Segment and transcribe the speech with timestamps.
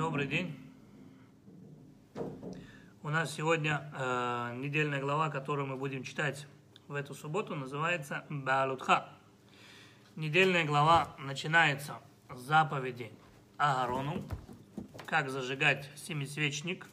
[0.00, 0.58] Добрый день.
[3.02, 6.46] У нас сегодня э, недельная глава, которую мы будем читать
[6.88, 9.10] в эту субботу, называется Баалутха.
[10.16, 11.98] Недельная глава начинается
[12.34, 13.12] с заповеди
[13.58, 14.24] Агарону,
[15.04, 16.86] как зажигать семисвечник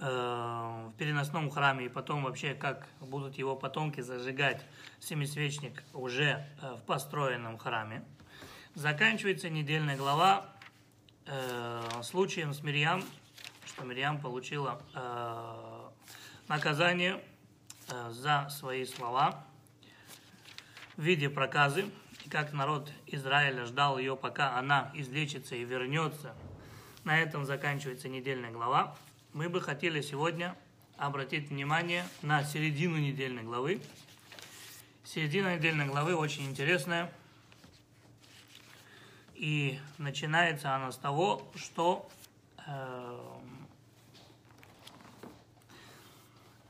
[0.00, 4.64] э, в переносном храме, и потом вообще, как будут его потомки зажигать
[4.98, 8.02] семисвечник уже э, в построенном храме.
[8.74, 10.53] Заканчивается недельная глава
[11.26, 13.04] э, случаем с Мирьям,
[13.66, 15.90] что Мирьям получила э,
[16.48, 17.22] наказание
[17.88, 19.44] э, за свои слова
[20.96, 21.86] в виде проказы,
[22.24, 26.34] и как народ Израиля ждал ее, пока она излечится и вернется.
[27.04, 28.96] На этом заканчивается недельная глава.
[29.32, 30.56] Мы бы хотели сегодня
[30.96, 33.80] обратить внимание на середину недельной главы.
[35.04, 37.12] Середина недельной главы очень интересная–
[39.44, 42.08] и начинается она с того, что
[42.66, 43.20] э,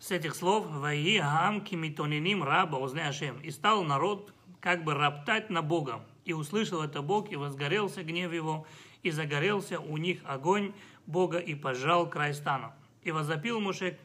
[0.00, 5.50] с этих слов «Ваи гам кимитониним раба узне Ашем» и стал народ как бы роптать
[5.50, 6.04] на Бога.
[6.24, 8.66] И услышал это Бог, и возгорелся гнев его,
[9.04, 10.74] и загорелся у них огонь
[11.06, 12.74] Бога, и пожал край стана.
[13.04, 14.00] И возопил Муше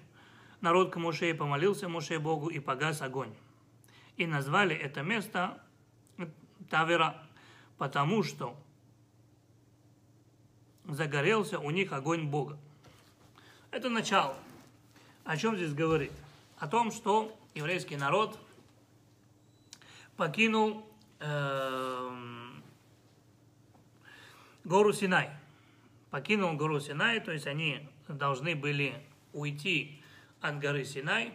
[0.61, 3.33] народ к Муше, и помолился Муше Богу, и погас огонь.
[4.15, 5.59] И назвали это место
[6.69, 7.19] Тавера,
[7.79, 8.55] потому что
[10.95, 12.57] загорелся у них огонь Бога.
[13.71, 14.35] Это начало.
[15.23, 16.11] О чем здесь говорит?
[16.57, 18.39] О том, что еврейский народ
[20.17, 20.85] покинул
[21.19, 22.09] э,
[24.63, 25.29] гору Синай.
[26.09, 28.95] Покинул гору Синай, то есть они должны были
[29.33, 30.01] уйти
[30.41, 31.33] от горы Синай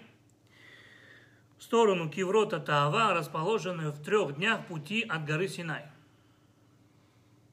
[1.59, 5.85] в сторону Киврота Таава, расположенную в трех днях пути от горы Синай.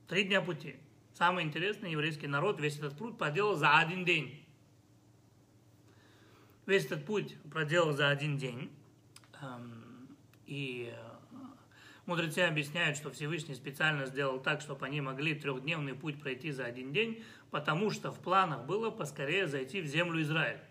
[0.08, 0.76] Три дня пути.
[1.22, 4.44] Самое интересное, еврейский народ весь этот путь проделал за один день.
[6.66, 8.72] Весь этот путь проделал за один день.
[9.40, 10.18] Эм,
[10.48, 11.38] и э,
[12.08, 16.92] мудрецы объясняют, что Всевышний специально сделал так, чтобы они могли трехдневный путь пройти за один
[16.92, 20.64] день, потому что в планах было поскорее зайти в землю Израиля.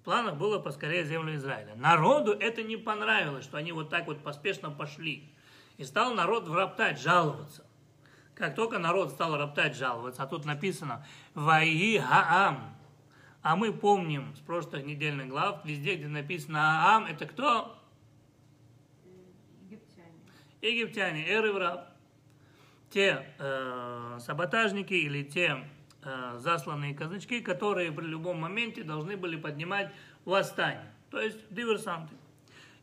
[0.00, 1.74] В планах было поскорее в землю Израиля.
[1.74, 5.32] Народу это не понравилось, что они вот так вот поспешно пошли.
[5.78, 7.64] И стал народ вроптать, жаловаться.
[8.34, 12.74] Как только народ стал роптать, жаловаться, а тут написано «Ваи Гаам»,
[13.42, 17.78] а мы помним с прошлых недельных глав, везде, где написано «Аам», это кто?
[20.62, 21.22] Египтяне.
[21.26, 21.84] Египтяне,
[22.90, 25.68] те э, саботажники или те
[26.02, 29.92] э, засланные казачки, которые при любом моменте должны были поднимать
[30.24, 32.14] восстание, то есть диверсанты.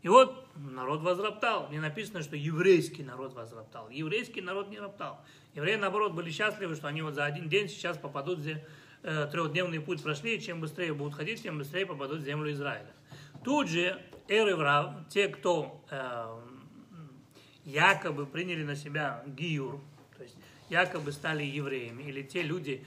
[0.02, 1.70] И вот народ возроптал.
[1.70, 3.90] Не написано, что еврейский народ возроптал.
[3.90, 5.24] Еврейский народ не роптал.
[5.56, 8.66] Евреи, наоборот, были счастливы, что они вот за один день сейчас попадут, где
[9.04, 12.92] э, трехдневный путь прошли, и чем быстрее будут ходить, тем быстрее попадут в землю Израиля.
[13.44, 16.40] Тут же Эр и Врав, те, кто э,
[17.66, 19.82] якобы приняли на себя гиюр,
[20.18, 20.38] то есть
[20.70, 22.86] якобы стали евреями, или те люди,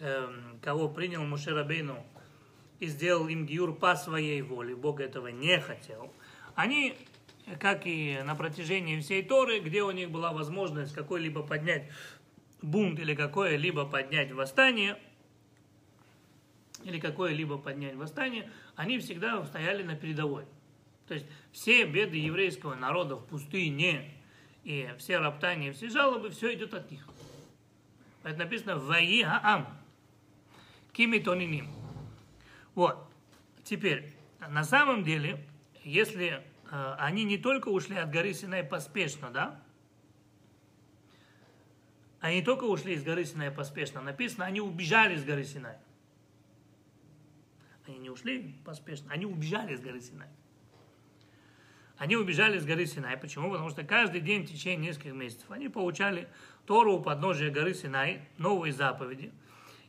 [0.00, 0.28] э,
[0.62, 2.02] кого принял Мушерабейну
[2.80, 6.12] и сделал им гиюр по своей воле, Бог этого не хотел–
[6.56, 6.96] они,
[7.60, 11.90] как и на протяжении всей Торы, где у них была возможность какой-либо поднять
[12.60, 14.98] бунт или какое-либо поднять восстание,
[16.84, 20.44] или какое-либо поднять восстание, они всегда стояли на передовой.
[21.06, 24.12] То есть все беды еврейского народа в пустыне
[24.64, 27.06] и все роптания, все жалобы, все идет от них.
[28.24, 29.68] Это написано «Ваи Хаам»
[30.92, 31.70] Кимитониним.
[32.74, 32.98] Вот.
[33.62, 34.12] Теперь,
[34.48, 35.44] на самом деле,
[35.84, 39.62] если они не только ушли от горы Синай поспешно, да?
[42.20, 45.76] Они не только ушли из горы Синай поспешно, написано, они убежали с горы Синай.
[47.86, 50.28] Они не ушли поспешно, они убежали с горы Синай.
[51.98, 53.16] Они убежали с горы Синай.
[53.16, 53.50] Почему?
[53.50, 56.28] Потому что каждый день в течение нескольких месяцев они получали
[56.66, 59.32] Тору у подножия горы Синай, новые заповеди.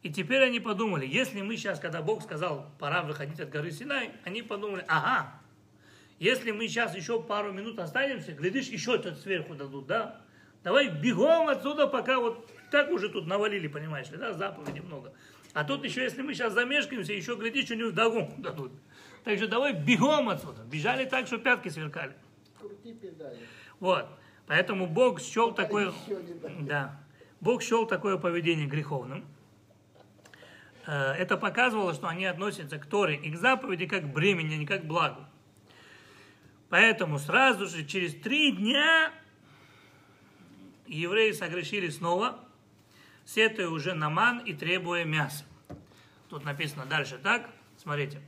[0.03, 4.11] И теперь они подумали, если мы сейчас, когда Бог сказал, пора выходить от горы Синай,
[4.23, 5.36] они подумали, ага,
[6.19, 10.21] если мы сейчас еще пару минут останемся, глядишь, еще этот сверху дадут, да?
[10.63, 15.13] Давай бегом отсюда, пока вот так уже тут навалили, понимаешь ли, да, заповедей много.
[15.53, 18.71] А тут еще, если мы сейчас замешкаемся, еще, глядишь, что-нибудь догонку дадут.
[19.23, 20.63] Так что давай бегом отсюда.
[20.63, 22.13] Бежали так, что пятки сверкали.
[22.59, 23.39] Крути педали.
[23.79, 24.07] Вот.
[24.47, 25.91] Поэтому Бог счел такое...
[26.61, 26.99] Да.
[27.41, 29.25] Бог счел такое поведение греховным.
[30.85, 34.57] Э, Это показывало, что они относятся к Торе и к заповеди как к бремени, а
[34.57, 35.26] не как к благу.
[36.69, 39.13] Поэтому сразу же через три дня
[40.85, 42.39] евреи согрешили снова,
[43.25, 45.45] сетуя уже наман и требуя мяса.
[46.29, 48.21] Тут написано дальше так, смотрите.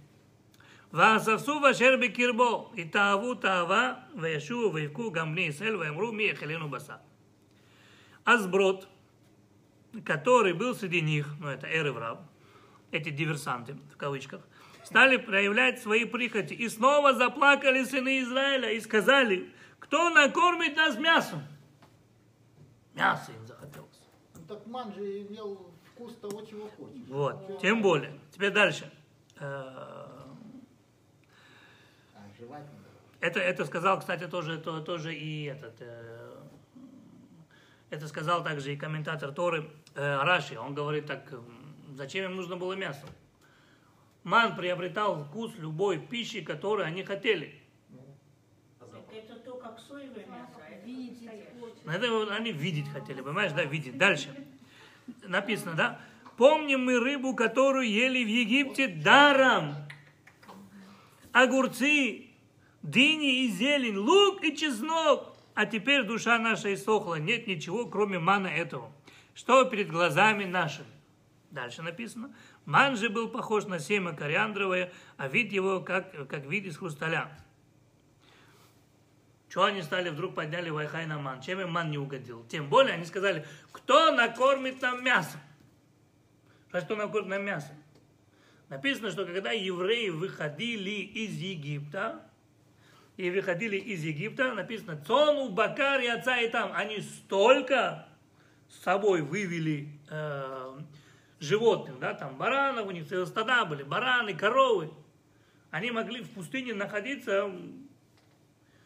[0.91, 7.01] Васавсу вашерби кирбо, и тааву таава, вешу вейвку гамли сель, веймру ми ехелену баса.
[8.23, 8.87] А сброд,
[10.05, 12.21] который был среди них, ну это Эревраб,
[12.91, 14.41] эти диверсанты в кавычках–
[14.89, 16.53] стали проявлять свои прихоти.
[16.53, 21.43] И снова заплакали сыны Израиля и сказали, кто накормит нас мясом?
[22.95, 24.01] Мясо им захотелось.
[24.33, 27.07] Ну, так ман же имел вкус того, чего хочешь.
[27.07, 28.19] Вот, тем более.
[28.31, 28.91] Теперь дальше.
[29.39, 29.45] Э,
[32.15, 32.63] А.
[33.21, 35.75] Это, это сказал, кстати, тоже, то, тоже и этот.
[35.81, 36.35] э,
[37.91, 40.57] это сказал также и комментатор Торы э, Раши.
[40.57, 41.31] Он говорит так,
[41.91, 43.05] зачем им нужно было мясо?
[44.29, 47.55] Ман приобретал вкус любой пищи, которую они хотели.
[49.11, 50.59] Это то, как соевое мясо.
[50.61, 53.97] а это Видеть они видеть хотели, понимаешь, да, видеть.
[53.97, 54.29] Дальше.
[55.23, 55.99] Написано, да?
[56.37, 59.73] Помним мы рыбу, которую ели в Египте даром.
[61.31, 62.27] Огурцы,
[62.83, 65.35] дыни и зелень, лук и чеснок.
[65.55, 67.15] А теперь душа наша иссохла.
[67.15, 68.91] Нет ничего, кроме мана этого.
[69.33, 70.85] Что перед глазами нашими.
[71.49, 72.31] Дальше написано.
[72.69, 77.31] Ман же был похож на семя кориандровое, а вид его как, как вид из хрусталя.
[79.49, 81.41] Чего они стали вдруг подняли Вайхай на ман?
[81.41, 82.45] Чем им ман не угодил?
[82.47, 85.39] Тем более они сказали, кто накормит нам мясо?
[86.71, 87.73] Что накормит нам мясо?
[88.67, 92.23] Написано, что когда евреи выходили из Египта,
[93.17, 96.71] и выходили из Египта, написано, Цону, Бакар отца и там.
[96.75, 98.07] Они столько
[98.69, 100.58] с собой вывели э,
[101.39, 104.91] животных, да, там баранов, у них целые стада были, бараны, коровы.
[105.71, 107.45] Они могли в пустыне находиться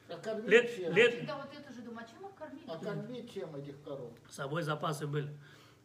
[0.09, 0.93] А лет, чем?
[0.93, 1.81] лет, вот же
[2.37, 2.63] кормить.
[2.67, 4.11] А кормить чем этих коров?
[4.29, 5.29] с собой запасы были.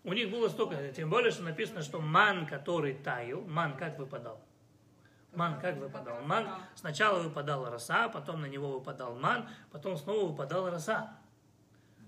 [0.05, 4.41] У них было столько, тем более, что написано, что ман, который таял, ман как выпадал?
[5.35, 6.23] Ман как выпадал?
[6.23, 11.19] Ман сначала выпадала роса, потом на него выпадал ман, потом снова выпадала роса.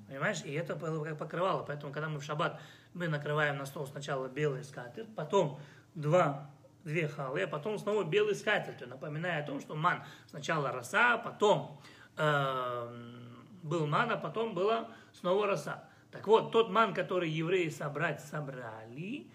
[0.09, 0.43] Понимаешь?
[0.45, 1.63] И это было как покрывало.
[1.63, 2.61] Поэтому, когда мы в шаббат,
[2.95, 5.61] мы накрываем на стол сначала белый скатерть, потом
[5.95, 6.51] два,
[6.85, 11.81] две халы, а потом снова белый скатерть, напоминая о том, что ман сначала роса, потом
[12.17, 13.29] э,
[13.63, 15.85] был ман, а потом была снова роса.
[16.11, 19.31] Так вот, тот ман, который евреи собрать собрали,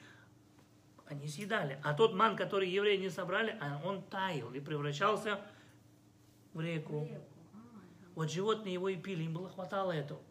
[1.06, 1.80] они съедали.
[1.84, 5.40] А тот ман, который евреи не собрали, а он таял и превращался
[6.54, 7.08] в реку.
[8.16, 10.22] Вот животные его и пили, им было хватало этого.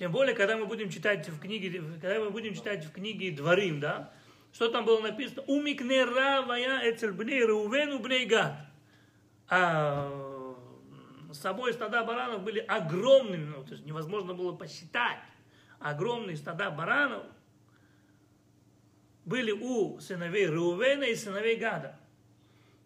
[0.00, 3.80] Тем более, когда мы будем читать в книге, когда мы будем читать в книге Дворим,
[3.80, 4.10] да,
[4.50, 5.42] что там было написано?
[5.42, 8.56] Умикнера вая эцель бней Рувену бней Гад.
[9.46, 10.56] А
[11.30, 15.18] с собой стада баранов были огромными, ну, то есть невозможно было посчитать.
[15.80, 17.26] Огромные стада баранов
[19.26, 22.00] были у сыновей Рувена и сыновей Гада.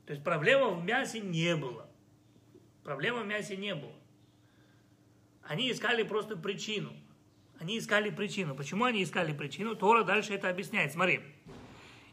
[0.05, 1.89] То есть проблема в мясе не было.
[2.83, 3.95] Проблемы в мясе не было.
[5.45, 6.93] Они искали просто причину.
[7.61, 8.55] Они искали причину.
[8.55, 9.75] Почему они искали причину?
[9.75, 10.93] Тора дальше это объясняет.
[10.93, 11.21] Смотри.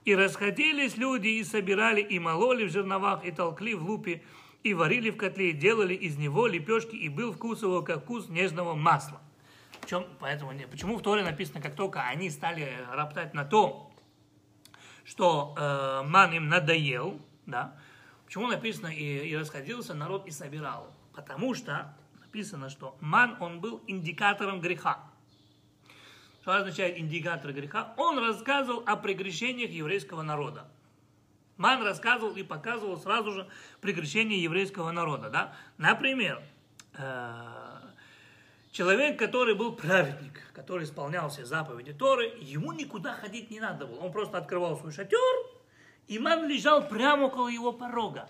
[0.05, 4.23] И расходились люди, и собирали, и мололи в жерновах, и толкли в лупе,
[4.63, 8.29] и варили в котле, и делали из него лепешки, и был вкус его, как вкус
[8.29, 9.21] нежного масла.
[9.81, 13.91] В чем, поэтому, почему в Торе написано, как только они стали роптать на то,
[15.03, 17.75] что э, ман им надоел, да,
[18.25, 20.93] почему написано и, и расходился народ и собирал?
[21.13, 25.10] Потому что написано, что ман, он был индикатором греха.
[26.41, 27.93] Что означает индикатор греха?
[27.97, 30.67] Он рассказывал о прегрешениях еврейского народа.
[31.57, 33.47] Ман рассказывал и показывал сразу же
[33.81, 35.29] прегрешения еврейского народа.
[35.29, 35.53] Да?
[35.77, 36.41] Например,
[36.97, 37.81] э,
[38.71, 43.99] человек, который был праведник, который исполнял все заповеди Торы, ему никуда ходить не надо было.
[43.99, 45.19] Он просто открывал свой шатер,
[46.07, 48.27] и ман лежал прямо около его порога.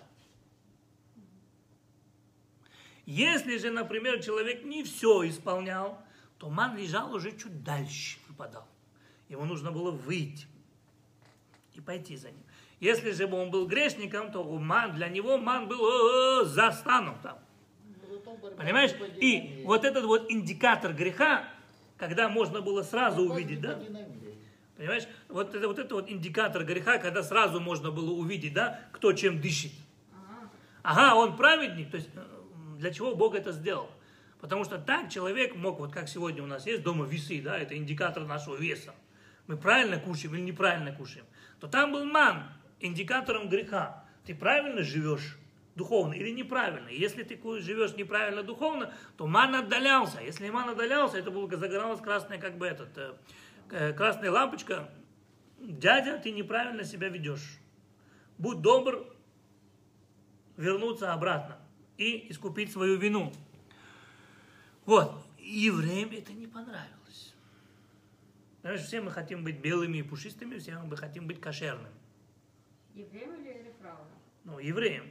[3.06, 6.01] Если же, например, человек не все исполнял,
[6.42, 8.66] то ман лежал уже чуть дальше, выпадал.
[9.28, 10.48] Ему нужно было выйти
[11.72, 12.42] и пойти за ним.
[12.80, 16.72] Если же бы он был грешником, то ман, для него ман был э, э, за
[16.72, 17.38] станом там.
[18.08, 18.90] Ну, Понимаешь?
[19.20, 21.48] И вот этот вот индикатор греха,
[21.96, 23.80] когда можно было сразу Борьба увидеть, да?
[24.76, 25.04] Понимаешь?
[25.28, 29.40] Вот это вот это вот индикатор греха, когда сразу можно было увидеть, да, кто чем
[29.40, 29.70] дышит.
[30.82, 32.20] Ага, он праведник, то есть э,
[32.78, 33.88] для чего Бог это сделал?
[34.42, 37.76] Потому что так человек мог, вот как сегодня у нас есть дома весы, да, это
[37.76, 38.92] индикатор нашего веса.
[39.46, 41.24] Мы правильно кушаем или неправильно кушаем.
[41.60, 42.42] То там был ман,
[42.80, 44.04] индикатором греха.
[44.26, 45.38] Ты правильно живешь
[45.76, 46.88] духовно или неправильно.
[46.88, 50.20] Если ты живешь неправильно духовно, то ман отдалялся.
[50.20, 53.14] Если ман отдалялся, это было загоралось красное, как бы этот, э,
[53.70, 54.90] э, красная лампочка,
[55.60, 57.60] дядя, ты неправильно себя ведешь.
[58.38, 59.06] Будь добр
[60.56, 61.58] вернуться обратно
[61.96, 63.32] и искупить свою вину.
[64.84, 65.14] Вот.
[65.38, 67.34] Евреям это не понравилось.
[68.62, 71.94] Знаешь, все мы хотим быть белыми и пушистыми, все мы хотим быть кошерными.
[72.94, 73.96] Евреем или Эрифрау?
[74.44, 75.04] Ну, евреям.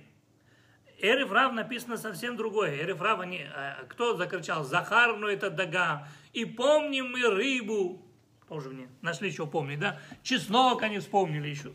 [0.99, 2.81] Эрифрав написано совсем другое.
[2.81, 4.63] Эрифрав, они, э, кто закричал?
[4.63, 6.07] Захар, ну это дага.
[6.31, 8.05] И помним мы рыбу.
[8.47, 9.99] Тоже мне нашли еще помнить, да?
[10.21, 11.73] Чеснок они вспомнили еще.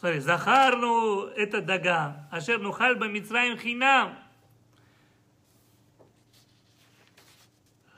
[0.00, 2.28] Смотри, Захар, ну это дага.
[2.32, 4.18] Ашер, ну хальба мицраим хинам.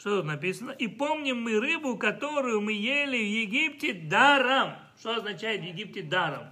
[0.05, 0.73] Что тут написано?
[0.73, 4.75] И помним мы рыбу, которую мы ели в Египте даром.
[5.01, 6.49] Что означает в Египте даром?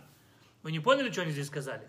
[0.63, 1.87] Вы не поняли, что они здесь сказали?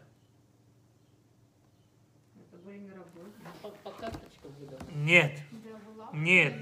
[4.59, 4.93] Выдавали.
[4.93, 5.39] Нет.
[6.11, 6.53] Нет.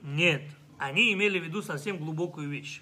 [0.00, 0.42] Нет.
[0.78, 2.80] Они имели в виду совсем глубокую вещь.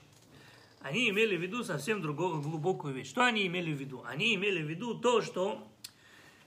[0.80, 3.08] Они имели в виду совсем другую глубокую вещь.
[3.08, 4.04] Что они имели в виду?
[4.06, 5.66] Они имели в виду то, что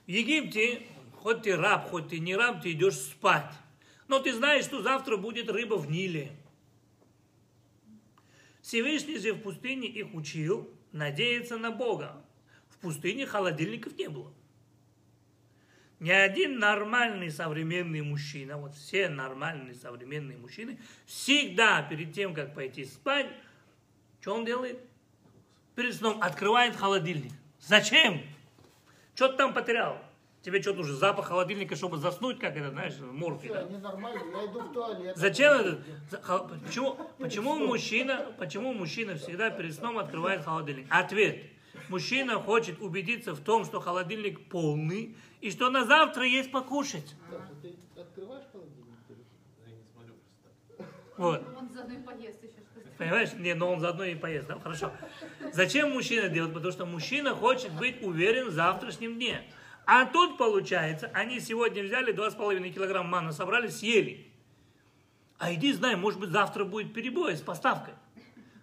[0.06, 0.80] в Египте,
[1.20, 3.52] хоть ты раб, хоть ты не раб, ты идешь спать.
[4.08, 6.32] Но ты знаешь, что завтра будет рыба в Ниле.
[8.62, 12.24] Всевышний же в пустыне их учил надеяться на Бога.
[12.68, 14.32] В пустыне холодильников не было.
[15.98, 22.86] Ни один нормальный современный мужчина, вот все нормальные современные мужчины, всегда перед тем, как пойти
[22.86, 23.26] спать,
[24.20, 24.78] что он делает?
[25.74, 27.32] Перед сном открывает холодильник.
[27.60, 28.22] Зачем?
[29.14, 30.02] Что ты там потерял?
[30.42, 30.94] Тебе что нужно?
[30.94, 33.62] Запах холодильника, чтобы заснуть, как это, знаешь, морфи, Все, да?
[33.64, 35.16] ненормально, я иду в туалет.
[35.16, 35.82] Зачем это?
[36.64, 40.86] Почему, почему, мужчина, почему мужчина всегда перед сном открывает холодильник?
[40.88, 41.44] Ответ.
[41.90, 47.14] Мужчина хочет убедиться в том, что холодильник полный, и что на завтра есть покушать.
[47.62, 48.80] Ты открываешь холодильник?
[51.18, 51.46] Вот.
[51.54, 52.54] Он заодно и поест еще.
[52.96, 53.32] Понимаешь?
[53.34, 54.58] Не, но он заодно и поест, да?
[54.58, 54.90] Хорошо.
[55.52, 56.54] Зачем мужчина делает?
[56.54, 59.42] Потому что мужчина хочет быть уверен в завтрашнем дне.
[59.92, 64.30] А тут получается, они сегодня взяли 2,5 килограмм мана, собрали, съели.
[65.36, 67.94] А иди знай, может быть, завтра будет перебой с поставкой.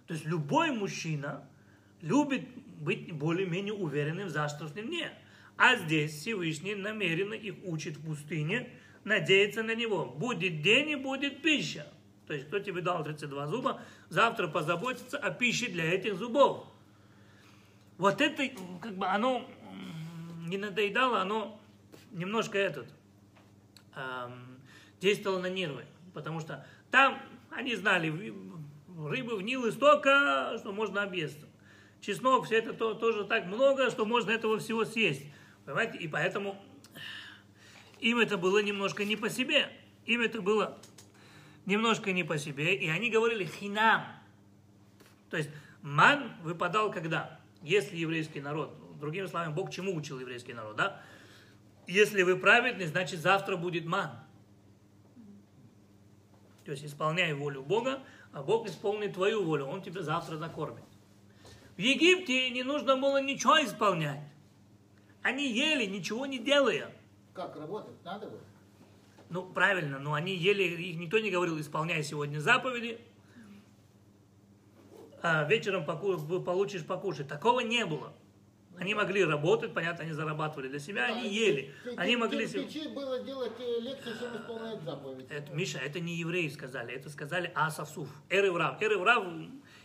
[0.05, 1.45] То есть любой мужчина
[1.99, 2.47] любит
[2.79, 5.11] быть более-менее уверенным в завтрашнем дне.
[5.57, 8.69] А здесь Всевышний намеренно их учит в пустыне,
[9.03, 10.05] надеется на него.
[10.05, 11.87] Будет день и будет пища.
[12.27, 16.67] То есть, кто тебе дал 32 зуба, завтра позаботится о пище для этих зубов.
[17.97, 18.47] Вот это,
[18.81, 19.45] как бы, оно
[20.49, 21.59] не надоедало, оно
[22.11, 22.87] немножко этот,
[23.95, 24.59] эм,
[24.99, 25.85] действовало на нервы.
[26.13, 28.09] Потому что там они знали,
[28.97, 31.47] рыбы в Нилы столько, что можно объесться.
[32.01, 35.25] Чеснок, все это то- тоже так много, что можно этого всего съесть.
[35.65, 35.97] Понимаете?
[35.97, 36.61] И поэтому
[37.99, 39.69] им это было немножко не по себе.
[40.05, 40.79] Им это было
[41.65, 42.75] немножко не по себе.
[42.75, 44.03] И они говорили хинам.
[45.29, 45.49] То есть
[45.81, 47.39] ман выпадал когда?
[47.63, 51.01] Если еврейский народ, другими словами, Бог чему учил еврейский народ, да?
[51.87, 54.11] Если вы праведный, значит завтра будет ман.
[56.65, 58.01] То есть исполняй волю Бога,
[58.33, 60.83] а Бог исполнит твою волю, Он тебя завтра накормит.
[61.77, 64.21] В Египте не нужно было ничего исполнять.
[65.21, 66.93] Они ели, ничего не делая.
[67.33, 68.03] Как работать?
[68.03, 68.41] Надо было?
[69.29, 72.99] Ну, правильно, но они ели, их никто не говорил, исполняй сегодня заповеди,
[75.21, 77.27] а вечером поку- получишь покушать.
[77.27, 78.13] Такого не было.
[78.79, 81.73] Они могли работать, понятно, они зарабатывали для себя, они ели.
[81.95, 82.47] Они могли...
[82.47, 85.25] Кирпичи было делать э, легче, чем исполнять заповедь.
[85.29, 88.81] Это, Миша, это не евреи сказали, это сказали Асавсуф, Эреврав.
[88.81, 89.25] Эреврав,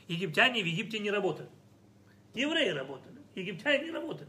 [0.08, 1.50] египтяне в Египте не работают.
[2.34, 4.28] Евреи работали, египтяне не работали.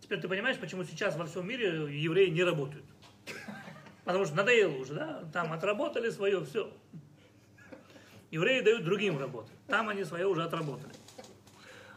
[0.00, 2.86] Теперь ты понимаешь, почему сейчас во всем мире евреи не работают?
[4.04, 5.24] Потому что надоело уже, да?
[5.32, 6.72] Там отработали свое, все.
[8.30, 9.54] Евреи дают другим работать.
[9.66, 10.92] Там они свое уже отработали.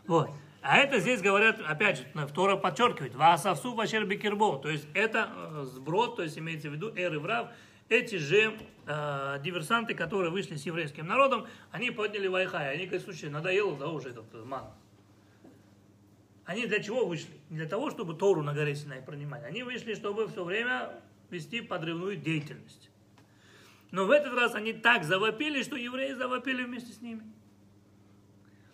[0.05, 0.29] Вот.
[0.63, 4.57] А это здесь говорят, опять же, Тора подчеркивает, Ваасавсу Вашер Бекербо.
[4.59, 7.49] То есть это э, сброд, то есть имеется в виду Эр и Врав.
[7.89, 12.71] Эти же э, диверсанты, которые вышли с еврейским народом, они подняли Вайхай.
[12.71, 14.67] Они говорят, слушай, надоело, да, уже этот э, ман.
[16.45, 17.33] Они для чего вышли?
[17.49, 19.43] Не для того, чтобы Тору на горе Синай принимать.
[19.43, 20.91] Они вышли, чтобы все время
[21.29, 22.89] вести подрывную деятельность.
[23.91, 27.23] Но в этот раз они так завопили, что евреи завопили вместе с ними.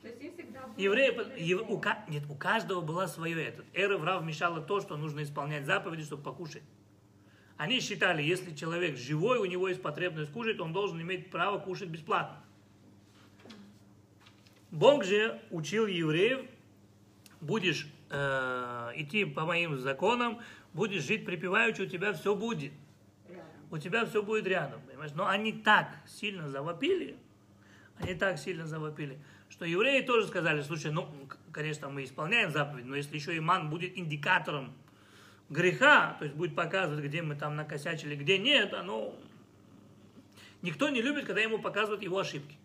[0.09, 3.65] То есть им всегда было Евреи, ев- у, нет, у каждого была свое этот.
[3.73, 6.63] Эра Врав мешала то, что нужно исполнять заповеди, чтобы покушать.
[7.57, 11.89] Они считали, если человек живой, у него есть потребность кушать, он должен иметь право кушать
[11.89, 12.41] бесплатно.
[14.71, 16.45] Бог же учил евреев,
[17.41, 20.39] будешь э, идти по моим законам,
[20.73, 22.71] будешь жить припеваючи, у тебя все будет.
[23.69, 25.11] у тебя все будет рядом, понимаешь?
[25.13, 27.17] Но они так сильно завопили,
[27.97, 29.19] они так сильно завопили,
[29.59, 31.09] что евреи тоже сказали, слушай, ну,
[31.51, 34.71] конечно, мы исполняем заповедь, но если еще иман будет индикатором
[35.49, 39.13] греха, то есть будет показывать, где мы там накосячили, где нет, оно...
[40.61, 42.55] Никто не любит, когда ему показывают его ошибки.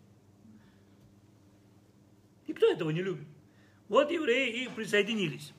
[2.47, 3.27] Никто этого не любит.
[3.89, 5.53] Вот евреи и присоединились.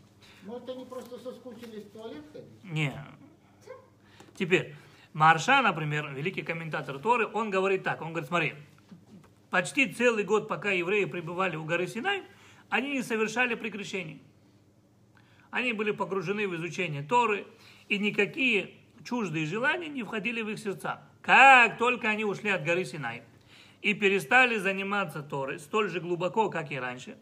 [0.44, 2.64] Может, они просто соскучились в туалет ходить?
[2.64, 2.94] Не.
[4.38, 4.74] Теперь,
[5.12, 8.54] Марша, например, великий комментатор Торы, он говорит так, он говорит, смотри,
[9.50, 12.24] почти целый год, пока евреи пребывали у горы Синай,
[12.70, 14.22] они не совершали прегрешений.
[15.52, 17.48] Они были погружены в изучение Торы,
[17.88, 18.72] и никакие
[19.06, 21.02] чуждые желания не входили в их сердца.
[21.22, 23.24] Как только они ушли от горы Синай
[23.82, 27.18] и перестали заниматься Торой столь же глубоко, как и раньше,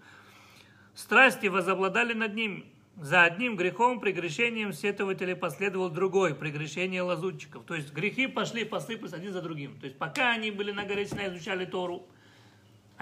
[0.96, 2.66] страсти возобладали над ними.
[2.96, 7.64] За одним грехом, прегрешением сетователя последовал другой, прегрешение лазутчиков.
[7.66, 9.80] То есть грехи пошли посыпаться один за другим.
[9.80, 12.08] То есть пока они были на горе Синай, изучали Тору,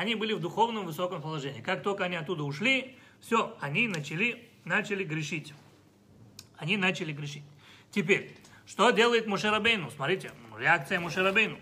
[0.01, 1.61] они были в духовном высоком положении.
[1.61, 5.55] Как только они оттуда ушли, все, они начали, начали грешить.
[6.57, 7.45] Они начали грешить.
[7.91, 8.37] Теперь,
[8.67, 9.91] что делает Мушерабейну?
[9.91, 11.59] Смотрите, реакция Мушерабейну.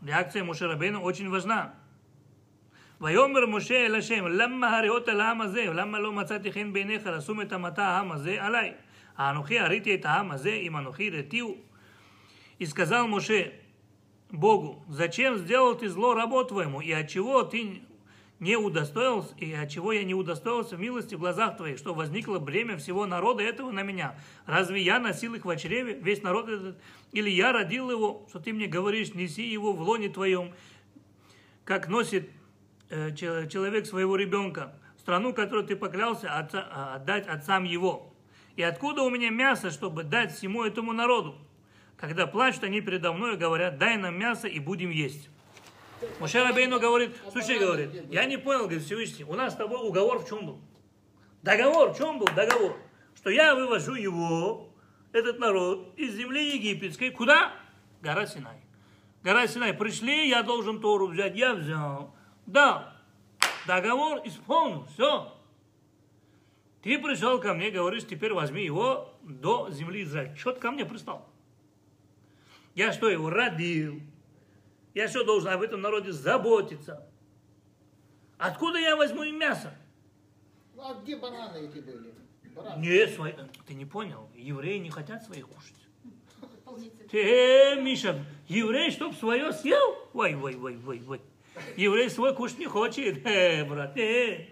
[0.00, 1.74] Реакция Мушерабейну очень важна.
[3.02, 7.40] ויאמר משה אל השם, למה הריאות על העם הזה, ולמה לא מצאתי חן בעיניך לשום
[7.40, 8.72] את המטה העם הזה עליי?
[9.16, 11.56] האנוכי הריתי את העם הזה, אם אנוכי רתיהו.
[12.60, 13.50] И сказал Моше
[14.31, 17.81] Богу, зачем сделал ты зло рабу твоему, и от чего ты
[18.39, 22.77] не удостоился, и от чего я не удостоился милости в глазах твоих, что возникло бремя
[22.77, 24.15] всего народа этого на меня.
[24.45, 26.77] Разве я носил их в чреве, весь народ этот,
[27.13, 30.53] или я родил его, что ты мне говоришь, неси его в лоне твоем,
[31.63, 32.29] как носит
[32.89, 38.13] э, чел- человек своего ребенка, страну, которую ты поклялся отца- отдать отцам его.
[38.55, 41.35] И откуда у меня мясо, чтобы дать всему этому народу?
[41.97, 45.29] Когда плачут они передо мной и говорят, дай нам мясо и будем есть.
[46.19, 50.19] Моше Рабейну говорит, слушай, говорит, я не понял, говорит, Всевышний, у нас с тобой уговор
[50.19, 50.61] в чем был?
[51.41, 52.77] Договор, в чем был договор?
[53.15, 54.69] Что я вывожу его,
[55.11, 57.51] этот народ, из земли египетской, куда?
[58.01, 58.57] Гора Синай.
[59.23, 62.15] Гора Синай, пришли, я должен Тору взять, я взял.
[62.45, 62.95] Да,
[63.65, 65.33] договор исполнил, все.
[66.83, 70.35] Ты пришел ко мне, говоришь, теперь возьми его до земли Израиля.
[70.35, 71.27] Что ты ко мне пристал?
[72.77, 73.99] Я что, его родил?
[74.93, 77.07] Я что, должен об этом народе заботиться?
[78.37, 79.73] Откуда я возьму им мясо?
[80.75, 82.13] Ну, а где бананы эти были?
[82.55, 82.85] Бараны.
[82.85, 83.33] Не, свои...
[83.65, 85.73] ты не понял, евреи не хотят своих кушать.
[87.09, 89.97] Ты, э, Миша, еврей, чтоб свое съел?
[90.13, 91.21] Ой, ой, ой, ой, ой.
[91.77, 94.49] Еврей свой кушать не хочет, э, брат, э.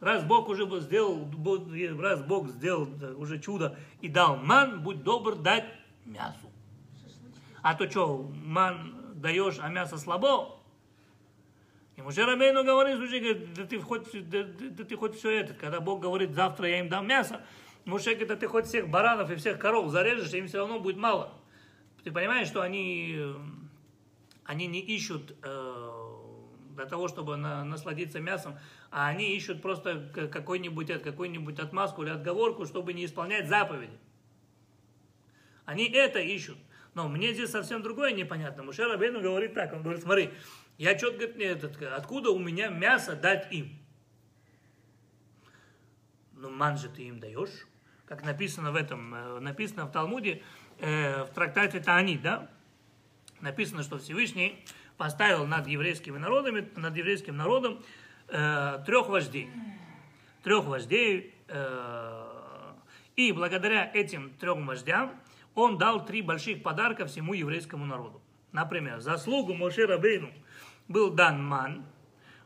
[0.00, 1.26] Раз Бог уже бы сделал,
[1.98, 5.64] раз Бог сделал уже чудо и дал ман, будь добр дать
[6.04, 6.49] мясу.
[7.62, 10.58] А то что, ман даешь, а мясо слабо?
[11.96, 15.52] И Муше Рабейну говорит, слушай, говорит, да ты хоть, да, да- ты хоть все это,
[15.52, 17.44] когда Бог говорит, завтра я им дам мясо,
[17.84, 20.96] Муше говорит, да ты хоть всех баранов и всех коров зарежешь, им все равно будет
[20.96, 21.34] мало.
[22.02, 23.20] Ты понимаешь, что они,
[24.44, 26.10] они не ищут э,
[26.76, 28.58] для того, чтобы на- насладиться мясом,
[28.90, 33.98] а они ищут просто какой-нибудь, какой-нибудь отмазку или отговорку, чтобы не исполнять заповеди.
[35.66, 36.56] Они это ищут.
[36.94, 38.62] Но мне здесь совсем другое непонятно.
[38.62, 40.30] Муше Рабейну говорит так, он говорит, смотри,
[40.76, 40.94] я
[41.34, 43.78] мне этот, откуда у меня мясо дать им?
[46.32, 47.66] Ну, ман же ты им даешь,
[48.06, 50.42] как написано в этом, э, написано в Талмуде,
[50.78, 52.50] э, в трактате Таани, да?
[53.40, 54.64] Написано, что Всевышний
[54.96, 57.82] поставил над еврейскими народами, над еврейским народом
[58.28, 59.50] э, трех вождей.
[60.42, 61.34] Трех вождей.
[61.48, 62.26] э,
[63.16, 65.19] и благодаря этим трем вождям
[65.54, 68.20] он дал три больших подарка всему еврейскому народу.
[68.52, 70.30] Например, заслугу Моше Рабейну
[70.88, 71.84] был дан ман,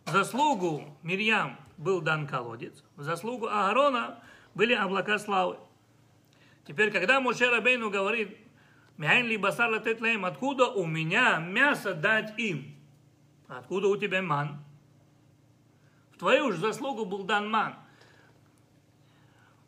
[0.06, 4.22] заслугу Мирьям был дан колодец, в заслугу Аарона
[4.54, 5.56] были облака славы.
[6.66, 8.38] Теперь, когда Моше Рабейну говорит,
[8.96, 12.76] «Мяйн ли басар латет лаим», откуда у меня мясо дать им?
[13.48, 14.64] Откуда у тебя ман?
[16.12, 17.74] В твою же заслугу был дан ман.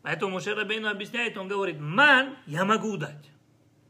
[0.07, 3.29] Поэтому Моше Рабейну объясняет, он говорит, ман я могу дать.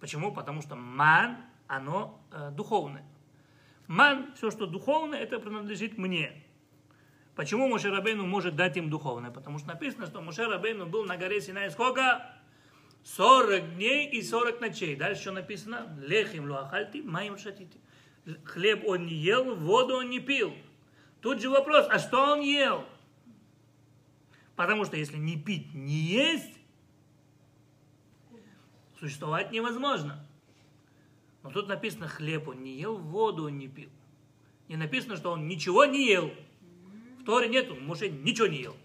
[0.01, 0.33] Почему?
[0.33, 3.05] Потому что ман, оно э, духовное.
[3.87, 6.43] Ман, все, что духовное, это принадлежит мне.
[7.35, 9.31] Почему Моше Рабейну может дать им духовное?
[9.31, 12.25] Потому что написано, что Моше Рабейну был на горе Синай сколько?
[13.05, 14.97] 40 дней и 40 ночей.
[14.97, 15.99] Дальше что написано?
[16.01, 17.79] Лехим луахальти, маим шатити.
[18.47, 20.55] Хлеб он не ел, воду он не пил.
[21.21, 22.87] Тут же вопрос, а что он ел?
[24.57, 26.59] Потому что если не пить, не есть,
[28.99, 30.27] существовать невозможно.
[31.43, 33.91] Но тут написано хлеб он не ел, воду он не пил.
[34.69, 36.33] Не написано, что он ничего не ел.
[37.21, 38.77] В Торе нету, Моше ничего не ел.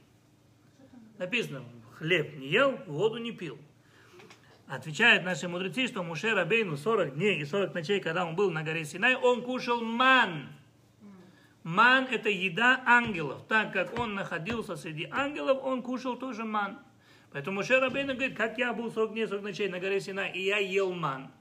[1.17, 3.57] Написано, хлеб не ел, воду не пил.
[4.67, 8.63] Отвечают наши мудрецы, что Муше Рабейну 40 дней и 40 ночей, когда он был на
[8.63, 10.47] горе Синай, он кушал ман.
[11.63, 13.43] Ман– это еда ангелов.
[13.47, 16.79] Так как он находился среди ангелов, он кушал тоже ман.
[17.31, 20.41] Поэтому Муше Рабейну говорит, как я был 40 дней, 40 ночей на горе Синай, и
[20.41, 21.31] я ел ман.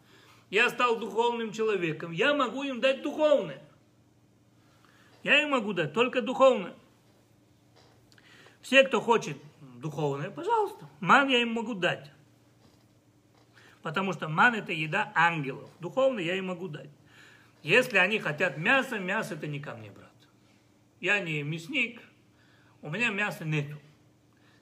[0.50, 2.12] Я стал духовным человеком.
[2.12, 3.62] Я могу им дать духовное.
[5.22, 6.74] Я им могу дать только духовное.
[8.60, 9.38] Все, кто хочет
[9.76, 12.10] духовное, пожалуйста, ман я им могу дать.
[13.82, 15.70] Потому что ман это еда ангелов.
[15.80, 16.90] Духовное я им могу дать.
[17.62, 20.09] Если они хотят мясо, мясо это не ко мне, брат.
[21.00, 22.02] Я не мясник,
[22.82, 23.78] у меня мяса нету.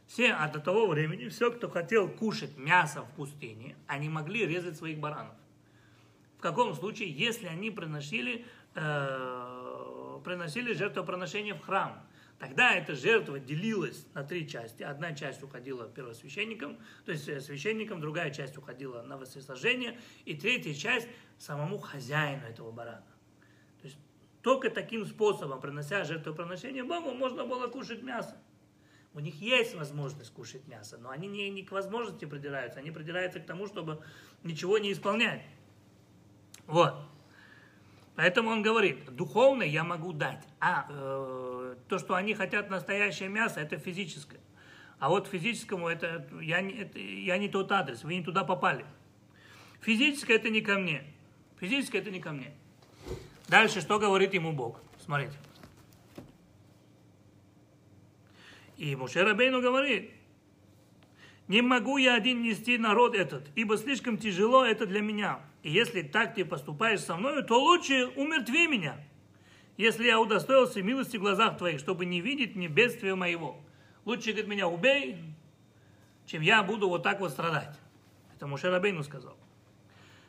[0.07, 4.77] Все а до того времени, все, кто хотел кушать мясо в пустыне, они могли резать
[4.77, 5.35] своих баранов.
[6.38, 12.07] В каком случае, если они приносили, э, приносили жертвоприношение в храм.
[12.38, 14.85] Тогда эта жертва делилась на три части.
[14.85, 20.72] Одна часть уходила первосвященникам, то есть э, священникам, другая часть уходила на воскресение, и третья
[20.72, 23.05] часть самому хозяину этого барана.
[24.42, 28.37] Только таким способом, принося жертвоприношение Богу, можно было кушать мясо.
[29.14, 33.40] У них есть возможность кушать мясо, но они не, не к возможности придираются, они придираются
[33.40, 34.01] к тому, чтобы
[34.44, 35.42] ничего не исполнять.
[36.66, 36.94] Вот.
[38.14, 43.61] Поэтому он говорит, духовное я могу дать, а э, то, что они хотят настоящее мясо,
[43.61, 44.40] это физическое.
[44.98, 48.85] А вот физическому это я, это я не тот адрес, вы не туда попали.
[49.81, 51.05] Физическое это не ко мне.
[51.61, 52.53] Физическое это не ко мне.
[53.48, 54.80] Дальше что говорит ему Бог?
[55.04, 55.37] Смотрите.
[58.76, 60.12] И Муше Рабейну говорит,
[61.48, 65.40] не могу я один нести народ этот, ибо слишком тяжело это для меня.
[65.62, 68.96] И если так ты поступаешь со мною, то лучше умертви меня,
[69.76, 73.58] если я удостоился милости в глазах твоих, чтобы не видеть мне бедствия моего.
[74.04, 75.16] Лучше, говорит, меня убей,
[76.26, 77.76] чем я буду вот так вот страдать.
[78.37, 79.37] Это Муше Рабейну сказал.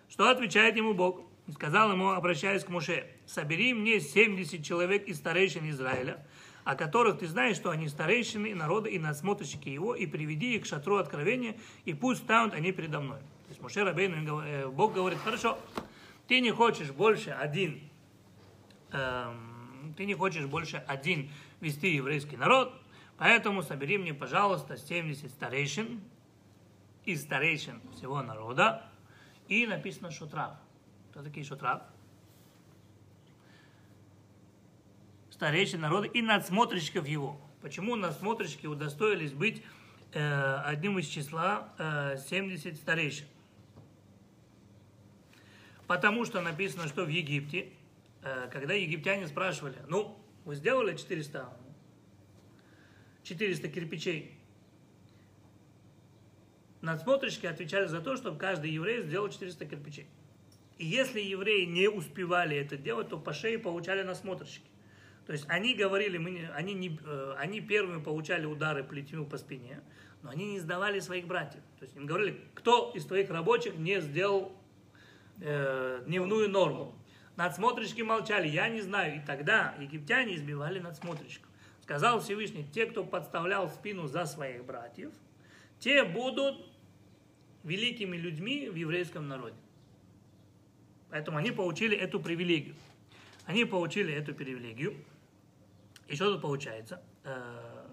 [0.10, 1.29] Что отвечает ему Бог?
[1.54, 6.24] Сказал ему, обращаясь к Муше, собери мне 70 человек из старейшин Израиля,
[6.64, 10.66] о которых ты знаешь, что они старейшины народа и надсмотрщики его, и приведи их к
[10.68, 13.20] шатру откровения, и пусть станут они передо мной.
[13.20, 15.58] То есть Муше Рабейну, э, Бог говорит, хорошо,
[16.28, 17.80] ты не хочешь больше один,
[18.92, 21.32] эм, ты не хочешь больше один
[21.62, 22.80] вести еврейский народ,
[23.18, 26.00] поэтому собери мне, пожалуйста, 70 старейшин
[27.06, 28.86] из старейшин всего народа,
[29.48, 30.52] и написано шутрав.
[31.24, 31.82] Такие шутрав?
[35.40, 37.40] старейшин народа и надсмотрщиков его.
[37.62, 39.64] Почему надсмотрщики удостоились быть
[40.12, 43.26] э, одним из числа э, 70 старейшин?
[45.88, 47.70] Потому что написано, что в Египте,
[48.22, 51.50] э, когда египтяне спрашивали, ну, вы сделали 400,
[53.24, 54.38] 400 кирпичей,
[56.82, 60.08] надсмотрщики отвечали за то, чтобы каждый еврей сделал 400 кирпичей.
[60.80, 64.66] И если евреи не успевали это делать, то по шее получали насмотрщики.
[65.28, 69.38] То есть они говорили, мы не, они, не, э, они первыми получали удары плетью по
[69.38, 69.82] спине,
[70.24, 71.62] но они не сдавали своих братьев.
[71.78, 74.54] То есть им говорили, кто из твоих рабочих не сделал
[75.42, 76.96] э, дневную норму.
[77.36, 79.18] Надсмотрщики молчали, я не знаю.
[79.18, 81.50] И тогда египтяне избивали надсмотрщиков.
[81.82, 85.12] Сказал Всевышний, те, кто подставлял спину за своих братьев,
[85.80, 86.56] те будут
[87.66, 89.58] великими людьми в еврейском народе.
[91.10, 92.76] Поэтому они получили эту привилегию.
[93.46, 94.96] Они получили эту привилегию.
[96.08, 97.02] И что тут получается?
[97.24, 97.88] Э,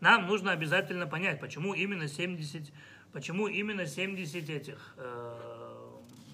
[0.00, 2.72] нам нужно обязательно понять, почему именно 70,
[3.12, 5.90] почему именно 70 этих, э,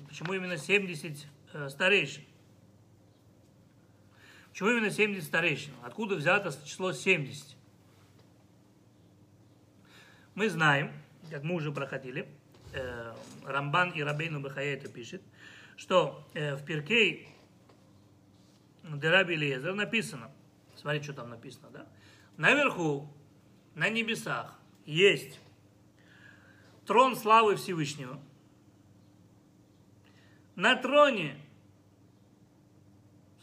[0.08, 2.24] почему именно 70 э, старейшин.
[4.50, 5.72] Почему именно 70 старейшин?
[5.82, 7.56] Откуда взято число 70?
[10.34, 10.92] Мы знаем,
[11.30, 12.26] как мы уже проходили,
[13.44, 15.22] Рамбан и Рабейну Бахая это пишет,
[15.80, 17.28] что в Перкей
[18.84, 20.30] Дераби Лезер написано–
[20.80, 21.86] Смотри, что там написано, да?
[22.38, 23.12] Наверху,
[23.74, 25.38] на небесах, есть
[26.86, 28.18] трон славы Всевышнего.
[30.56, 31.36] На троне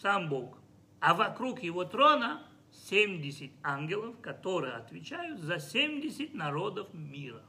[0.02, 0.58] сам Бог.
[1.00, 2.44] А вокруг его трона
[2.90, 7.44] 70 ангелов, которые отвечают за 70 народов мира.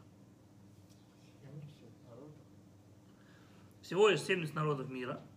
[3.88, 5.18] Всего лишь 70 народов мира–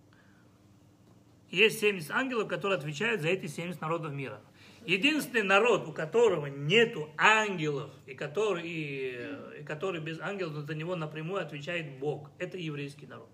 [1.51, 4.41] есть 70 ангелов, которые отвечают за эти 70 народов мира.
[4.85, 10.97] Единственный народ, у которого нету ангелов, и который, и, и который без ангелов, за него
[10.97, 13.29] напрямую отвечает Бог, это еврейский народ.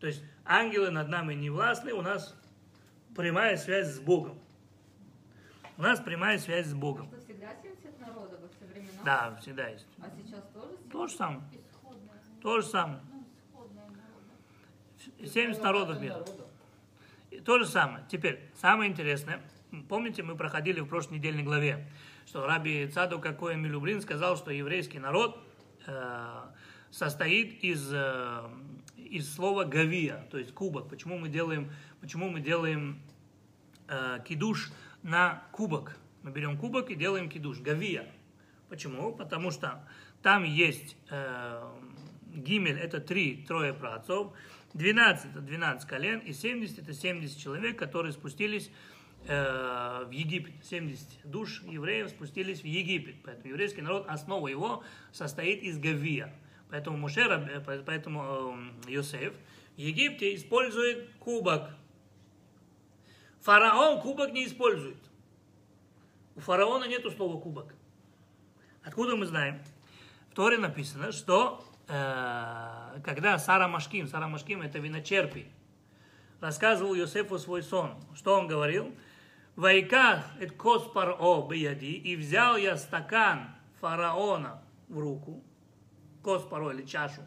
[0.00, 2.34] То есть ангелы над нами не властны, у нас
[3.14, 4.36] прямая связь с Богом.
[5.76, 7.08] У нас прямая связь с Богом.
[7.08, 9.02] Что всегда 70 народов во все времена?
[9.04, 9.86] Да, всегда есть.
[10.00, 10.90] А сейчас тоже 70?
[10.90, 11.42] То же самое.
[11.52, 12.22] Исходное.
[12.40, 13.00] То же самое.
[15.26, 15.94] Ну, исходное народа.
[15.94, 16.24] 70 народов мира.
[17.30, 18.04] И То же самое.
[18.08, 19.42] Теперь, самое интересное.
[19.88, 21.88] Помните, мы проходили в прошлой недельной главе,
[22.26, 25.38] что Раби Цаду Какой Милюбрин сказал, что еврейский народ
[25.86, 26.42] э,
[26.90, 28.48] состоит из, э,
[28.96, 30.88] из слова гавия, то есть кубок.
[30.88, 33.02] Почему мы делаем, почему мы делаем
[33.88, 34.70] э, кидуш
[35.02, 35.96] на кубок?
[36.22, 38.08] Мы берем кубок и делаем кидуш, гавия.
[38.68, 39.12] Почему?
[39.12, 39.84] Потому что
[40.22, 41.68] там есть э,
[42.34, 44.32] гимель, это три, трое праотцов,
[44.76, 48.70] 12 это 12 колен, и 70 это 70 человек, которые спустились
[49.26, 50.52] э, в Египет.
[50.64, 53.16] 70 душ евреев спустились в Египет.
[53.24, 56.34] Поэтому еврейский народ, основа его состоит из гавия.
[56.68, 59.32] Поэтому Мушера, э, поэтому э, Йосеф
[59.76, 61.70] в Египте использует кубок.
[63.40, 64.98] Фараон кубок не использует.
[66.34, 67.74] У фараона нету слова кубок.
[68.84, 69.62] Откуда мы знаем?
[70.30, 75.50] В Торе написано, что когда Сара Машким, Сара Машким это виночерпий,
[76.40, 78.94] рассказывал Йосефу свой сон, что он говорил?
[79.54, 81.16] Вайках эт кос паро
[81.48, 85.42] бияди, и взял я стакан фараона в руку,
[86.22, 87.22] кос паро или чашу,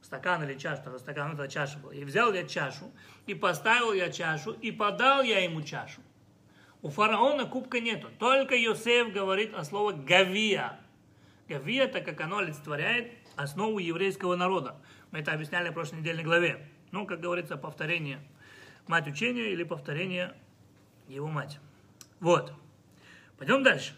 [0.00, 1.92] стакан или чаша, тогда стакан это чаша была.
[1.92, 2.90] И взял я чашу,
[3.26, 6.00] и поставил я чашу, и подал я ему чашу.
[6.80, 8.08] У фараона кубка нету.
[8.18, 10.78] Только Йосеф говорит о слове гавия.
[11.48, 14.76] Гавия, это как оно олицетворяет основу еврейского народа.
[15.10, 16.68] Мы это объясняли в прошлой недельной главе.
[16.90, 18.20] Ну, как говорится, повторение
[18.86, 20.34] мать учения или повторение
[21.06, 21.58] его мать.
[22.20, 22.52] Вот.
[23.38, 23.94] Пойдем дальше.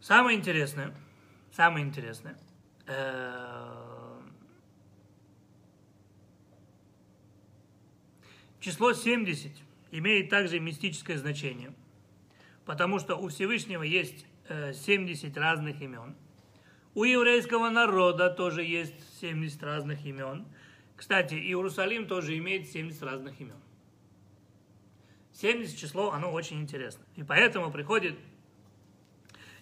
[0.00, 0.94] Самое интересное,
[1.52, 2.38] самое интересное,
[2.86, 4.20] э,
[8.60, 9.52] число 70
[9.90, 11.74] имеет также мистическое значение,
[12.64, 16.14] потому что у Всевышнего есть э, 70 разных имен.
[16.94, 20.46] У еврейского народа тоже есть 70 разных имен.
[20.96, 23.56] Кстати, Иерусалим тоже имеет 70 разных имен.
[25.32, 27.04] 70 число, оно очень интересно.
[27.14, 28.18] И поэтому приходит,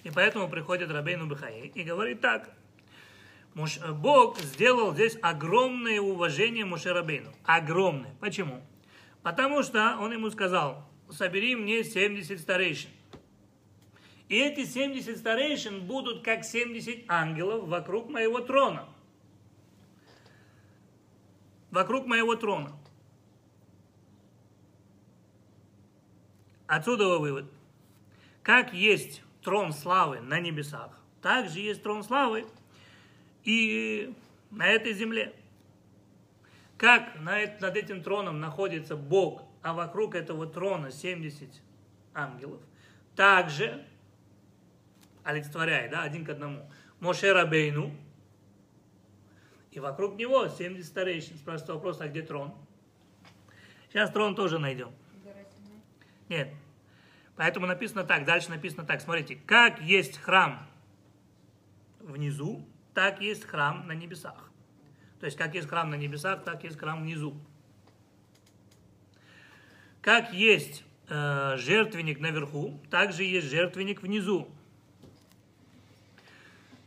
[0.03, 2.51] и поэтому приходит Рабейну Бехаи и говорит так.
[3.55, 7.33] Муж, Бог сделал здесь огромное уважение Муше Рабейну.
[7.45, 8.15] Огромное.
[8.21, 8.63] Почему?
[9.23, 12.91] Потому что он ему сказал, собери мне 70 старейшин.
[14.29, 18.89] И эти 70 старейшин будут как 70 ангелов вокруг моего трона.
[21.71, 22.73] Вокруг моего трона.
[26.67, 27.51] Отсюда вывод.
[28.43, 30.91] Как есть трон славы на небесах,
[31.23, 32.47] так же есть трон славы
[33.45, 34.15] и
[34.51, 35.35] на этой земле.
[36.77, 41.49] Как над этим троном находится Бог, а вокруг этого трона 70
[42.15, 42.61] ангелов,
[43.17, 43.85] также
[45.29, 47.93] олицетворяет, да, один к одному, Моше Рабейну,
[49.71, 51.37] и вокруг него 70 старейшин.
[51.37, 52.55] Спрашивается вопрос, а где трон?
[53.91, 54.91] Сейчас трон тоже найдем.
[56.31, 56.49] Нет.
[57.37, 59.03] Поэтому написано так, дальше написано так.
[59.03, 60.67] Смотрите, как есть храм
[62.01, 64.51] внизу, так есть храм на небесах.
[65.21, 67.39] То есть, как есть храм на небесах, так есть храм внизу.
[70.01, 74.49] Как есть э, жертвенник наверху, так же есть жертвенник внизу.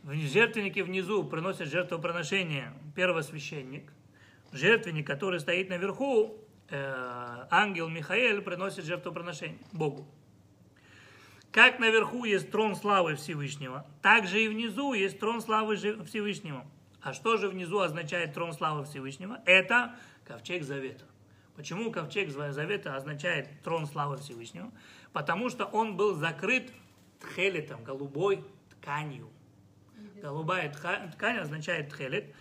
[0.02, 3.92] В жертвеннике внизу приносят жертвоприношение первосвященник.
[4.50, 6.38] Жертвенник, который стоит наверху,
[6.70, 10.08] э, ангел Михаил приносит жертвоприношение Богу.
[11.52, 16.66] Как наверху есть трон славы Всевышнего, так же и внизу есть трон славы Всевышнего.
[17.00, 19.40] А что же внизу означает трон славы Всевышнего?
[19.46, 21.04] Это ковчег завета.
[21.54, 24.72] Почему ковчег завета означает трон славы Всевышнего?
[25.12, 26.72] Потому что он был закрыт
[27.20, 29.31] тхелетом, голубой тканью.
[30.22, 32.32] Голубая ткань означает тхелет.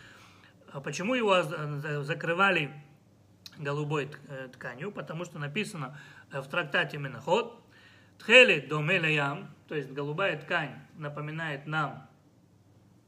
[0.72, 1.42] А почему его
[2.04, 2.72] закрывали
[3.58, 4.12] голубой
[4.54, 4.92] тканью?
[4.92, 5.98] Потому что написано
[6.32, 7.60] в трактате Менаход,
[8.20, 12.08] тхелет домелеям, то есть голубая ткань напоминает нам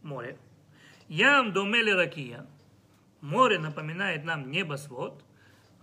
[0.02, 0.40] море.
[1.08, 2.48] Ям домели ракия,
[3.22, 5.24] море напоминает нам небосвод,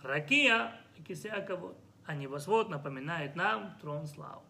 [0.02, 0.74] ракия
[1.06, 4.42] кисякавод, а небосвод напоминает нам трон славы.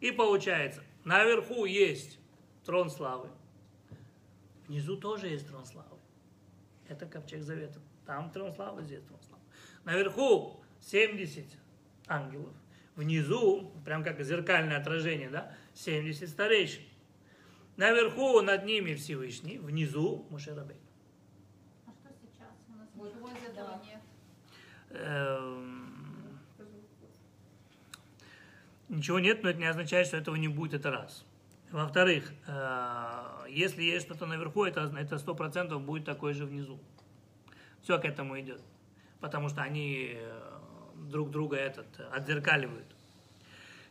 [0.00, 2.18] И получается, наверху есть
[2.64, 3.30] трон славы,
[4.68, 5.96] Внизу тоже есть трон славы.
[6.88, 7.80] Это ковчег завета.
[8.06, 9.42] Там трон славы, здесь трон славы.
[9.84, 11.44] Наверху 70
[12.06, 12.54] ангелов.
[12.94, 16.82] Внизу, прям как зеркальное отражение, да, 70 старейшин.
[17.76, 20.76] Наверху над ними Всевышний, внизу Мушерабей.
[21.86, 22.52] А что сейчас?
[22.68, 24.00] У нас ничего из этого нет.
[24.90, 25.88] Эм,
[28.88, 31.24] Ничего нет, но это не означает, что этого не будет, это раз.
[31.70, 36.78] Во-вторых, э, если есть что-то наверху, это это сто процентов будет такое же внизу.
[37.82, 38.62] Все к этому идет.
[39.20, 40.58] Потому что они э,
[40.94, 42.86] друг друга этот, отзеркаливают.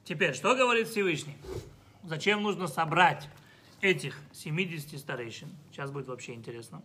[0.03, 1.35] Теперь, что говорит Всевышний?
[2.03, 3.29] Зачем нужно собрать
[3.81, 5.49] этих 70 старейшин?
[5.71, 6.81] Сейчас будет вообще интересно.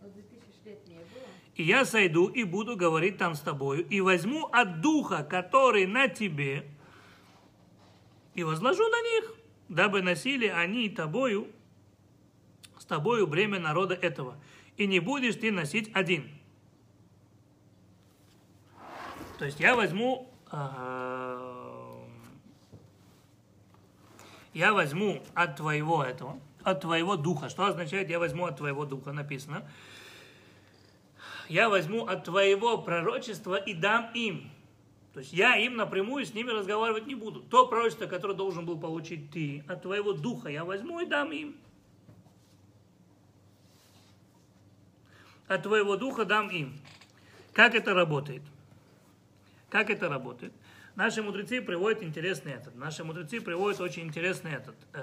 [0.00, 1.04] Вот 2000 лет не было.
[1.56, 6.08] И я сойду и буду говорить там с тобою, и возьму от духа, который на
[6.08, 6.66] тебе,
[8.40, 9.34] и возложу на них,
[9.68, 11.48] дабы носили они тобою,
[12.78, 14.36] с тобою бремя народа этого.
[14.78, 16.30] И не будешь ты носить один.
[19.38, 22.00] То есть я возьму, э,
[24.54, 27.50] я возьму от твоего этого, от твоего духа.
[27.50, 29.12] Что означает я возьму от твоего духа?
[29.12, 29.68] Написано
[31.48, 34.52] я возьму от твоего пророчества и дам им.
[35.12, 37.40] То есть я им напрямую с ними разговаривать не буду.
[37.40, 41.56] То пророчество, которое должен был получить ты, от твоего духа я возьму и дам им.
[45.48, 46.78] От твоего духа дам им.
[47.52, 48.42] Как это работает?
[49.68, 50.52] Как это работает?
[50.94, 52.76] Наши мудрецы приводят интересный этот.
[52.76, 55.00] Наши мудрецы приводят очень интересный этот э,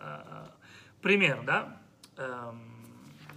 [0.00, 0.46] э,
[1.02, 1.80] пример, да?
[2.16, 2.60] Эм,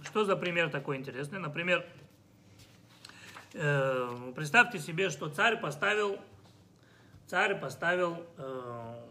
[0.04, 1.38] Что за пример такой интересный?
[1.38, 1.86] Например,
[3.54, 6.18] э, представьте себе, что царь поставил,
[7.26, 9.04] царь поставил э,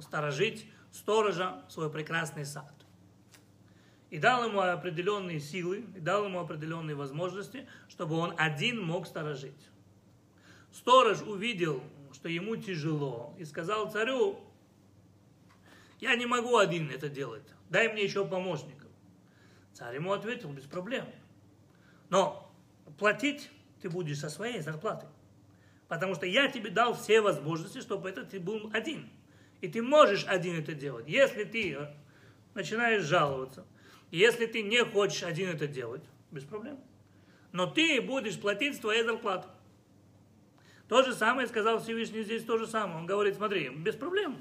[0.00, 2.72] сторожить сторожа свой прекрасный сад.
[4.10, 9.68] И дал ему определенные силы, и дал ему определенные возможности, чтобы он один мог сторожить.
[10.72, 14.40] Сторож увидел, что ему тяжело, и сказал царю,
[16.00, 18.88] я не могу один это делать, дай мне еще помощников.
[19.72, 21.06] Царь ему ответил, без проблем.
[22.08, 22.50] Но
[22.98, 23.50] платить
[23.82, 25.06] ты будешь со своей зарплаты.
[25.88, 29.08] Потому что я тебе дал все возможности, чтобы это ты был один.
[29.60, 31.06] И ты можешь один это делать.
[31.08, 31.78] Если ты
[32.54, 33.64] начинаешь жаловаться,
[34.10, 36.78] если ты не хочешь один это делать, без проблем.
[37.52, 39.48] Но ты будешь платить с твоей зарплаты.
[40.88, 42.98] То же самое сказал Всевышний здесь, то же самое.
[42.98, 44.36] Он говорит, смотри, без проблем.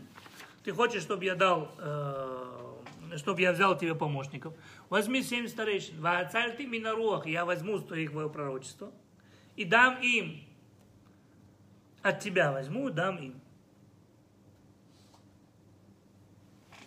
[0.63, 4.53] Ты хочешь, чтобы я дал, э, чтобы я взял тебе помощников.
[4.89, 6.01] Возьми семь старейшин.
[6.31, 8.91] ואצלתי מן הרוח, я возьму с твоих твое пророчество
[9.55, 10.41] и дам им.
[12.01, 13.41] От тебя возьму, дам им.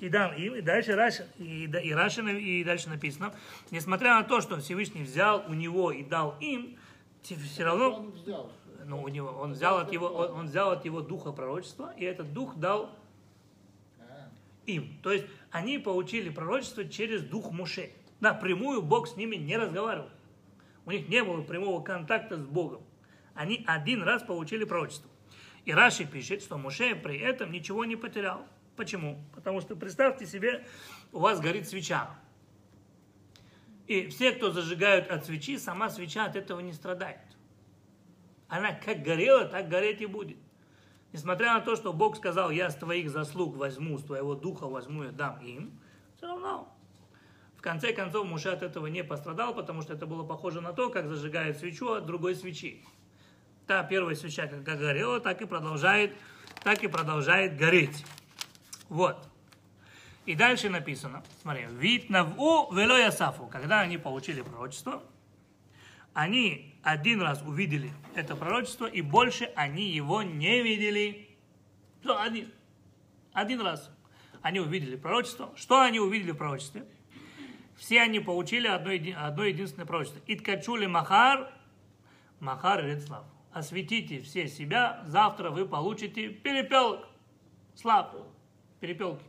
[0.00, 3.34] И дам им, и дальше Раши, и, и, Раши, на- и дальше написано,
[3.72, 6.78] несмотря на то, что Всевышний взял у него и дал им,
[7.22, 8.52] все равно Он взял.
[8.84, 12.04] ну, у него, он взял от его, он, он взял от его духа пророчества, и
[12.04, 12.90] этот дух дал
[13.98, 14.28] А,
[14.66, 14.96] им.
[15.02, 17.90] То есть они получили пророчество через дух Муше.
[18.20, 20.08] Напрямую Бог с ними не разговаривал.
[20.88, 22.80] У них не было прямого контакта с Богом.
[23.34, 25.10] Они один раз получили пророчество.
[25.66, 28.46] И Раши пишет, что Муше при этом ничего не потерял.
[28.74, 29.22] Почему?
[29.34, 30.64] Потому что представьте себе,
[31.12, 32.08] у вас горит свеча.
[33.86, 37.20] И все, кто зажигают от свечи, сама свеча от этого не страдает.
[38.48, 40.38] Она как горела, так гореть и будет.
[41.12, 45.04] Несмотря на то, что Бог сказал, я с твоих заслуг возьму, с твоего духа возьму
[45.04, 45.78] и дам им,
[46.16, 46.74] все равно.
[47.58, 50.90] В конце концов, Муше от этого не пострадал, потому что это было похоже на то,
[50.90, 52.84] как зажигает свечу от другой свечи.
[53.66, 56.14] Та первая свеча как горела, так и продолжает,
[56.62, 58.04] так и продолжает гореть.
[58.88, 59.28] Вот.
[60.24, 65.02] И дальше написано, смотри, вид наву вело ясафу, когда они получили пророчество,
[66.14, 71.36] они один раз увидели это пророчество, и больше они его не видели.
[72.02, 72.52] Все, один.
[73.32, 73.90] Один раз.
[74.42, 75.52] Они увидели пророчество.
[75.56, 76.86] Что они увидели в пророчестве?
[77.78, 80.20] Все они получили одно, еди- одно единственное пророчество.
[80.26, 81.48] Иткачули махар,
[82.40, 83.24] махар рецлав.
[83.52, 87.08] Осветите все себя, завтра вы получите перепелок.
[87.76, 88.14] Слав,
[88.80, 89.24] перепелки.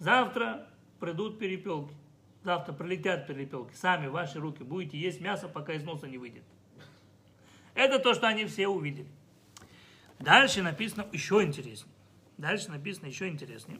[0.00, 1.94] Завтра придут перепелки.
[2.42, 3.74] Завтра прилетят перепелки.
[3.74, 6.42] Сами ваши руки будете есть мясо, пока из носа не выйдет.
[7.74, 9.08] Это то, что они все увидели.
[10.18, 11.94] Дальше написано еще интереснее.
[12.36, 13.78] Дальше написано еще интереснее.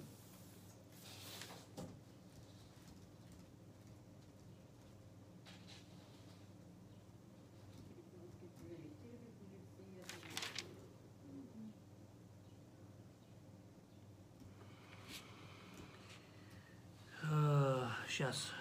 [18.18, 18.52] Сейчас.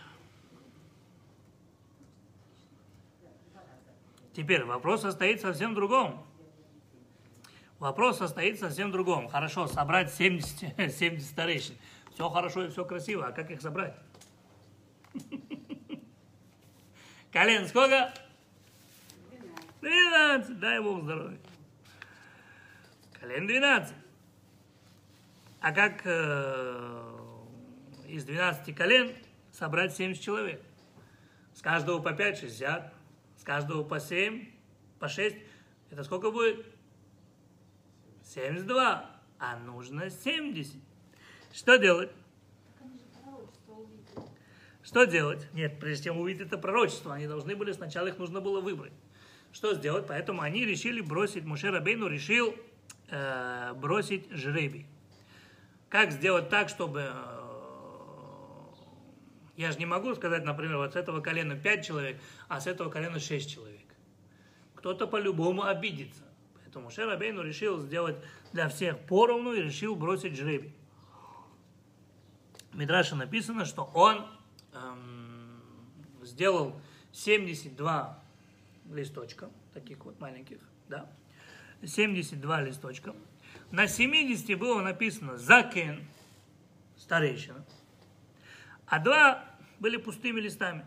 [4.47, 6.25] Теперь вопрос состоит совсем в другом.
[7.79, 9.27] Вопрос состоит совсем в другом.
[9.27, 11.75] Хорошо, собрать 70, 70 старейшин.
[12.13, 13.93] Все хорошо и все красиво, а как их собрать?
[17.33, 18.13] Колен сколько?
[19.81, 21.39] 12, дай Бог здоровья.
[23.19, 23.93] Колен 12.
[25.59, 27.17] А как э,
[28.07, 29.13] из 12 колен
[29.51, 30.61] собрать 70 человек?
[31.53, 32.96] С каждого по 5, 60.
[33.47, 34.45] Каждого по 7,
[34.99, 35.37] по 6.
[35.89, 36.65] Это сколько будет?
[38.25, 39.09] 72.
[39.39, 40.75] А нужно 70.
[41.53, 42.11] Что делать?
[44.83, 45.47] Что делать?
[45.53, 48.91] Нет, прежде чем увидеть это пророчество, они должны были, сначала их нужно было выбрать.
[49.53, 50.07] Что сделать?
[50.07, 52.53] Поэтому они решили бросить, Муше Рабейну решил
[53.09, 54.87] э, бросить жребий.
[55.87, 57.13] Как сделать так, чтобы...
[57.13, 57.37] э,
[59.55, 62.17] я же не могу сказать, например, вот с этого колена 5 человек,
[62.47, 63.85] а с этого колена 6 человек.
[64.75, 66.23] Кто-то по-любому обидится.
[66.55, 68.17] Поэтому Муше Рабейну решил сделать
[68.53, 70.73] для всех поровну и решил бросить жребий.
[72.71, 74.27] В Мидраше написано, что он
[74.73, 75.61] эм,
[76.21, 76.79] сделал
[77.11, 78.23] 72
[78.91, 81.09] листочка, таких вот маленьких, да,
[81.83, 83.15] 72 листочка.
[83.71, 86.07] На 70 было написано «Закен»,
[86.97, 87.65] старейшина,
[88.85, 89.43] а два
[89.79, 90.85] были пустыми листами.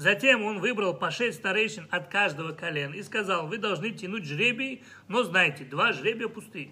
[0.00, 4.82] Затем он выбрал по шесть старейшин от каждого колена и сказал, вы должны тянуть жребий,
[5.08, 6.70] но знайте, два жребия пустые.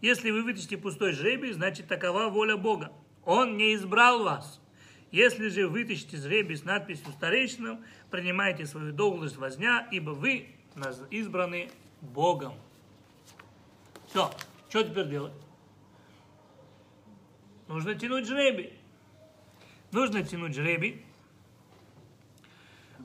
[0.00, 2.90] Если вы вытащите пустой жребий, значит такова воля Бога.
[3.24, 4.60] Он не избрал вас.
[5.12, 10.48] Если же вытащите жребий с надписью старейшинам, принимайте свою должность возня, ибо вы
[11.12, 11.70] избраны
[12.00, 12.54] Богом.
[14.08, 14.32] Все.
[14.68, 15.32] Что теперь делать?
[17.68, 18.72] Нужно тянуть жребий.
[19.92, 21.04] Нужно тянуть жребий.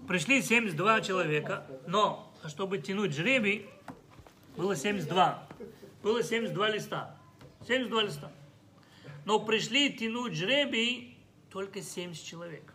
[0.07, 3.67] Пришли 72 человека, но чтобы тянуть жребий,
[4.55, 5.47] было 72.
[6.01, 7.15] Было 72 листа.
[7.67, 8.31] 72 листа.
[9.25, 11.17] Но пришли тянуть жребий
[11.49, 12.73] только 70 человек.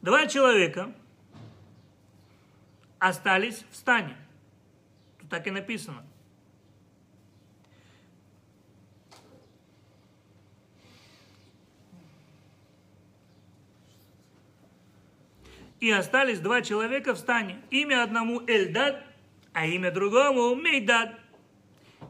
[0.00, 0.94] Два человека
[2.98, 4.16] остались в стане.
[5.20, 6.04] Тут так и написано.
[15.82, 17.60] И остались два человека в стане.
[17.70, 19.02] Имя одному Эльдад,
[19.52, 21.18] а имя другому Мейдад.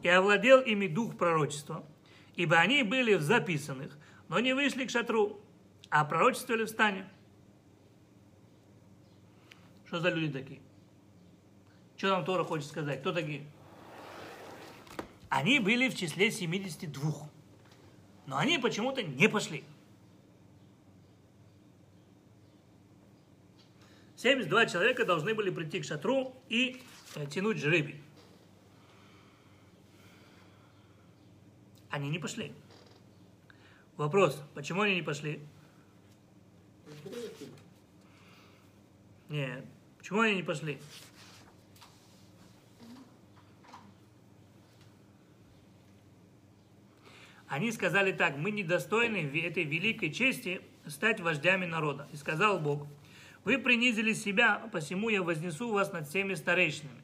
[0.03, 1.83] И овладел ими дух пророчества,
[2.35, 3.97] ибо они были в записанных,
[4.29, 5.41] но не вышли к шатру,
[5.89, 7.09] а пророчествовали в стане.
[9.87, 10.61] Что за люди такие?
[11.97, 12.99] Что нам Тора хочет сказать?
[12.99, 13.43] Кто такие?
[15.29, 17.11] Они были в числе 72.
[18.27, 19.63] Но они почему-то не пошли.
[24.23, 26.81] 72 человека должны были прийти к шатру и
[27.15, 28.01] э, тянуть жребий.
[31.89, 32.53] Они не пошли.
[33.97, 35.41] Вопрос, почему они не пошли?
[39.27, 39.65] Нет,
[39.97, 40.79] почему они не пошли?
[47.49, 52.07] Они сказали так, мы недостойны этой великой чести стать вождями народа.
[52.13, 52.87] И сказал Бог,
[53.43, 57.01] вы принизили себя, посему я вознесу вас над всеми старейшинами.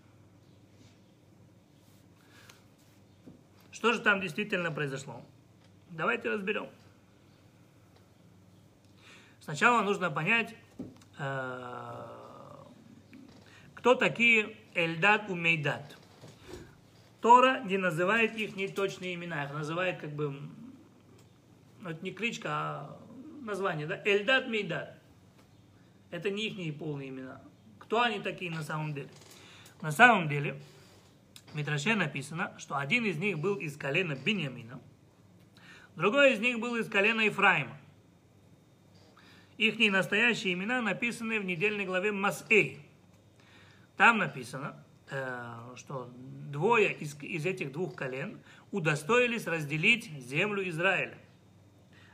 [3.71, 5.21] Что же там действительно произошло?
[5.89, 6.67] Давайте разберем.
[9.39, 10.55] Сначала нужно понять,
[11.17, 12.05] э,
[13.73, 15.97] кто такие Эльдад и Мейдад.
[17.21, 20.35] Тора не называет их не точные имена, их называет как бы,
[21.81, 22.99] ну, это не кличка, а
[23.41, 24.01] название, да?
[24.05, 24.98] Эльдад, Мейдад.
[26.12, 27.41] Это не их полные имена.
[27.78, 29.10] Кто они такие на самом деле?
[29.82, 30.60] На самом деле,
[31.51, 34.80] в Митраше написано, что один из них был из колена Беньямина,
[35.95, 37.78] другой из них был из колена Ефраима.
[39.57, 42.80] Их настоящие имена написаны в недельной главе Масэй.
[43.97, 44.82] Там написано,
[45.12, 46.10] э, что
[46.49, 48.39] двое из, из этих двух колен
[48.72, 51.18] удостоились разделить землю Израиля.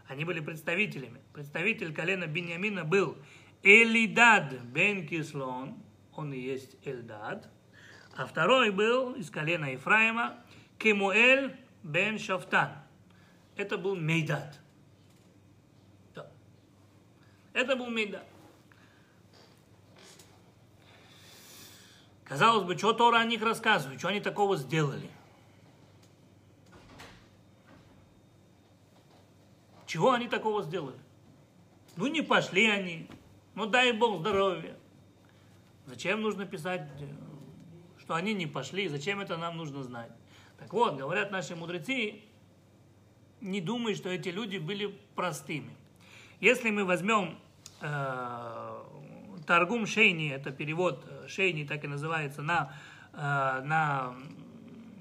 [0.07, 1.19] Они были представителями.
[1.33, 3.17] Представитель колена Беньямина был
[3.65, 5.75] Элидад бен Кислон,
[6.15, 7.49] он и есть Эльдад,
[8.15, 10.37] а второй был из колена Ефраима
[10.77, 12.73] Кемуэль бен Шафтан.
[13.57, 14.59] Это был Мейдад.
[16.13, 16.31] Да.
[17.53, 18.27] Это был Мейдад.
[22.25, 25.09] Казалось бы, что Тора о них рассказывает, что они такого сделали.
[29.87, 30.99] Чего они такого сделали?
[31.95, 33.09] Ну, не пошли они,
[33.55, 34.75] ну дай Бог здоровья.
[35.85, 37.05] Зачем нужно писать, э,
[37.99, 40.11] что они не пошли, зачем это нам нужно знать?
[40.57, 42.21] Так вот, говорят наши мудрецы,
[43.41, 45.75] не думай, что эти люди были простыми.
[46.39, 47.37] Если мы возьмем
[47.81, 48.83] э,
[49.45, 52.73] Таргум Шейни, это перевод э, Шейни, так и называется, на,
[53.13, 54.15] э, на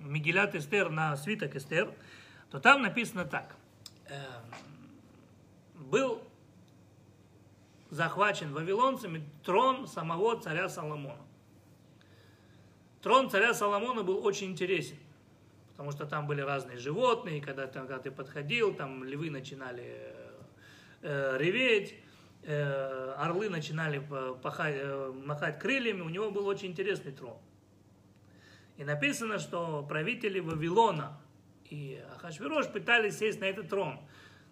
[0.03, 1.93] Мигелят Эстер, на свиток Эстер,
[2.51, 3.57] то там написано так.
[4.09, 4.15] Э,
[5.75, 6.23] был
[7.91, 11.23] захвачен вавилонцами трон самого царя Соломона.
[13.03, 14.97] Трон царя Соломона был очень интересен,
[15.73, 20.15] потому что там были разные животные, когда, там, когда ты подходил, там львы начинали
[21.03, 21.95] э, реветь,
[22.43, 24.03] э, орлы начинали
[24.43, 27.37] пахать, э, махать крыльями, у него был очень интересный трон.
[28.77, 31.21] И написано, что правители Вавилона
[31.71, 34.01] и Ахашвирош пытались сесть на этот трон.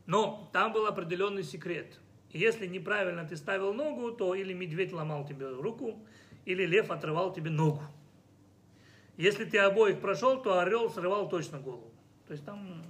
[0.06, 1.98] Но там был определенный секрет.
[2.32, 6.02] Если неправильно ты ставил ногу, то или медведь ломал тебе руку,
[6.44, 7.82] или лев отрывал тебе ногу.
[9.16, 11.92] Если ты обоих прошел, то орел срывал точно голову.
[12.26, 12.82] То есть там,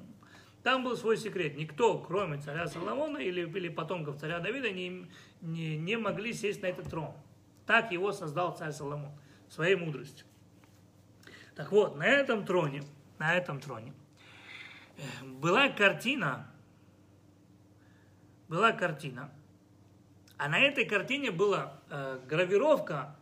[0.62, 1.56] там был свой секрет.
[1.56, 5.06] Никто, кроме царя Соломона или, или потомков царя Давида, не,
[5.40, 7.12] не, не могли сесть на этот трон.
[7.66, 9.10] Так его создал царь Соломон
[9.48, 10.26] своей мудростью.
[11.56, 12.84] Так вот, на этом троне,
[13.18, 13.92] на этом троне
[14.96, 16.51] э, была картина
[18.52, 19.32] была картина,
[20.36, 23.16] а на этой картине была э, гравировка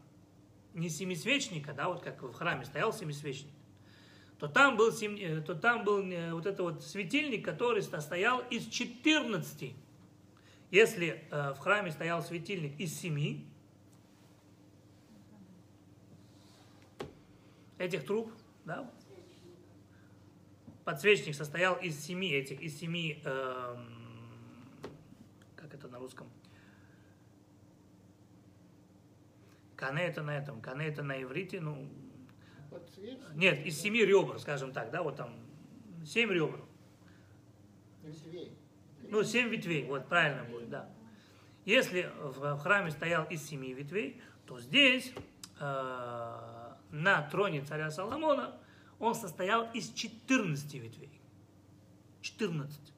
[0.75, 3.53] не семисвечника, да, вот как в храме стоял семисвечник,
[4.41, 8.41] то там был, сем, э, то там был э, вот это вот светильник, который состоял
[8.51, 9.73] из 14.
[10.73, 13.45] Если э, в храме стоял светильник из 7
[17.79, 18.33] этих труб,
[18.65, 18.91] да,
[20.85, 23.77] подсвечник состоял из семи этих, из семи э,
[25.81, 26.29] это на русском?
[29.77, 31.89] Кане это на этом, кане это на иврите, ну...
[33.35, 35.35] Нет, из семи ребр, скажем так, да, вот там
[36.05, 36.61] семь ребр.
[38.03, 38.57] Ветвей.
[39.09, 40.89] Ну, семь ветвей, вот правильно будет, да.
[41.65, 45.13] Если в храме стоял из семи ветвей, то здесь
[45.59, 48.55] э, на троне царя Соломона
[48.99, 51.21] он состоял из 14 ветвей.
[52.21, 52.93] 14.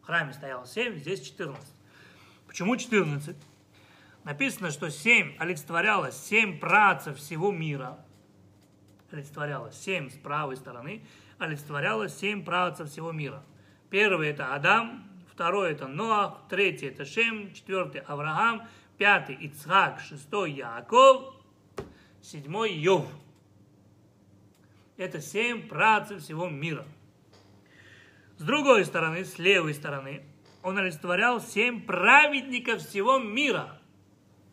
[0.00, 1.79] В храме стоял 7, здесь 14.
[2.50, 3.36] Почему 14?
[4.24, 8.04] Написано, что 7 олицетворялось 7 працев всего мира.
[9.12, 11.04] Олицетворялось 7 с правой стороны.
[11.38, 13.44] Олицетворялось 7 працев всего мира.
[13.88, 18.66] Первый это Адам, второй это Ноах, третий это Шем, четвертый Авраам,
[18.98, 21.32] пятый Ицхак, шестой Яков,
[22.20, 23.06] седьмой Йов.
[24.96, 26.84] Это семь працев всего мира.
[28.38, 30.24] С другой стороны, с левой стороны,
[30.62, 33.80] он олицетворял семь праведников всего мира.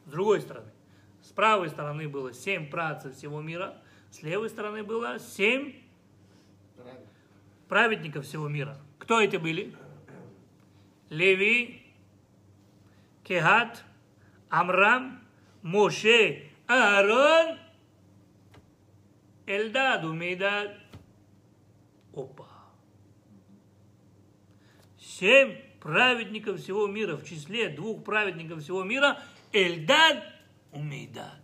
[0.05, 0.71] С другой стороны,
[1.21, 3.81] с правой стороны было семь працев всего мира,
[4.11, 5.73] с левой стороны было семь
[7.67, 8.77] праведников всего мира.
[8.97, 9.75] Кто эти были?
[11.09, 11.85] Леви,
[13.23, 13.83] Кехат,
[14.49, 15.21] Амрам,
[15.61, 17.57] Моше, Аарон,
[19.45, 20.77] Эльдад, Умейдад.
[22.13, 22.47] Опа.
[24.97, 29.21] Семь праведников всего мира, в числе двух праведников всего мира,
[29.51, 30.23] Эльдад
[30.73, 31.41] и Мейдад.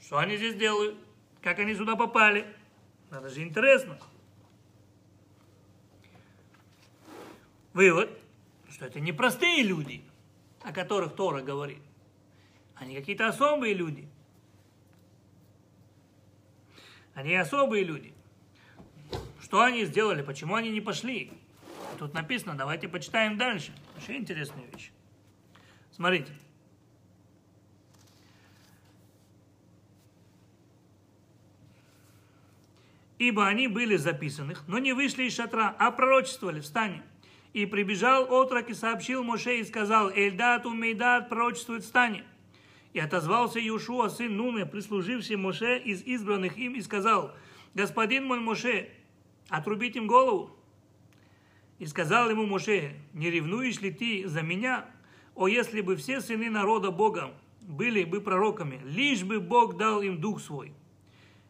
[0.00, 0.96] Что они здесь делают?
[1.42, 2.46] Как они сюда попали?
[3.10, 3.98] Это же интересно.
[7.72, 8.10] Вывод,
[8.70, 10.02] что это не простые люди,
[10.62, 11.82] о которых Тора говорит.
[12.74, 14.08] Они какие-то особые люди.
[17.14, 18.12] Они особые люди.
[19.40, 20.22] Что они сделали?
[20.22, 21.32] Почему они не пошли?
[21.98, 23.72] Тут написано, давайте почитаем дальше.
[23.94, 24.90] Вообще интересная вещь.
[25.90, 26.32] Смотрите.
[33.18, 37.02] Ибо они были записанных, но не вышли из шатра, а пророчествовали в стане.
[37.52, 42.24] И прибежал отрок и сообщил Моше и сказал, Эльдат умейдат пророчествует в стане.
[42.92, 47.34] И отозвался Иушуа, сын Нуны, прислуживший Моше из избранных им, и сказал,
[47.74, 48.88] Господин мой Моше,
[49.48, 50.56] отрубить им голову.
[51.78, 54.86] И сказал ему Моше, не ревнуешь ли ты за меня?
[55.34, 60.20] О, если бы все сыны народа Бога были бы пророками, лишь бы Бог дал им
[60.20, 60.72] дух свой.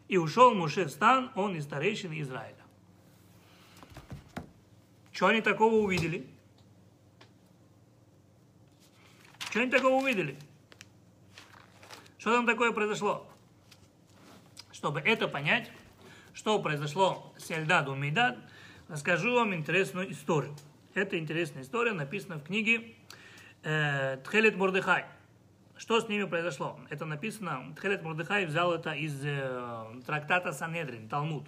[0.08, 2.56] И ушел Моше в стан, он и старейшины Израиля.
[5.12, 6.26] Что они такого увидели?
[9.50, 10.36] Что они такого увидели?
[12.18, 13.26] Что там такое произошло?
[14.72, 15.70] Чтобы это понять,
[16.32, 18.38] что произошло с Эльдадом Мейдад,
[18.94, 20.54] расскажу вам интересную историю.
[20.94, 22.94] Эта интересная история написана в книге
[23.64, 25.04] э, Тхелет Мордыхай.
[25.76, 26.78] что с ними произошло?
[26.90, 31.44] Это написано, Тхелет Мурдыхай взял это из э, трактата Санедрин, Талмуд.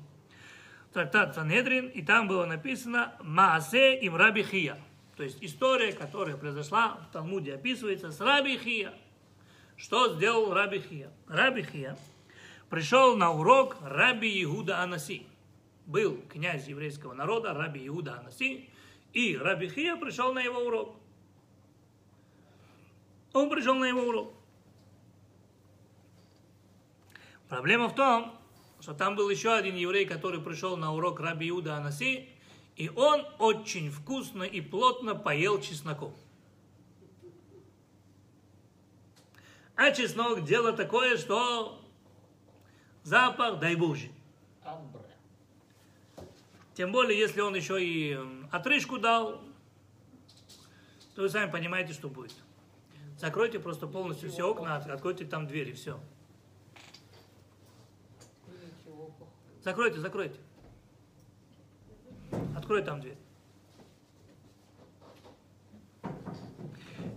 [0.93, 4.77] Трактат Санедрин, и там было написано Маасе им Раби Хия.
[5.17, 8.93] То есть история, которая произошла в Талмуде, описывается с Раби Хия.
[9.77, 11.11] Что сделал Раби Хия?
[11.29, 11.97] Раби Хия
[12.71, 15.29] пришел на урок Раби Иуда Анаси.
[15.87, 18.69] Был князь еврейского народа Раби Иуда Анаси,
[19.13, 20.97] и Раби Хия пришел на его урок.
[23.33, 24.35] Он пришел на его урок.
[27.49, 28.37] Проблема в том,
[28.81, 32.29] что там был еще один еврей, который пришел на урок Раби Иуда Анаси,
[32.75, 36.13] и он очень вкусно и плотно поел чесноком.
[39.77, 41.81] А чеснок дело такое, что
[43.03, 44.11] запах, дай Боже.
[46.77, 48.19] Тем более, если он еще и
[48.53, 49.41] отрыжку дал,
[51.15, 52.35] то вы сами понимаете, что будет.
[53.19, 55.99] Закройте просто полностью все окна, откройте там двери, все.
[59.63, 60.39] Закройте, закройте.
[62.55, 63.17] Открой там дверь.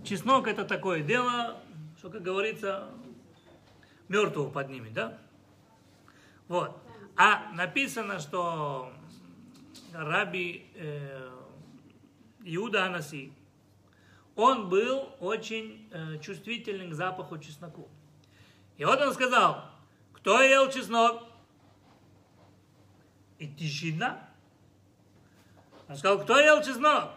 [0.04, 1.62] Чеснок это такое дело,
[1.98, 2.88] что, как говорится,
[4.08, 5.18] мертвого поднимет, да?
[6.48, 6.80] Вот.
[7.14, 8.90] А написано, что
[9.92, 11.30] Раби э,
[12.44, 13.32] Иуда Анаси,
[14.36, 17.88] он был очень э, чувствительный к запаху чесноку.
[18.78, 19.64] И вот он сказал,
[20.12, 21.24] кто ел чеснок?
[23.38, 24.28] И тишина.
[25.88, 27.10] Он сказал, кто ел чеснок?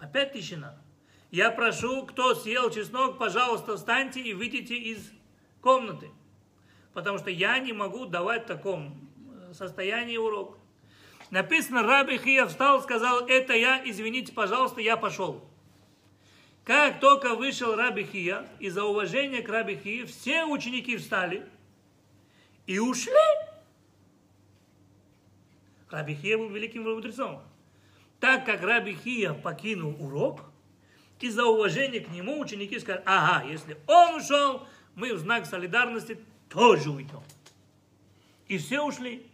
[0.00, 0.76] Опять тишина.
[1.30, 5.10] Я прошу, кто съел чеснок, пожалуйста, встаньте и выйдите из
[5.60, 6.10] комнаты.
[6.92, 9.10] Потому что я не могу давать в таком
[9.50, 10.58] э, состоянии урок.
[11.34, 15.44] Написано, Раби Хия встал, сказал, это я, извините, пожалуйста, я пошел.
[16.62, 21.44] Как только вышел Раби Хия, из-за уважения к Раби Хии, все ученики встали
[22.68, 23.12] и ушли.
[25.90, 27.42] Раби Хия был великим мудрецом.
[28.20, 30.42] Так как Раби Хия покинул урок,
[31.18, 36.16] из-за уважения к нему ученики сказали, ага, если он ушел, мы в знак солидарности
[36.48, 37.24] тоже уйдем.
[38.46, 39.26] И все ушли.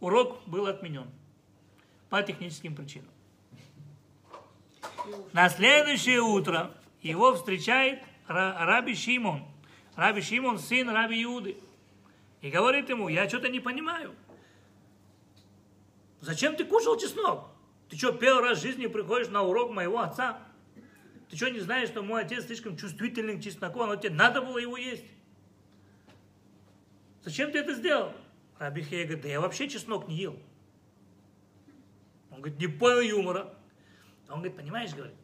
[0.00, 1.08] Урок был отменен
[2.10, 3.10] по техническим причинам.
[5.32, 9.44] На следующее утро его встречает Ра- Раби Шимон.
[9.94, 11.56] Раби Шимон, сын Раби Иуды.
[12.40, 14.14] И говорит ему, я что-то не понимаю.
[16.20, 17.48] Зачем ты кушал чеснок?
[17.88, 20.38] Ты что, первый раз в жизни приходишь на урок моего отца?
[21.30, 24.58] Ты что, не знаешь, что мой отец слишком чувствительный к чесноку, но тебе надо было
[24.58, 25.04] его есть?
[27.24, 28.12] Зачем ты это сделал?
[28.58, 30.38] Раби Хея говорит, да я вообще чеснок не ел.
[32.38, 33.52] Он говорит, не понял юмора.
[34.28, 35.16] Он говорит, понимаешь, говорит,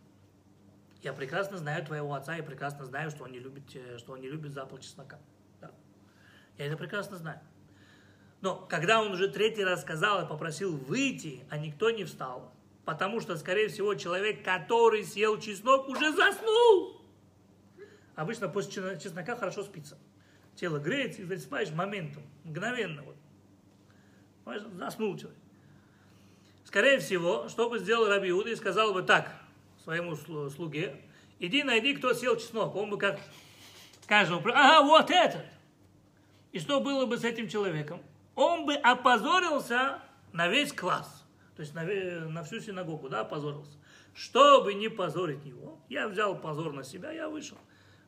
[1.00, 3.62] я прекрасно знаю твоего отца, я прекрасно знаю, что он не любит,
[3.98, 5.20] что он не любит запах чеснока.
[5.60, 5.70] Да.
[6.58, 7.38] Я это прекрасно знаю.
[8.40, 12.52] Но когда он уже третий раз сказал и попросил выйти, а никто не встал,
[12.84, 17.00] потому что, скорее всего, человек, который съел чеснок, уже заснул.
[18.16, 19.96] Обычно после чеснока хорошо спится.
[20.56, 23.04] Тело греется, и засыпаешь моментом, мгновенно.
[23.04, 23.16] Вот.
[24.72, 25.38] Заснул человек.
[26.74, 29.32] Скорее всего, что бы сделал Раби Иуда и сказал бы так
[29.84, 31.00] своему слу- слуге,
[31.38, 32.74] иди найди, кто съел чеснок.
[32.74, 33.20] Он бы как
[34.08, 35.44] каждому, ага, вот этот.
[36.50, 38.02] И что было бы с этим человеком?
[38.34, 40.00] Он бы опозорился
[40.32, 41.24] на весь класс.
[41.54, 43.78] То есть на, на всю синагогу, да, опозорился.
[44.12, 47.56] Чтобы не позорить его, я взял позор на себя, я вышел.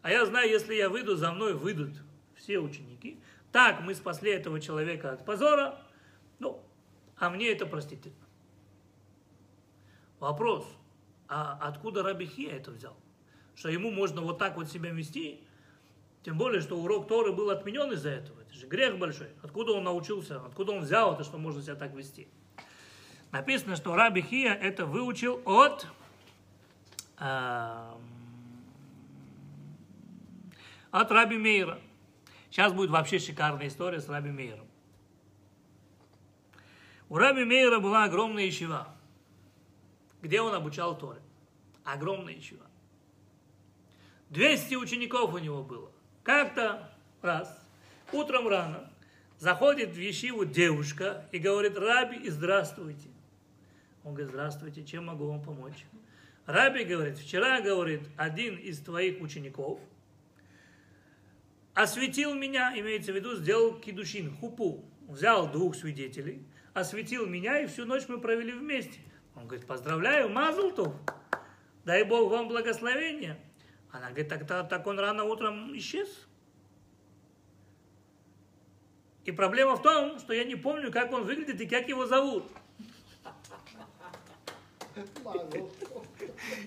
[0.02, 1.92] А я знаю, если я выйду, за мной выйдут
[2.34, 3.20] все ученики.
[3.52, 5.78] Так мы спасли этого человека от позора.
[6.40, 6.60] Ну,
[7.16, 8.25] а мне это простительно.
[10.18, 10.66] Вопрос,
[11.28, 12.96] а откуда Раби Хия это взял?
[13.54, 15.40] Что ему можно вот так вот себя вести?
[16.22, 18.40] Тем более, что урок Торы был отменен из-за этого.
[18.40, 19.28] Это же грех большой.
[19.42, 20.44] Откуда он научился?
[20.44, 22.28] Откуда он взял это, что можно себя так вести?
[23.30, 25.86] Написано, что Раби Хия это выучил от
[27.18, 28.00] эм,
[30.90, 31.78] от Раби Мейра.
[32.50, 34.66] Сейчас будет вообще шикарная история с Раби Мейром.
[37.08, 38.88] У Раби Мейра была огромная ищева,
[40.22, 41.20] где он обучал Торе.
[41.84, 42.66] Огромная ищева.
[44.30, 45.90] 200 учеников у него было.
[46.22, 46.92] Как-то
[47.22, 47.64] раз,
[48.12, 48.90] утром рано,
[49.38, 53.08] заходит в Ешиву девушка и говорит, Раби, здравствуйте.
[54.02, 55.84] Он говорит, здравствуйте, чем могу вам помочь?
[56.46, 59.80] Раби говорит, вчера, говорит, один из твоих учеников
[61.76, 64.84] осветил меня, имеется в виду, сделал кидушин, хупу.
[65.06, 66.42] Взял двух свидетелей,
[66.74, 68.98] осветил меня, и всю ночь мы провели вместе.
[69.36, 70.94] Он говорит, поздравляю, Мазлтов,
[71.84, 73.38] дай Бог вам благословения.
[73.92, 76.08] Она говорит, так, так, так он рано утром исчез.
[79.24, 82.44] И проблема в том, что я не помню, как он выглядит и как его зовут.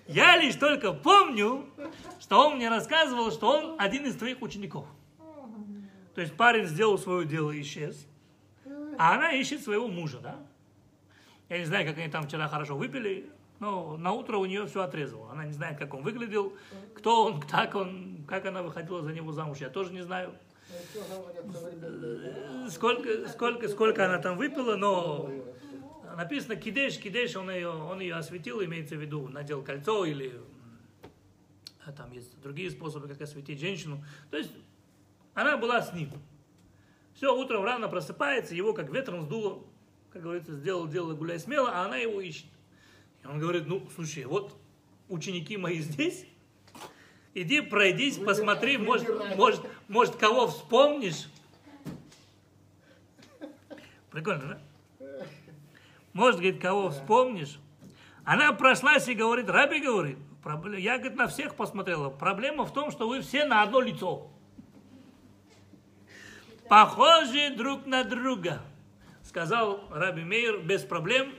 [0.07, 1.67] Я лишь только помню,
[2.19, 4.85] что он мне рассказывал, что он один из твоих учеников.
[6.13, 8.05] То есть парень сделал свое дело и исчез,
[8.97, 10.37] а она ищет своего мужа, да?
[11.49, 13.29] Я не знаю, как они там вчера хорошо выпили,
[13.59, 15.31] но на утро у нее все отрезало.
[15.31, 16.53] Она не знает, как он выглядел,
[16.95, 20.33] кто он, как он, как она выходила за него замуж, я тоже не знаю.
[22.69, 25.31] Сколько, сколько, сколько она там выпила, но
[26.15, 30.39] написано кидеш, кидеш, он ее, он ее осветил, имеется в виду, надел кольцо или
[31.89, 34.03] а там есть другие способы, как осветить женщину.
[34.29, 34.51] То есть
[35.33, 36.11] она была с ним.
[37.15, 39.63] Все, утром рано просыпается, его как ветром сдуло,
[40.11, 42.45] как говорится, сделал дело, гуляй смело, а она его ищет.
[43.23, 44.57] И он говорит, ну, слушай, вот
[45.07, 46.25] ученики мои здесь,
[47.33, 51.27] иди пройдись, посмотри, может, может, может, кого вспомнишь.
[54.09, 54.59] Прикольно,
[54.99, 55.25] да?
[56.13, 57.59] Может, говорит, кого вспомнишь.
[58.23, 62.09] Она прошлась и говорит, Раби говорит, «Пробле- я, говорит, на всех посмотрела.
[62.09, 64.31] Проблема в том, что вы все на одно лицо.
[66.67, 68.61] Похожи друг на друга.
[69.29, 71.31] Сказал Раби Мейер, без проблем.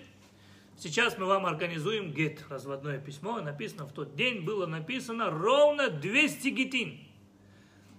[0.78, 3.40] Сейчас мы вам организуем гет, разводное письмо.
[3.40, 7.00] Написано, в тот день было написано ровно 200 гетин.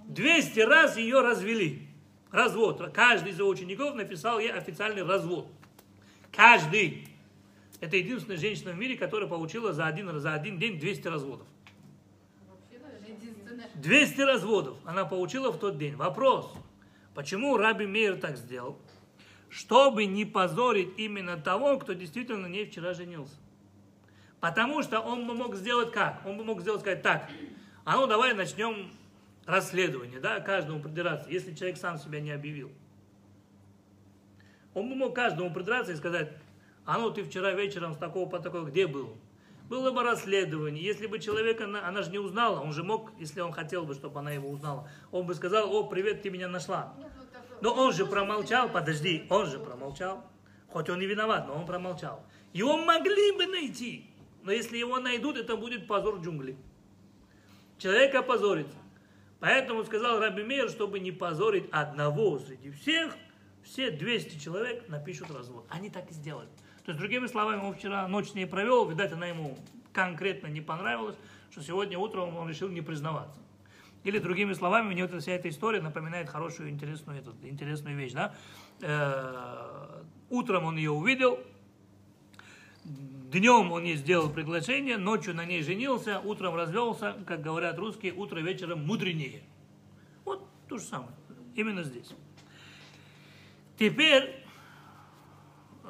[0.06, 1.90] 200 раз ее развели.
[2.32, 2.94] Развод.
[2.94, 5.52] Каждый из его учеников написал ей официальный развод.
[6.32, 7.06] Каждый.
[7.82, 11.48] Это единственная женщина в мире, которая получила за один, за один день 200 разводов.
[12.50, 13.70] Вообще, наверное, единственное.
[13.76, 15.98] 200 разводов она получила в тот день.
[15.98, 16.50] Вопрос,
[17.14, 18.80] почему Раби Мейер так сделал?
[19.52, 23.36] Чтобы не позорить именно того, кто действительно ней вчера женился.
[24.40, 26.26] Потому что он бы мог сделать как?
[26.26, 27.30] Он бы мог сделать сказать так,
[27.84, 28.90] а ну давай начнем
[29.46, 32.72] расследование, да, каждому придираться, если человек сам себя не объявил.
[34.74, 36.32] Он бы мог каждому придраться и сказать,
[36.86, 39.18] а ну ты вчера вечером с такого по такого где был?
[39.68, 40.84] Было бы расследование.
[40.84, 43.96] Если бы человека, она, она же не узнала, он же мог, если он хотел бы,
[43.96, 46.94] чтобы она его узнала, он бы сказал, о, привет, ты меня нашла.
[47.62, 50.24] Но он же промолчал, подожди, он же промолчал.
[50.68, 52.24] Хоть он и виноват, но он промолчал.
[52.54, 54.10] Его могли бы найти.
[54.44, 56.58] Но если его найдут, это будет позор джунглей.
[57.78, 58.78] Человек опозорится.
[59.40, 63.16] Поэтому сказал Раби Мейер, чтобы не позорить одного среди всех,
[63.64, 65.66] все 200 человек напишут развод.
[65.70, 66.48] Они так и сделали.
[66.86, 69.58] То есть, другими словами, он вчера ночь с ней провел, видать, она ему
[69.94, 71.16] конкретно не понравилась,
[71.52, 73.40] что сегодня утром он решил не признаваться.
[74.04, 78.14] Или, другими словами, мне вот вся эта история напоминает хорошую, интересную, эту, интересную вещь.
[78.14, 78.34] Да?
[78.82, 81.40] Э, утром он ее увидел,
[82.84, 88.40] днем он ей сделал приглашение, ночью на ней женился, утром развелся, как говорят русские, утро
[88.40, 89.44] вечером мудренее.
[90.26, 91.12] Вот то же самое,
[91.56, 92.12] именно здесь.
[93.78, 94.41] Теперь,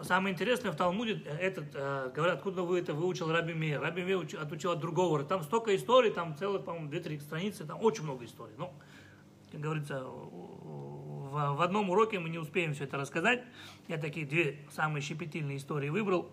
[0.03, 3.81] самое интересное в Талмуде, э, этот, э, говорят, откуда вы это выучил Раби Мейер.
[3.81, 5.23] Раби Мейер учи- отучил от другого.
[5.23, 8.53] Там столько историй, там целых, по-моему, 2-3 страницы, там очень много историй.
[8.57, 8.73] Ну,
[9.51, 13.43] как говорится, в, в одном уроке мы не успеем все это рассказать.
[13.87, 16.31] Я такие две самые щепетильные истории выбрал,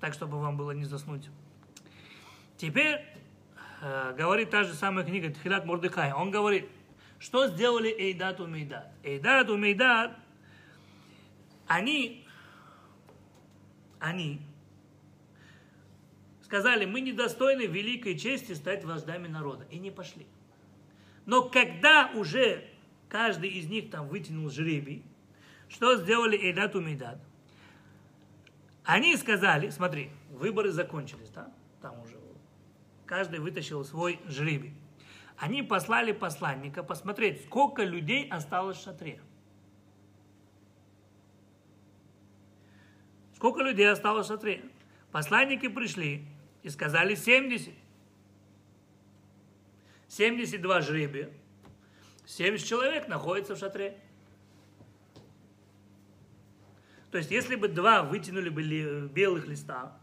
[0.00, 1.28] так, чтобы вам было не заснуть.
[2.56, 3.04] Теперь
[3.80, 6.12] э, говорит та же самая книга Тхилат Мордыхай.
[6.12, 6.68] Он говорит,
[7.18, 8.92] что сделали Эйдат у Мейдат.
[9.02, 10.16] Эйдат у Мейдат,
[11.66, 12.21] они,
[14.02, 14.40] они
[16.42, 19.64] сказали, мы недостойны великой чести стать вождями народа.
[19.70, 20.26] И не пошли.
[21.24, 22.68] Но когда уже
[23.08, 25.04] каждый из них там вытянул жребий,
[25.68, 27.18] что сделали Эйдат у Мейдат?
[28.84, 31.50] Они сказали, смотри, выборы закончились, да?
[31.80, 32.16] Там уже
[33.06, 34.74] каждый вытащил свой жребий.
[35.38, 39.20] Они послали посланника посмотреть, сколько людей осталось в шатре.
[43.42, 44.62] Сколько людей осталось в шатре?
[45.10, 46.24] Посланники пришли
[46.62, 47.74] и сказали 70.
[50.06, 51.28] 72 жребия.
[52.24, 53.98] 70 человек находится в шатре.
[57.10, 58.62] То есть, если бы два вытянули бы
[59.08, 59.98] белых листа,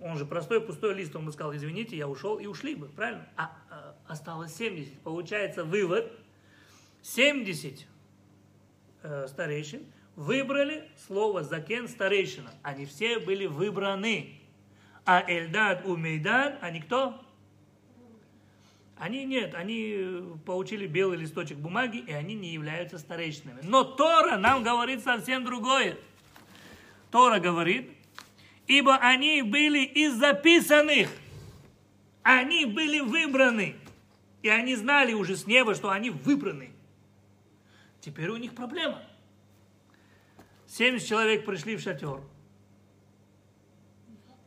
[0.00, 3.28] он же простой пустой лист, он бы сказал, извините, я ушел, и ушли бы, правильно?
[3.36, 4.98] А, а, осталось 70.
[5.02, 6.10] Получается вывод,
[7.02, 7.86] 70
[9.04, 9.86] э, старейшин
[10.18, 12.50] выбрали слово закен старейшина.
[12.64, 14.34] Они все были выбраны.
[15.06, 17.24] А Эльдад у Мейдад, они кто?
[18.98, 23.60] Они нет, они э, получили белый листочек бумаги, и они не являются старейшинами.
[23.62, 25.96] Но Тора нам говорит совсем другое.
[27.12, 27.88] Тора говорит,
[28.66, 31.10] ибо они были из записанных.
[32.24, 33.76] Они были выбраны.
[34.42, 36.70] И они знали уже с неба, что они выбраны.
[38.00, 39.00] Теперь у них проблема.
[40.68, 42.20] 70 человек пришли в шатер.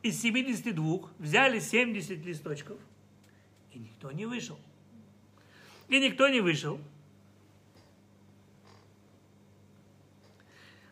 [0.03, 2.77] Из 72 взяли 70 листочков.
[3.71, 4.57] И никто не вышел.
[5.87, 6.79] И никто не вышел.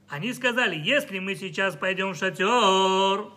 [0.07, 3.31] Они сказали, если мы сейчас пойдем в шатер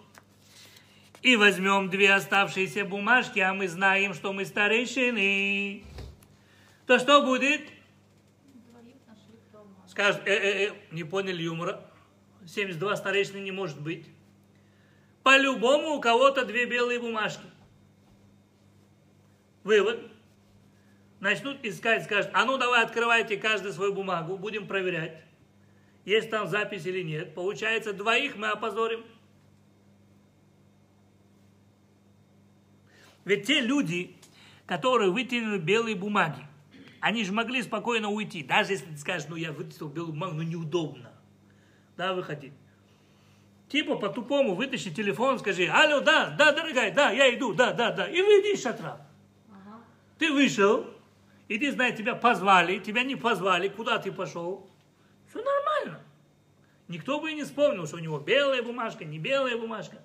[1.21, 5.85] и возьмем две оставшиеся бумажки, а мы знаем, что мы старейшины,
[6.87, 7.61] то что будет?
[9.93, 11.85] Скажут, э, э, э, не поняли юмора.
[12.47, 14.07] 72 старейшины не может быть.
[15.23, 17.45] По-любому у кого-то две белые бумажки.
[19.65, 20.01] Вывод.
[21.21, 25.23] Начнут искать, скажут, а ну давай открывайте каждый свою бумагу, будем проверять,
[26.07, 27.35] есть там запись или нет.
[27.35, 29.05] Получается, двоих мы опозорим.
[33.27, 34.17] Ведь те люди,
[34.65, 36.47] которые вытянули белые бумаги,
[37.03, 38.45] они же могли спокойно уйти.
[38.45, 41.13] Даже если ты скажешь, ну я вытащил белую бумагу, ну неудобно.
[41.97, 42.53] Да, выходить.
[43.69, 48.07] Типа по-тупому вытащи телефон, скажи, алло, да, да, дорогая, да, я иду, да, да, да.
[48.07, 49.05] И выйди из шатра.
[50.19, 50.87] Ты вышел,
[51.49, 54.71] и ты знаешь, тебя позвали, тебя не позвали, куда ты пошел.
[55.29, 56.01] Все нормально.
[56.87, 59.97] Никто бы и не вспомнил, что у него белая бумажка, не белая бумажка.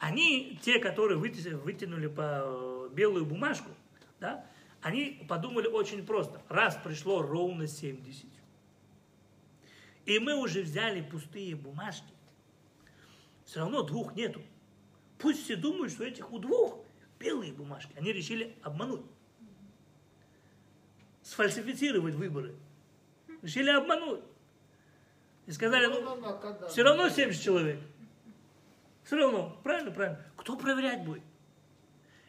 [0.00, 3.70] Они, те, которые вытянули, вытянули по белую бумажку,
[4.18, 4.44] да,
[4.82, 6.42] они подумали очень просто.
[6.48, 8.26] Раз пришло ровно 70,
[10.04, 12.12] и мы уже взяли пустые бумажки,
[13.44, 14.42] все равно двух нету.
[15.18, 16.78] Пусть все думают, что этих у двух
[17.18, 17.92] белые бумажки.
[17.96, 19.02] Они решили обмануть.
[21.22, 22.56] Сфальсифицировать выборы.
[23.42, 24.20] Решили обмануть.
[25.46, 27.80] И сказали, ну, все равно 70 человек.
[29.04, 30.24] Все равно, правильно, правильно.
[30.36, 31.22] Кто проверять будет?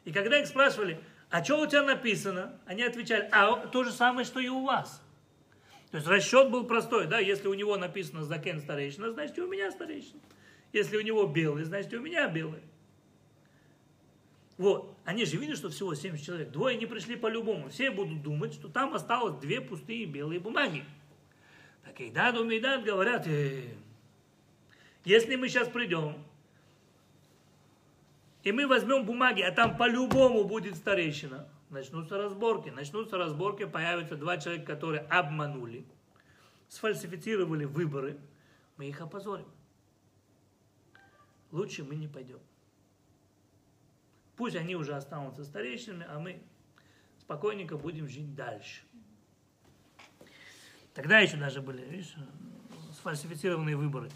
[0.06, 1.04] И когда их спрашивали,
[1.34, 2.54] а что у тебя написано?
[2.68, 5.02] Они отвечали, а то же самое, что и у вас.
[5.90, 9.48] То есть расчет был простой, да, если у него написано Закен старейшина, значит и у
[9.50, 10.22] меня старейшина.
[10.74, 12.62] Если у него белый, значит и у меня белый.
[14.60, 16.52] Вот, они же видят, что всего 70 человек.
[16.52, 17.70] Двое не пришли по-любому.
[17.70, 20.86] Все будут думать, что там осталось две пустые белые бумаги.
[21.84, 23.74] Так и да, Думейдат говорят, э,
[25.04, 26.16] если мы сейчас придем,
[28.44, 32.70] и мы возьмем бумаги, а там по-любому будет старейшина, начнутся разборки.
[32.70, 35.86] Начнутся разборки, появятся два человека, которые обманули,
[36.68, 38.20] сфальсифицировали выборы,
[38.78, 39.48] мы их опозорим.
[41.52, 42.40] Лучше мы не пойдем.
[44.36, 46.42] Пусть они уже останутся старейшинами, а мы
[47.20, 48.82] спокойненько будем жить дальше.
[50.94, 52.16] Тогда еще даже были, видишь,
[52.94, 54.10] сфальсифицированные выборы.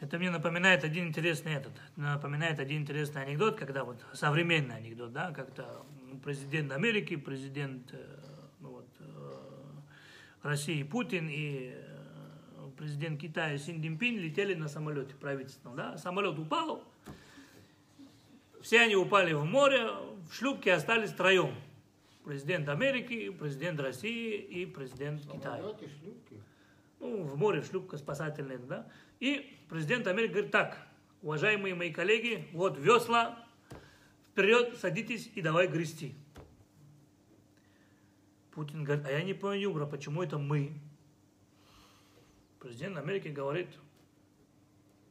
[0.00, 5.30] Это мне напоминает один интересный этот, напоминает один интересный анекдот, когда вот современный анекдот, да,
[5.30, 5.84] как-то
[6.24, 8.18] президент Америки, президент э,
[8.60, 9.34] ну вот, э,
[10.42, 16.82] России Путин и э, президент Китая Син Цзиньпин летели на самолете правительственном, да, самолет упал,
[18.62, 19.90] все они упали в море,
[20.30, 21.54] в шлюпке остались троем.
[22.24, 25.62] Президент Америки, президент России и президент Китая.
[27.00, 28.86] Ну, в море шлюпка спасательная, да.
[29.20, 30.78] И президент Америки говорит, так,
[31.22, 33.38] уважаемые мои коллеги, вот весла,
[34.32, 36.14] вперед, садитесь и давай грести.
[38.50, 40.72] Путин говорит, а я не понял, Юбра, почему это мы?
[42.58, 43.68] Президент Америки говорит,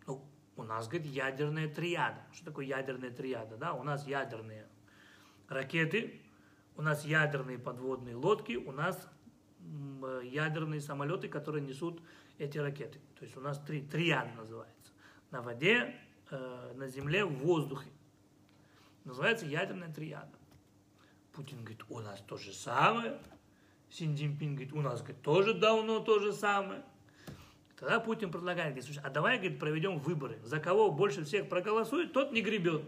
[0.08, 2.20] ну, у нас, говорит, ядерная триада.
[2.34, 3.58] Что такое ядерная триада?
[3.58, 4.68] Да, у нас ядерные
[5.48, 6.20] ракеты,
[6.76, 9.08] у нас ядерные подводные лодки, у нас
[10.24, 12.02] ядерные самолеты, которые несут
[12.38, 13.00] эти ракеты.
[13.18, 14.92] То есть у нас три, триад называется.
[15.32, 15.96] На воде,
[16.32, 17.90] э, на земле, в воздухе.
[19.04, 20.32] Называется ядерная триада.
[21.34, 23.20] Путин говорит, у нас то же самое.
[23.90, 26.84] Син Цзиньпин говорит, у нас говорит, тоже давно то же самое.
[27.78, 30.40] Тогда Путин предлагает, говорит, слушай, а давай, говорит, проведем выборы.
[30.44, 32.84] За кого больше всех проголосует, тот не гребет.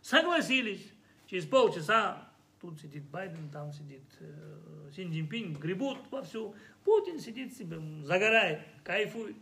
[0.00, 0.92] Согласились.
[1.26, 2.25] Через полчаса
[2.66, 6.54] тут сидит Байден, там сидит э, Син Цзиньпин, гребут вовсю.
[6.84, 9.36] Путин сидит себе, загорает, кайфует.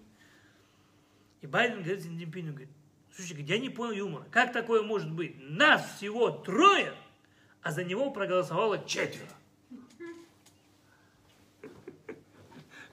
[1.41, 2.69] И Байден говорит Син Цзиньпину, говорит,
[3.11, 4.27] слушай, я не понял юмора.
[4.31, 5.37] Как такое может быть?
[5.39, 6.93] Нас всего трое,
[7.63, 9.31] а за него проголосовало четверо.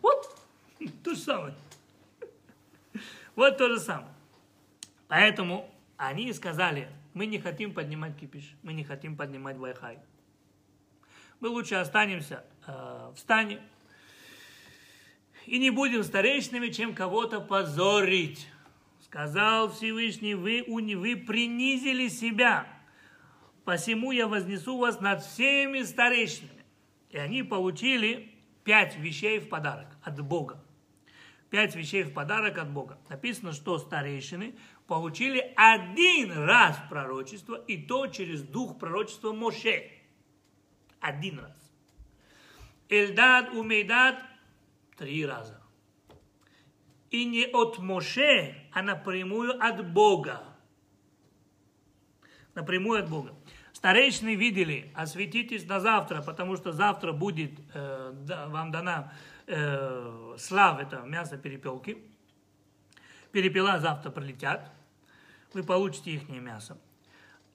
[0.01, 0.39] Вот
[1.03, 1.55] то же самое.
[3.35, 4.13] Вот то же самое.
[5.09, 9.99] Поэтому они сказали, мы не хотим поднимать кипиш, мы не хотим поднимать вайхай.
[11.41, 13.61] Мы лучше останемся э, в стане
[15.47, 18.47] и не будем старейшинами, чем кого-то позорить.
[19.03, 22.67] Сказал Всевышний, вы, уни- вы принизили себя,
[23.65, 26.63] посему я вознесу вас над всеми старейшинами.
[27.09, 30.63] И они получили пять вещей в подарок от Бога.
[31.49, 32.99] Пять вещей в подарок от Бога.
[33.09, 34.53] Написано, что старейшины
[34.85, 40.00] получили один раз пророчество, и то через дух пророчества Моше.
[41.01, 41.71] Один раз.
[42.87, 44.23] Эльдад, Умейдад
[44.95, 45.59] три раза.
[47.09, 50.43] И не от Моше, а напрямую от Бога.
[52.53, 53.33] Напрямую от Бога.
[53.73, 58.13] Старейшины видели, осветитесь на завтра, потому что завтра будет э,
[58.47, 59.11] вам дана
[59.47, 61.97] э, слав, это мясо перепелки.
[63.31, 64.71] Перепела завтра прилетят,
[65.53, 66.77] вы получите их мясо.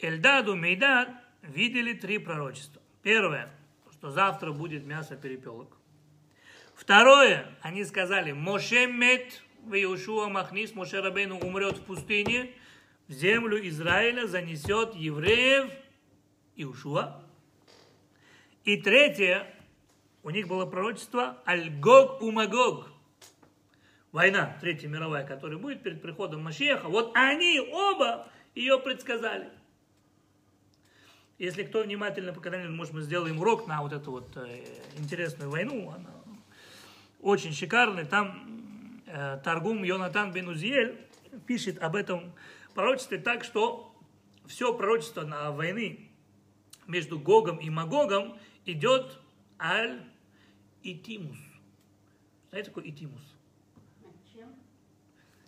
[0.01, 1.11] Эльдаду, Мейдад
[1.43, 2.83] видели три пророчества.
[3.07, 3.49] Первое,
[3.93, 5.77] что завтра будет мясо перепелок.
[6.75, 12.51] Второе, они сказали, Моше мет, Иошуа Махнис, Моше Рабейну умрет в пустыне,
[13.07, 15.71] в землю Израиля занесет евреев
[16.57, 17.23] Иошуа.
[18.65, 19.55] И третье,
[20.25, 22.89] у них было пророчество Аль-Гог Умагог.
[24.11, 26.89] Война, Третья мировая, которая будет перед приходом Машеха.
[26.89, 28.27] Вот они оба
[28.57, 29.49] ее предсказали.
[31.39, 34.65] Если кто внимательно когда-нибудь, может, мы сделаем урок на вот эту вот э,
[34.97, 36.11] интересную войну, она
[37.21, 38.07] очень шикарный.
[38.07, 40.99] Там э, Таргум Йонатан бен Узиэль
[41.47, 42.33] пишет об этом
[42.75, 43.95] пророчестве так, что
[44.47, 46.09] все пророчество на войны
[46.87, 49.19] между Гогом и Магогом идет
[49.59, 50.05] аль
[50.83, 51.39] Итимус.
[52.51, 53.23] Знаете, такое Итимус?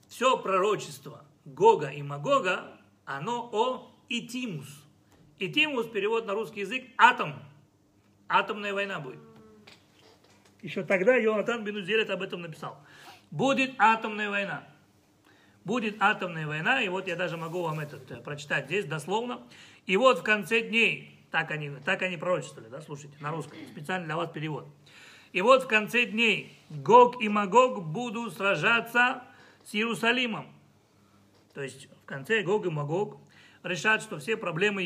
[0.09, 4.88] Все пророчество Гога и Магога, оно о Итимус.
[5.39, 7.35] Итимус перевод на русский язык атом.
[8.29, 9.21] Атомная война будет.
[10.63, 12.79] Еще тогда Йонатан Бенузелет об этом написал.
[13.31, 14.67] Будет атомная война.
[15.65, 19.43] Будет атомная война, и вот я даже могу вам этот э, прочитать здесь дословно.
[19.87, 24.07] И вот в конце дней, так они, так они пророчествовали, да, слушайте, на русском, специально
[24.07, 24.67] для вас перевод.
[25.33, 29.23] И вот в конце дней Гог и Магог будут сражаться
[29.65, 30.47] с Иерусалимом.
[31.53, 33.19] То есть в конце Гог и Магог
[33.63, 34.83] решат, что все проблемы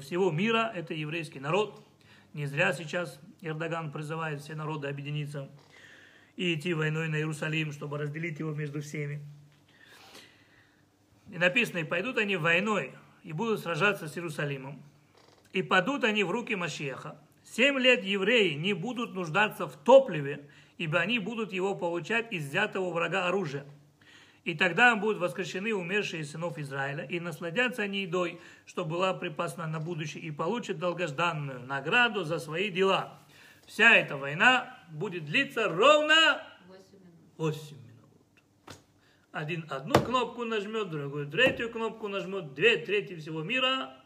[0.00, 1.82] всего мира– это еврейский народ.
[2.32, 5.48] Не зря сейчас Эрдоган призывает все народы объединиться
[6.36, 9.22] и идти войной на Иерусалим, чтобы разделить его между всеми.
[11.30, 12.92] И написано, и пойдут они войной,
[13.24, 14.82] и будут сражаться с Иерусалимом.
[15.52, 17.18] И падут они в руки Машеха.
[17.42, 20.48] Семь лет евреи не будут нуждаться в топливе,
[20.78, 23.64] ибо они будут его получать из взятого врага оружия.
[24.46, 29.80] И тогда будут воскрешены умершие сынов Израиля, и насладятся они едой, что была припасена на
[29.80, 33.18] будущее, и получат долгожданную награду за свои дела.
[33.66, 36.40] Вся эта война будет длиться ровно
[37.38, 38.78] 8 минут.
[39.32, 43.96] Один одну кнопку нажмет, другой третью кнопку нажмет, две трети всего мира.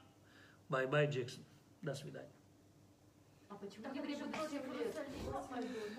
[0.70, 1.44] Bye-bye, Jackson.
[1.82, 2.32] До свидания.
[3.50, 4.96] А почему евреи будут 7 лет?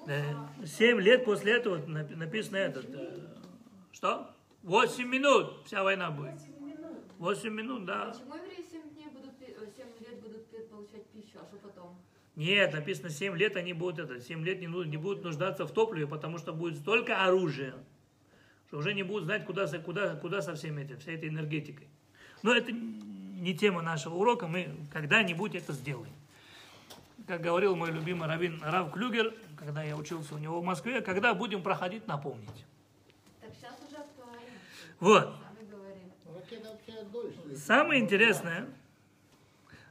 [0.07, 2.87] Э, Семь лет после этого напи- написано этот.
[3.91, 4.33] Что?
[4.63, 6.39] Восемь минут вся война будет.
[7.17, 8.11] Восемь минут, да.
[8.11, 11.95] Почему евреи 7 дней будут, пи- э, 7 лет будут получать пищу, а что потом?
[12.35, 16.07] Нет, написано 7 лет они будут это, 7 лет не, не будут нуждаться в топливе,
[16.07, 17.75] потому что будет столько оружия,
[18.67, 21.87] что уже не будут знать, куда, куда, куда со всем этим, всей этой энергетикой.
[22.41, 26.13] Но это не тема нашего урока, мы когда-нибудь это сделаем.
[27.27, 31.35] Как говорил мой любимый раввин Рав Клюгер, когда я учился у него в Москве, когда
[31.35, 32.65] будем проходить, напомнить.
[33.39, 34.41] Так сейчас уже актуально.
[35.01, 35.35] Вот.
[37.55, 38.69] Самое интересное,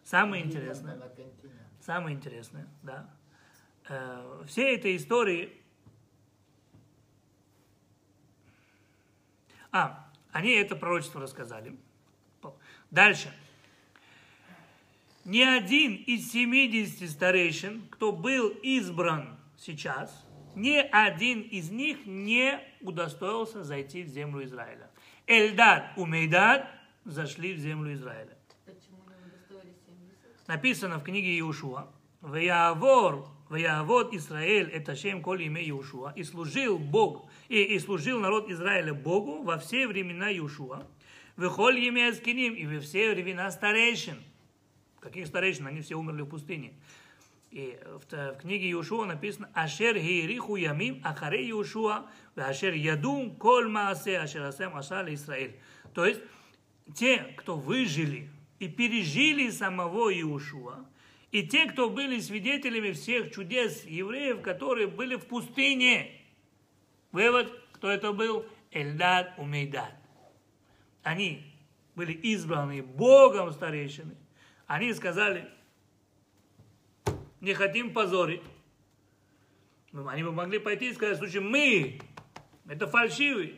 [0.05, 1.11] самое Интересно интересное,
[1.81, 3.11] самое интересное, да,
[3.89, 5.53] э, все этой истории,
[9.73, 11.77] а, они это пророчество рассказали.
[12.91, 13.33] Дальше.
[15.25, 23.65] Ни один из 70 старейшин, кто был избран сейчас, ни один из них не удостоился
[23.65, 24.90] зайти в землю Израиля.
[25.31, 26.67] Эльдад и Мейдад
[27.05, 28.37] зашли в землю Израиля.
[28.65, 30.49] Почему не удостоились 70?
[30.49, 31.87] Написано в книге Иешуа,
[32.21, 38.51] «Ваявор, ваявод Израиль, это шем коль имя Иешуа, и служил Бог, и, и служил народ
[38.51, 40.89] Израиля Богу во все времена Иешуа,
[41.37, 44.19] выхоль имя Аскиним, и во все времена старейшин».
[44.99, 45.69] Каких старейшин?
[45.69, 46.73] Они все умерли в пустыне.
[47.51, 54.19] И в, в книге Иешуа написано «Ашер гейриху ямим ахаре Иешуа, ашер ядум коль маасе
[54.19, 55.57] ашер асем ашаль Израиль».
[55.93, 56.21] То есть,
[56.95, 58.31] те, кто выжили
[58.61, 60.87] и пережили самого Иешуа,
[61.33, 66.11] и те, кто были свидетелями всех чудес евреев, которые были в пустыне.
[67.13, 68.47] Вывод, кто это был?
[68.73, 69.93] Эльдад Умейдад.
[71.03, 71.45] они
[71.97, 74.15] были избраны Богом старейшины,
[74.67, 75.51] они сказали,
[77.41, 78.43] не хотим позорить.
[79.93, 82.01] Ну, Они бы могли пойти и сказать, слушай, мы,
[82.69, 83.57] это фальшивые.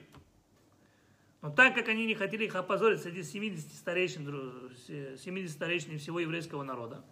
[1.43, 6.21] Но так как они не хотели их опозорить среди 70 старейшин, дру- 70 старейшин всего
[6.21, 7.05] еврейского народа,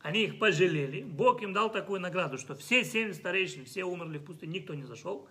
[0.00, 1.02] они их пожалели.
[1.02, 4.84] Бог им дал такую награду, что все 70 старейшин, все умерли в пустыне, никто не
[4.84, 5.28] зашел.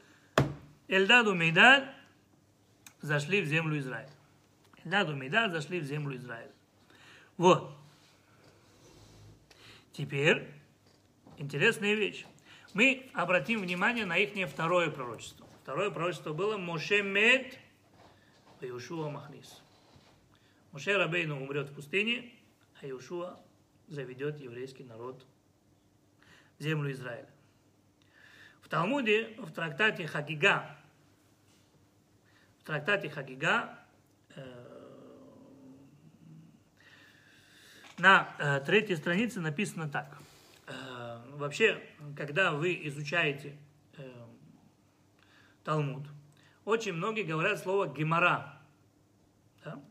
[0.87, 1.89] Эльдаду Мейдад
[3.01, 4.11] зашли в землю Израиля.
[4.83, 6.51] Эльдаду Мейдад зашли в землю Израиля.
[7.37, 7.75] Вот.
[9.91, 10.54] Теперь
[11.37, 12.25] интересная вещь.
[12.73, 15.47] Мы обратим внимание на их второе пророчество.
[15.63, 17.57] Второе пророчество было Моше Мед
[18.61, 19.61] Иошуа Махнис.
[20.71, 22.31] Моше Рабейну умрет в пустыне,
[22.81, 23.39] а Иошуа
[23.87, 25.25] заведет еврейский народ
[26.57, 27.29] в землю Израиля.
[28.61, 30.75] В Талмуде, в трактате Хагига,
[32.59, 33.77] в трактате Хагига,
[34.35, 34.65] э,
[37.97, 40.17] на э, третьей странице написано так.
[41.37, 41.81] Вообще,
[42.15, 43.57] когда вы изучаете
[43.97, 44.25] э,
[45.63, 46.07] Талмуд,
[46.63, 48.61] очень многие говорят слово гемора.
[49.63, 49.81] Да?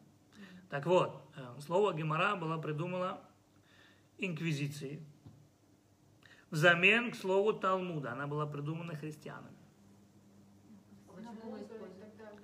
[0.71, 3.21] Так вот, э, слово гемора было придумано
[4.19, 5.01] инквизицией
[6.55, 8.13] взамен к слову Талмуда.
[8.13, 9.57] Она была придумана христианами.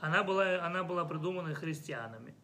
[0.01, 2.35] Она была, она была придумана христианами.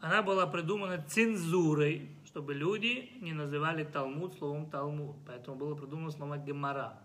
[0.00, 5.14] Она была придумана цензурой, чтобы люди не называли Талмуд словом Талмуд.
[5.24, 6.98] Поэтому было придумано слово Гемора.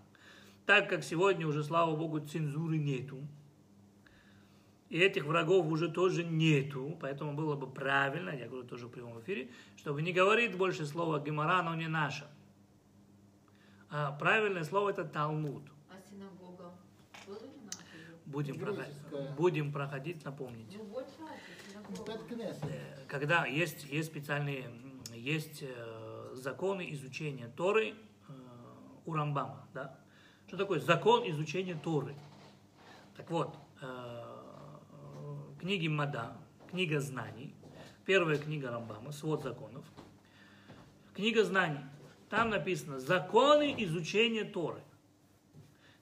[0.65, 3.19] Так как сегодня уже, слава Богу, цензуры нету,
[4.89, 9.19] и этих врагов уже тоже нету, поэтому было бы правильно, я говорю тоже в прямом
[9.21, 12.25] эфире, чтобы не говорить больше слова Гемора, оно не наше.
[13.91, 15.61] А правильное слово это Талмуд.
[15.91, 16.73] А синагога?
[18.25, 18.95] Будем, проходить,
[19.37, 20.79] будем проходить, напомните.
[20.79, 21.07] Ну вот.
[22.63, 24.69] Э, когда есть, есть специальные,
[25.19, 28.31] есть э, законы изучения Торы э,
[29.05, 29.99] у Рамбама, да?
[30.47, 32.15] Что такое закон изучения Торы?
[33.15, 34.39] Так вот, э,
[35.59, 36.37] книги Мада,
[36.69, 37.53] книга знаний,
[38.05, 39.85] первая книга Рамбама, свод законов,
[41.13, 41.83] книга знаний,
[42.29, 44.81] там написано законы изучения Торы.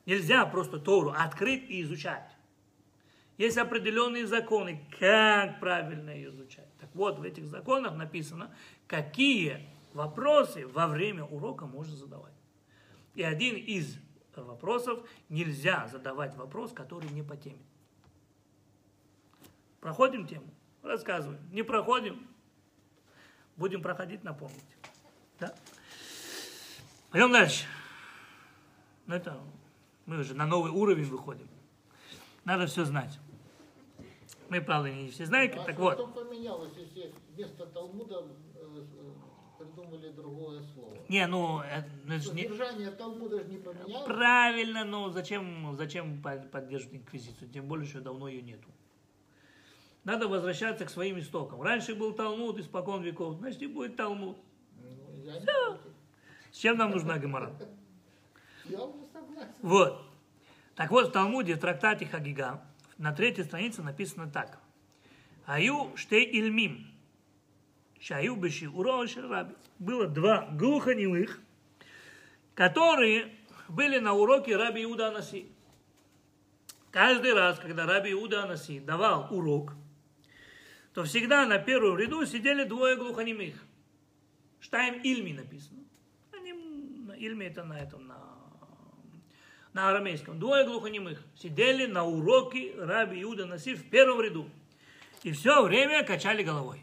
[0.06, 2.32] Нельзя просто Тору открыть и изучать.
[3.38, 6.67] Есть определенные законы, как правильно ее изучать.
[6.98, 8.52] Вот, в этих законах написано,
[8.88, 12.34] какие вопросы во время урока можно задавать.
[13.14, 13.98] И один из
[14.36, 17.62] вопросов, нельзя задавать вопрос, который не по теме.
[19.80, 20.48] Проходим тему?
[20.82, 21.40] Рассказываем.
[21.52, 22.28] Не проходим?
[23.56, 24.58] Будем проходить, напомнить.
[25.40, 25.54] Да?
[27.12, 27.66] Пойдем дальше.
[29.06, 29.40] Ну, это
[30.08, 31.48] мы уже на новый уровень выходим.
[32.44, 33.20] Надо все знать.
[34.50, 34.60] Мы,
[34.92, 35.94] не все знаем, А так вот.
[35.96, 38.26] что поменялось, если вместо Талмуда
[38.56, 39.12] э, э,
[39.58, 40.98] придумали другое слово?
[41.10, 42.44] Не, ну, это, ну, это же не...
[42.44, 44.06] Содержание Талмуда же не поменялось.
[44.06, 47.50] Правильно, но зачем, зачем под- поддерживать инквизицию?
[47.50, 48.70] Тем более, что давно ее нету.
[50.04, 51.62] Надо возвращаться к своим истокам.
[51.62, 54.38] Раньше был Талмуд, испокон веков, значит и будет Талмуд.
[54.82, 55.92] Ну, я, не против.
[56.52, 57.52] С чем нам нужна Гемора?
[58.66, 59.52] я уже согласен.
[59.62, 60.02] Вот.
[60.76, 62.62] Так вот, в Талмуде, в трактате Хагига,
[62.98, 64.60] на третьей странице написано так.
[65.46, 66.88] Аю штей ильмим.
[68.00, 68.70] Шаю беши
[69.28, 69.56] раби.
[69.80, 71.40] Было два глухонемых,
[72.54, 73.36] которые
[73.68, 75.48] были на уроке раби Иуда Анаси.
[76.92, 79.74] Каждый раз, когда раби Иуда Анаси давал урок,
[80.94, 83.54] то всегда на первом ряду сидели двое глухонемых.
[84.60, 85.84] Штайм Ильми написано.
[86.34, 88.07] Они, м, Ильми это на этом,
[89.78, 90.40] на, арамейском.
[90.40, 94.50] Двое глухонемых сидели на уроке раби Иуда Наси в первом ряду.
[95.22, 96.82] И все время качали головой.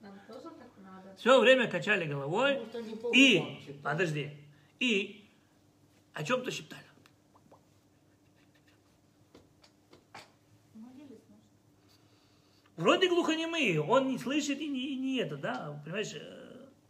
[0.00, 1.14] Нам тоже так надо.
[1.18, 2.62] Все время качали головой.
[3.02, 4.30] По И, подожди,
[4.80, 5.28] и
[6.14, 6.82] о чем-то шептали.
[12.76, 16.37] Вроде глухонемые, он не слышит и не, и не это, да, понимаешь, э,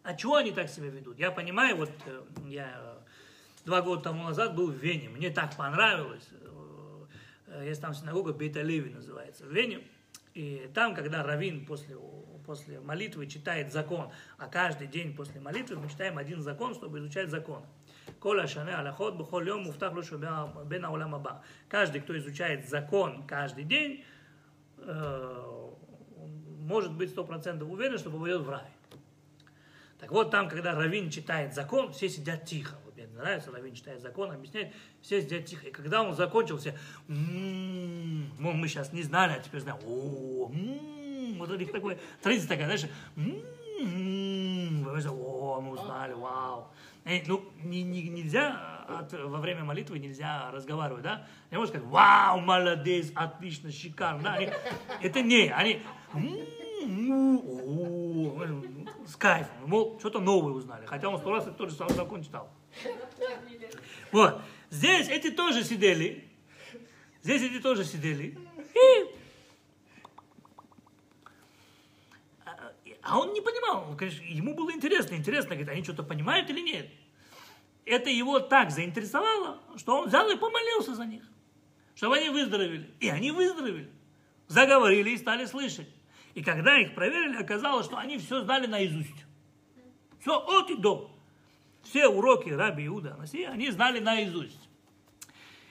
[0.02, 1.18] а чего они так себя ведут?
[1.18, 2.96] Я понимаю, вот э, я э,
[3.64, 6.28] два года тому назад был в Вене, мне так понравилось,
[7.46, 9.80] э, есть там синагога Бейталеви называется, в Вене,
[10.34, 11.96] и там, когда Равин после,
[12.46, 17.28] после молитвы читает закон, а каждый день после молитвы мы читаем один закон, чтобы изучать
[17.28, 17.64] закон.
[18.20, 20.86] Коля шане алахот бухол йом муфтах лошу бен.
[21.68, 24.04] Каждый, кто изучает закон каждый день,
[26.60, 28.66] может быть сто процентов уверен, что попадет в рай.
[29.98, 32.76] Так вот, там, когда Равин читает закон, все сидят тихо.
[32.84, 34.72] Вот я нравится, Равин читает закон, объясняет,
[35.02, 35.66] все сидят тихо.
[35.66, 36.74] И когда он закончил, все,
[37.08, 38.30] «М-м-м».
[38.38, 41.38] ну, мы сейчас не знали, а теперь знаем, о, м-м».
[41.38, 42.86] вот у них такой, традиция такая, знаешь,
[45.10, 46.68] о, мы узнали, вау.
[47.04, 51.26] Э, Ну, не- не- нельзя во время молитвы нельзя разговаривать, да?
[51.50, 54.34] Не можно сказать, вау, молодец, отлично, шикарно.
[54.34, 54.50] Они-
[55.02, 55.82] это не, они
[56.14, 57.38] «М-м-м»,
[59.08, 60.84] с кайфом, мол, что-то новое узнали.
[60.84, 62.50] Хотя он сто раз тот же самый закон читал.
[64.12, 64.42] Вот.
[64.68, 66.28] Здесь эти тоже сидели.
[67.22, 68.38] Здесь эти тоже сидели.
[68.74, 69.14] И...
[73.02, 73.88] А- он не понимал.
[73.90, 75.14] Он, конечно, ему было интересно.
[75.14, 76.90] Интересно, говорит, они что-то понимают или нет.
[77.86, 81.22] Это его так заинтересовало, что он взял и помолился за них.
[81.94, 82.90] Чтобы они выздоровели.
[83.00, 83.90] И они выздоровели.
[84.48, 85.88] Заговорили и стали слышать.
[86.34, 89.24] И когда их проверили, оказалось, что они все знали наизусть.
[90.20, 91.10] Все от и до.
[91.82, 94.68] Все уроки Раби Иуда Анаси, они знали наизусть.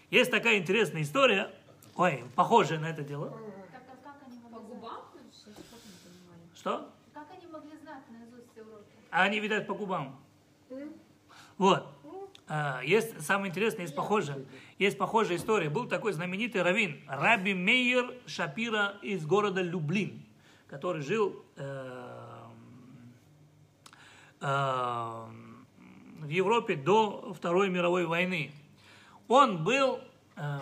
[0.09, 1.51] Есть такая интересная история,
[1.95, 3.29] ой, похожая на это дело.
[3.71, 4.81] Так, а как они По могли знать?
[4.81, 5.01] губам?
[5.33, 6.41] Что что не понимали?
[6.55, 6.89] Что?
[7.13, 8.85] Как они могли знать наизусть все уроки?
[9.11, 10.19] А они, видать, по губам.
[11.57, 11.87] Вот.
[12.47, 14.45] А, Есть, самое интересное, есть похожая,
[14.79, 15.69] есть похожая история.
[15.69, 20.25] Был такой знаменитый раввин, Раби Мейер Шапира из города Люблин,
[20.67, 22.43] который жил э,
[24.41, 24.45] э,
[26.19, 28.51] в Европе до Второй мировой войны.
[29.27, 29.99] Он был,
[30.35, 30.59] э,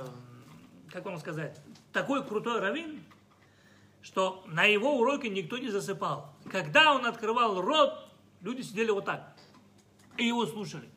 [0.92, 1.60] как вам сказать,
[1.92, 3.04] такой крутой раввин,
[4.02, 6.34] что на его уроке никто не засыпал.
[6.52, 8.08] Когда он открывал рот,
[8.42, 9.36] люди сидели вот так
[10.18, 10.88] и его слушали.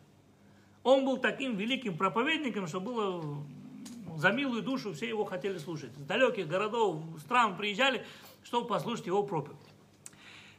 [0.83, 5.91] Он был таким великим проповедником, что было ну, за милую душу все его хотели слушать.
[5.97, 8.05] С далеких городов, стран приезжали,
[8.43, 9.59] чтобы послушать его проповедь.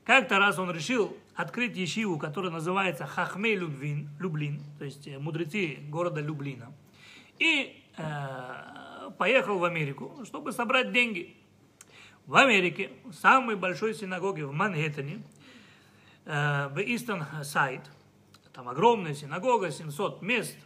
[0.03, 5.77] Как-то раз он решил открыть ешиву, которая называется Хахмей Люблин, Люблин то есть э, мудрецы
[5.88, 6.73] города Люблина.
[7.38, 11.35] И э, поехал в Америку, чтобы собрать деньги.
[12.26, 15.22] В Америке, в самой большой синагоге в Манхэттене,
[16.26, 17.81] э, в Истон Сайд,
[18.53, 20.57] там огромная синагога, 700 мест,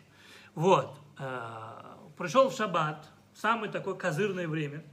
[0.56, 4.84] вот, э, пришел в шаббат, самое такое козырное время,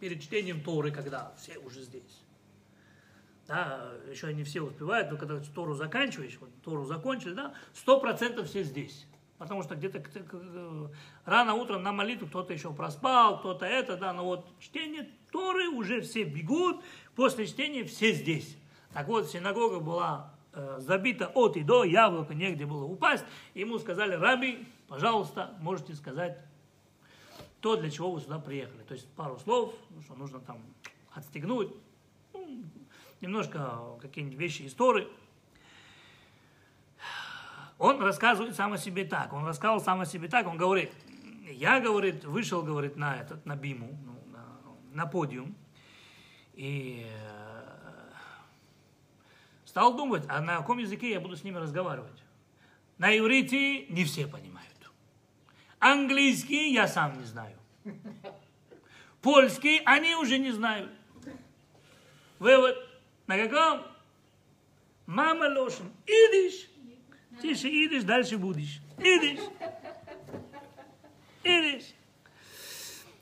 [0.00, 2.22] перед чтением Торы, когда все уже здесь.
[3.46, 8.48] Да, еще не все успевают, но когда Тору заканчиваешь, вот Тору закончили, да, сто процентов
[8.48, 9.06] все здесь.
[9.38, 10.88] Потому что где-то э,
[11.26, 16.00] рано утром на молитву кто-то еще проспал, кто-то это, да, но вот чтение Торы уже
[16.00, 16.82] все бегут,
[17.14, 18.56] после чтения все здесь.
[18.92, 23.24] Так вот, синагога была э, забита от и до, яблоко негде было упасть.
[23.54, 26.38] Ему сказали, раби, пожалуйста, можете сказать
[27.66, 28.84] то, для чего вы сюда приехали.
[28.84, 29.74] То есть пару слов,
[30.04, 30.62] что нужно там
[31.10, 31.74] отстегнуть,
[32.32, 32.62] ну,
[33.20, 35.08] немножко какие-нибудь вещи, истории.
[37.76, 39.32] Он рассказывает сам о себе так.
[39.32, 40.46] Он рассказывал сам о себе так.
[40.46, 40.92] Он говорит,
[41.50, 44.46] я, говорит, вышел, говорит, на этот, на биму, ну, на,
[44.92, 45.52] на подиум.
[46.54, 48.12] И э,
[49.64, 52.22] стал думать, а на каком языке я буду с ними разговаривать.
[52.98, 54.88] На иврите не все понимают.
[55.80, 57.55] Английский я сам не знаю.
[59.22, 60.90] Польский они уже не знают.
[62.38, 62.76] Вывод.
[63.26, 63.86] На каком?
[65.06, 65.86] Мама лошадь.
[66.06, 66.68] Идиш.
[67.40, 68.80] Тише идиш, дальше будешь.
[68.98, 69.40] Идиш.
[71.42, 71.84] Идиш.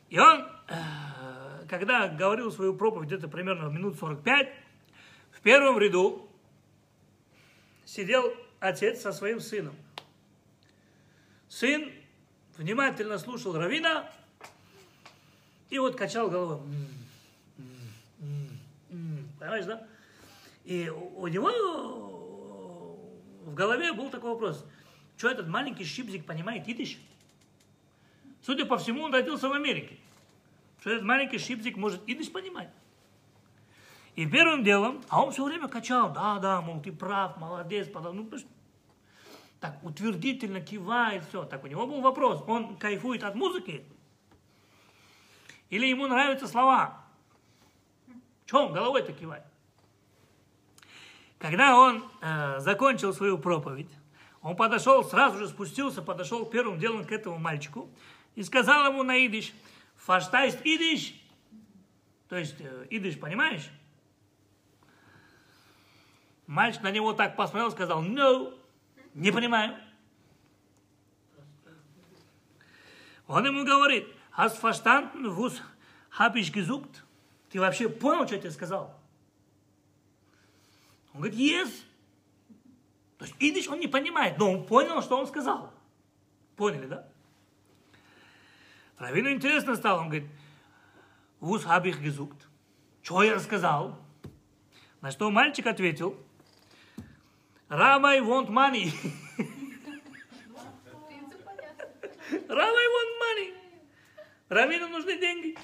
[0.09, 4.49] И он, э, когда говорил свою проповедь, где-то примерно в минут 45,
[5.33, 6.29] в первом ряду
[7.85, 9.75] сидел отец со своим сыном.
[11.49, 11.91] Сын
[12.57, 14.11] внимательно слушал Равина
[15.71, 16.61] и вот качал головой.
[19.39, 19.87] Понимаешь, да?
[20.65, 21.51] И у него
[23.45, 24.65] в голове был такой вопрос.
[25.17, 26.99] Что этот маленький щипзик понимает идиш?
[28.43, 29.97] Судя по всему, он родился в Америке.
[30.81, 32.69] Что этот маленький щипзик может идиш понимать?
[34.17, 38.13] И первым делом, а он все время качал, да, да, мол, ты прав, молодец, подав-
[38.13, 38.31] ну,
[39.61, 41.45] так утвердительно кивает, все.
[41.45, 43.85] Так у него был вопрос, он кайфует от музыки?
[45.75, 47.03] Или ему нравятся слова?
[48.47, 49.43] Че он головой-то кивает?
[51.41, 53.91] Когда он э, закончил свою проповедь,
[54.41, 57.91] он подошел, сразу же спустился, подошел первым делом к этому мальчику
[58.37, 59.53] и сказал ему на идиш,
[59.97, 61.13] фаштайст идиш,
[62.29, 63.69] то есть э, идиш, понимаешь?
[66.47, 68.57] Мальчик на него так посмотрел, сказал, no,
[69.13, 69.77] не понимаю.
[73.27, 74.07] Он ему говорит,
[74.37, 75.63] hast verstanden, was
[76.19, 77.03] hab ich gesucht?
[77.51, 78.95] Ты вообще понял, что я тебе сказал?
[81.13, 81.71] Он говорит, yes.
[83.19, 85.73] То есть идиш он не понимает, но он понял, что он сказал.
[86.57, 87.07] Поняли, да?
[88.99, 90.29] Равину интересно стало, он говорит,
[91.41, 92.49] вуз хаб их гезукт.
[93.03, 93.99] Что я сказал?
[95.01, 96.19] На что мальчик ответил,
[97.69, 98.93] Rabbi want money.
[102.49, 103.54] Rabbi want money.
[104.49, 105.57] Равину нужны деньги.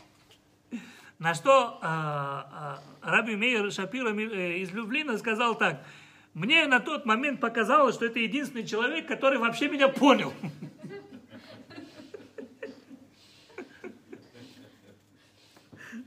[1.18, 5.84] На что а, а, Раби Мейер Шапира э, из Люблина сказал так.
[6.32, 10.32] Мне на тот момент показалось, что это единственный человек, который вообще меня понял.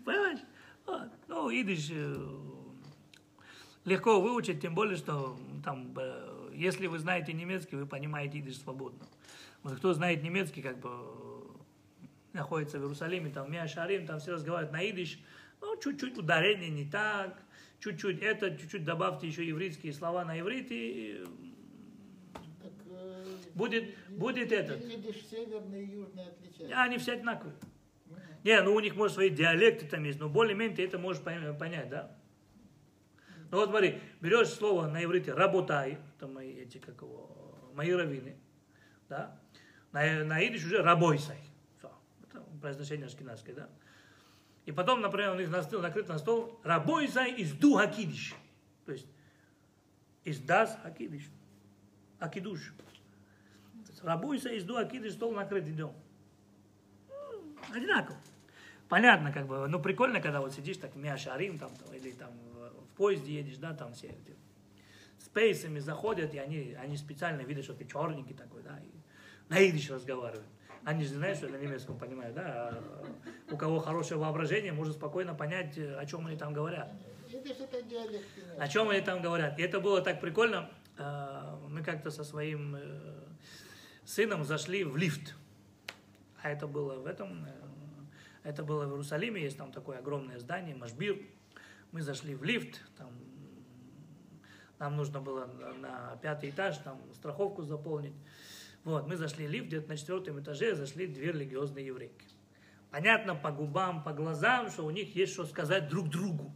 [0.04, 0.40] Понимаешь?
[1.28, 2.16] Ну, идиш э,
[3.86, 9.06] легко выучить, тем более, что там, э, если вы знаете немецкий, вы понимаете идиш свободно.
[9.62, 10.90] Вот кто знает немецкий, как бы
[12.34, 15.20] находится в Иерусалиме, там, Миа Шарим, там все разговаривают на идиш,
[15.62, 17.42] ну, чуть-чуть ударение не так,
[17.80, 21.26] чуть-чуть это, чуть-чуть добавьте еще еврейские слова на иврите, и
[22.62, 24.84] Так, э, Будет- будет этот.
[24.84, 26.82] Видишь, северный и южный отличаются.
[26.82, 27.56] они все одинаковые.
[28.44, 31.58] Не, ну у них, может, свои диалекты там есть, но более-менее ты это можешь пон-
[31.58, 32.16] понять, да?
[33.52, 38.36] Ну вот смотри, берешь слово на иврите работай, это мои эти, как его, мои раввины,
[39.08, 39.40] да?
[39.92, 41.38] На, на идиш уже рабойсай.
[42.64, 43.70] Произношение ашкенадское, да?
[44.66, 48.34] И потом, например, у них на стол, накрыт на стол рабойсай из ду хакидиш.
[48.86, 49.06] То есть
[50.24, 51.30] из дас хакидиш.
[52.20, 52.74] Акидуш.
[53.86, 55.92] То есть Рабойсай из ду хакидиш, стол накрыт, идем.
[57.70, 58.18] Одинаково.
[58.88, 62.96] Понятно, как бы, ну прикольно, когда вот сидишь так в Миашарим, там, или там в
[62.96, 64.38] поезде едешь, да, там все эти
[65.20, 68.92] с пейсами заходят, и они, они специально видят, что ты черненький такой, да, и
[69.50, 70.48] на идиш разговаривают.
[70.86, 74.96] Они же знают, что я на немецком понимаю, да, а у кого хорошее воображение, может
[74.96, 76.92] спокойно понять, о чем они там говорят.
[77.90, 78.26] Диалект.
[78.58, 79.58] О чем они там говорят.
[79.60, 80.70] И это было так прикольно.
[80.98, 83.24] Э, Мы как-то со своим э,
[84.06, 85.36] сыном зашли в лифт.
[86.42, 87.50] А это было в этом, э,
[88.44, 91.18] это было в Иерусалиме, есть там такое огромное здание, Машбир.
[91.92, 93.10] Мы зашли в лифт, там
[94.80, 98.14] нам нужно было на, на пятый этаж, там страховку заполнить.
[98.84, 102.26] Вот, мы зашли в лифт, где-то на четвертом этаже зашли две религиозные еврейки.
[102.92, 106.54] Понятно по губам, по глазам, что у них есть что сказать друг другу.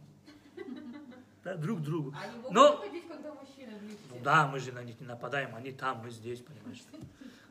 [1.42, 2.14] Да, друг другу.
[2.14, 4.04] А они могут Но выходить, когда мужчина в лифте?
[4.10, 6.82] ну да, мы же на них не нападаем, они там, мы здесь, понимаешь.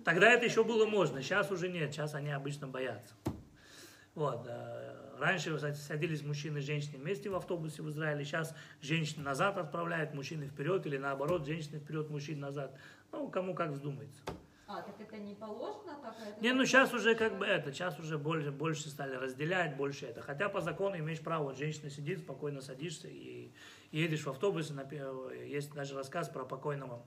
[0.04, 3.14] Тогда это еще было можно, сейчас уже нет, сейчас они обычно боятся.
[4.14, 4.46] Вот.
[4.48, 9.58] э, Раньше кстати, садились мужчины и женщины вместе в автобусе в Израиле, сейчас женщин назад
[9.58, 12.78] отправляют, мужчины вперед, или наоборот, женщины вперед, мужчин назад.
[13.12, 14.22] Ну, кому как вздумается.
[14.70, 16.16] А, так это не положено так?
[16.20, 20.06] это Не, ну сейчас уже как бы это, сейчас уже больше, больше стали разделять, больше
[20.08, 20.22] это.
[20.22, 23.54] Хотя по закону имеешь право, вот женщина сидит, спокойно садишься и
[23.92, 24.74] едешь в автобусе.
[24.74, 27.02] напе- Есть даже рассказ про покойного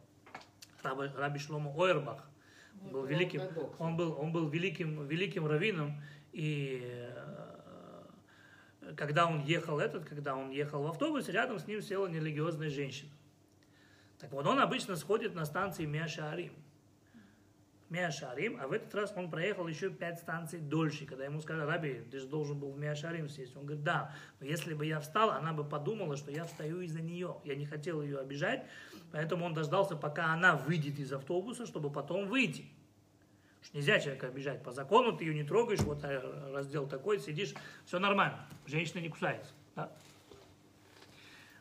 [0.83, 2.27] раби, раби Шлома Ойербах.
[2.83, 3.43] Он был Ну, великим,
[3.79, 6.01] он был, он был великим, великим раввином,
[6.33, 6.81] и
[7.15, 8.05] э,
[8.97, 13.11] когда он ехал этот, когда он ехал в автобусе, рядом с ним села нерелигиозная женщина.
[14.19, 16.55] Так вот, он обычно сходит на станции Миашарим.
[17.91, 21.07] Миашарим, а в этот раз он проехал еще пять станций дольше.
[21.07, 23.57] Когда ему сказали, Раби, ты же должен был в Миашарим сесть.
[23.57, 27.03] Он говорит, да, но если бы я встал, она бы подумала, что я встаю из-за
[27.03, 27.37] нее.
[27.45, 28.65] Я не хотел ее обижать,
[29.11, 32.65] поэтому он дождался, пока она выйдет из автобуса, чтобы потом выйти.
[33.63, 34.63] Что нельзя человека обижать.
[34.63, 37.55] По закону ты ее не трогаешь, вот э, раздел такой, сидишь,
[37.85, 38.47] все нормально.
[38.67, 39.51] Женщина не кусается.
[39.75, 39.91] да?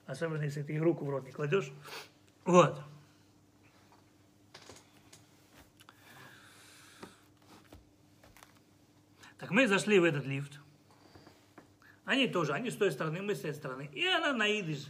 [0.05, 1.71] Особенно, если ты ей руку в рот не кладешь.
[2.45, 2.79] Вот.
[9.39, 10.59] Так мы зашли в этот лифт.
[12.03, 13.89] Они тоже, они с той стороны, мы с этой стороны.
[13.93, 14.87] И она на идиш.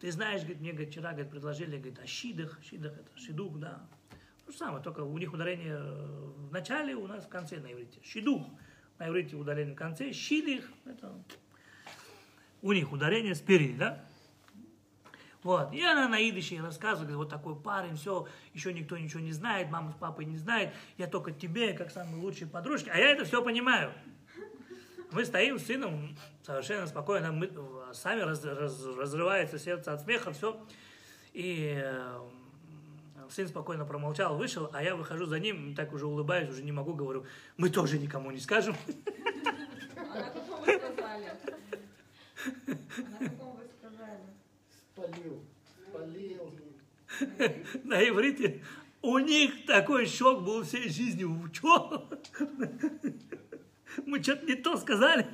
[0.00, 2.58] Ты знаешь, говорит, мне говорит, вчера говорит, предложили говорит, о щидах.
[2.62, 3.88] Щидах это шидух, да.
[4.44, 8.00] То же самое, только у них ударение в начале, у нас в конце на иврите.
[8.02, 8.46] Щидух.
[8.98, 10.12] На иврите ударение в конце.
[10.12, 10.68] Щидих.
[10.84, 11.14] Это
[12.62, 14.04] у них ударение спереди, да?
[15.44, 15.72] Вот.
[15.74, 19.92] И она на идыше рассказывает, вот такой парень, все, еще никто ничего не знает, мама
[19.92, 23.42] с папой не знает, я только тебе, как самой лучшей подружке, а я это все
[23.44, 23.92] понимаю.
[25.12, 27.50] Мы стоим с сыном совершенно спокойно, мы,
[27.92, 30.58] сами раз- раз- разрывается сердце от смеха, все.
[31.34, 32.20] И э,
[33.28, 36.94] сын спокойно промолчал, вышел, а я выхожу за ним, так уже улыбаюсь, уже не могу,
[36.94, 37.26] говорю,
[37.58, 38.74] мы тоже никому не скажем.
[39.96, 41.34] А на каком вы сказали?
[44.94, 45.44] Спалил.
[45.88, 46.54] Спалил.
[47.84, 48.62] на иврите,
[49.02, 51.26] у них такой шок был всей жизни.
[51.52, 52.08] Что?
[54.06, 55.26] Мы что-то не то сказали.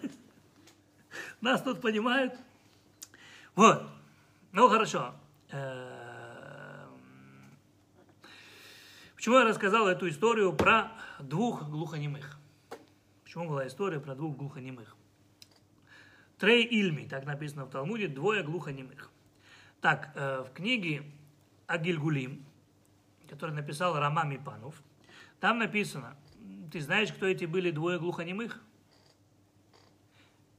[1.40, 2.34] Нас тут понимают.
[3.54, 3.86] Вот.
[4.52, 5.14] Ну, хорошо.
[5.50, 6.00] Эм,
[9.14, 12.38] Почему я рассказал эту историю про двух глухонемых?
[13.24, 14.96] Почему была история про двух глухонемых?
[16.38, 19.10] Трей Ильми, так написано в Талмуде, двое глухонемых.
[19.80, 21.02] Так, э, в книге
[21.66, 22.44] Агильгулим,
[23.28, 24.74] который написал Рама Мипанов,
[25.40, 26.16] там написано,
[26.70, 28.62] ты знаешь, кто эти были двое глухонемых?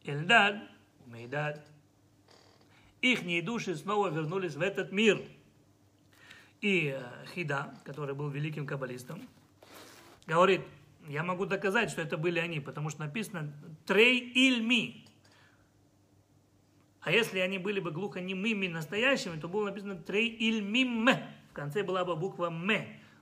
[0.03, 0.63] Эльдад,
[1.05, 1.63] Мейдад.
[3.01, 5.21] Ихние души снова вернулись в этот мир.
[6.61, 9.21] И э, Хида, который был великим каббалистом,
[10.25, 10.61] говорит,
[11.07, 13.53] я могу доказать, что это были они, потому что написано
[13.85, 15.00] «трей ильми».
[17.01, 21.09] А если они были бы глухонемыми настоящими, то было написано «трей ильмим».
[21.49, 22.71] В конце была бы буква «м».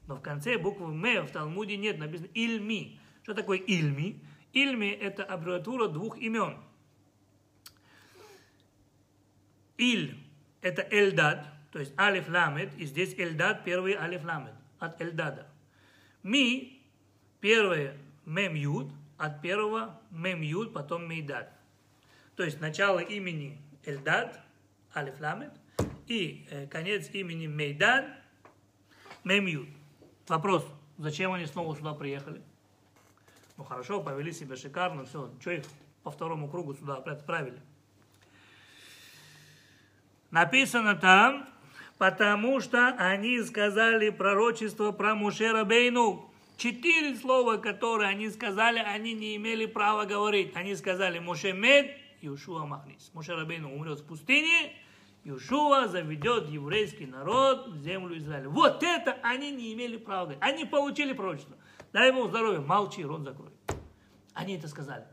[0.07, 2.99] Но в конце буквы «м» в Талмуде нет, написано «ильми».
[3.23, 4.21] Что такое «ильми»?
[4.51, 6.57] «Ильми»– это аббревиатура двух имен.
[9.77, 10.17] «Иль»–
[10.61, 15.47] это «эльдад», то есть «алиф ламед», и здесь «эльдад»– первый «алиф ламед» от «эльдада».
[16.23, 16.81] «Ми»–
[17.39, 17.95] первое
[18.25, 21.53] «мем юд», от первого «мем юд», потом «мейдад».
[22.35, 24.39] То есть начало имени Эльдад,
[24.95, 25.51] Алиф Ламед,
[26.07, 28.05] и э, конец имени Мейдад,
[29.23, 29.67] Мемьюд.
[30.27, 30.65] Вопрос,
[30.97, 32.41] зачем они снова сюда приехали?
[33.57, 35.63] Ну хорошо, повели себя шикарно, все, что их
[36.03, 37.59] по второму кругу сюда отправили?
[40.31, 41.49] Написано там,
[41.97, 46.31] потому что они сказали пророчество про Мушера Бейну.
[46.57, 50.55] Четыре слова, которые они сказали, они не имели права говорить.
[50.55, 53.11] Они сказали Мушемед, Иешуа Махнис.
[53.13, 54.73] Моше Рабейну умрет в пустыне,
[55.23, 58.49] Иешуа заведет еврейский народ в землю Израиля.
[58.49, 60.41] Вот это они не имели права говорить.
[60.41, 61.57] Они получили пророчество.
[61.91, 63.51] Дай ему здоровья, молчи, рот закрой.
[64.33, 65.05] Они это сказали.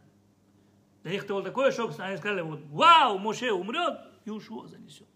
[1.03, 5.07] Для них это был такой шок, что они сказали, вот, вау, Моше умрет, Иешуа занесет.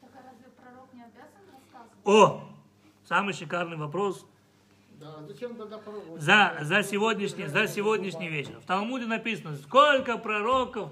[0.00, 2.06] Так а разве пророк не обязан рассказывать?
[2.06, 2.42] О,
[3.04, 4.26] самый шикарный вопрос
[6.18, 8.60] За, за, сегодняшний, за сегодняшний вечер.
[8.60, 10.90] В Талмуде написано, сколько пророков.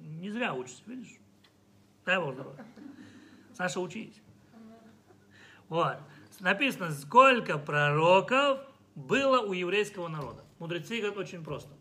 [0.00, 1.16] Не зря учишься, видишь?
[2.04, 2.66] Дай Бог здоровья.
[3.54, 4.20] Саша, учись.
[5.68, 5.96] Вот.
[6.40, 8.60] Написано, сколько пророков
[8.94, 10.44] было у еврейского народа.
[10.58, 11.72] Мудрецы говорят очень просто.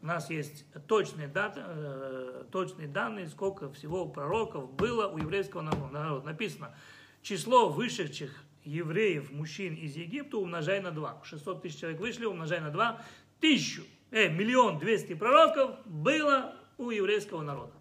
[0.00, 6.24] У нас есть точные, даты, э, точные данные, сколько всего пророков было у еврейского народа.
[6.24, 6.72] Написано,
[7.22, 11.22] число вышедших евреев, мужчин из Египта умножай на 2.
[11.24, 13.02] 600 тысяч человек вышли, умножай на 2.
[13.40, 17.72] Тысячу, э, миллион двести пророков было у еврейского народа.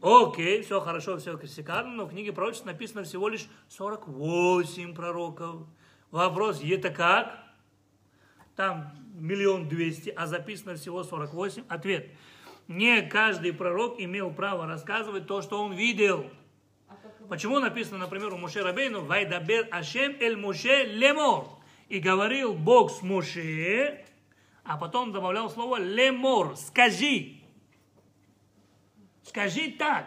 [0.00, 5.66] Окей, все хорошо, все шикарно, но в книге пророчеств написано всего лишь 48 пророков.
[6.10, 7.38] Вопрос, это как?
[8.56, 11.64] Там миллион двести, а записано всего 48.
[11.68, 12.10] Ответ.
[12.68, 16.30] Не каждый пророк имел право рассказывать то, что он видел.
[17.28, 21.48] Почему написано, например, у Муше Рабейну, «Вайдабер Ашем эль Муше лемор».
[21.88, 24.04] И говорил Бог с Муше,
[24.64, 27.42] а потом добавлял слово лемор, скажи.
[29.22, 30.06] Скажи так.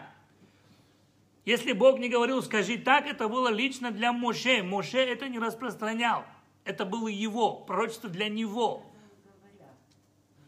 [1.44, 4.64] Если Бог не говорил, скажи так, это было лично для Моше.
[4.64, 6.24] Моше это не распространял.
[6.64, 8.82] Это было его, пророчество для него.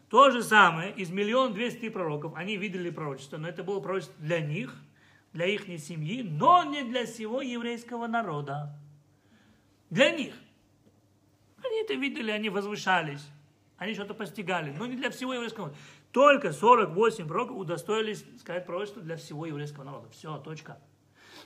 [0.09, 4.41] То же самое, из миллион двести пророков, они видели пророчество, но это было пророчество для
[4.41, 4.75] них,
[5.33, 8.75] для их семьи, но не для всего еврейского народа.
[9.89, 10.33] Для них.
[11.63, 13.25] Они это видели, они возвышались,
[13.77, 15.79] они что-то постигали, но не для всего еврейского народа.
[16.11, 20.09] Только 48 пророков удостоились сказать пророчество для всего еврейского народа.
[20.09, 20.79] Все, точка.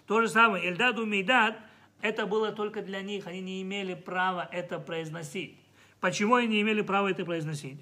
[0.08, 1.58] То же самое, Эльдаду Мейдад,
[2.02, 5.58] это было только для них, они не имели права это произносить.
[6.00, 7.80] Почему они не имели права это произносить?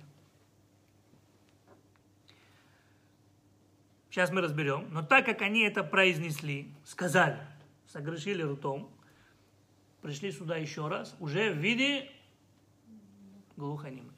[4.11, 4.89] Сейчас мы разберем.
[4.91, 7.39] Но так как они это произнесли, сказали,
[7.87, 8.93] согрешили ртом,
[10.01, 12.11] пришли сюда еще раз, уже в виде
[13.55, 14.11] глухонемых.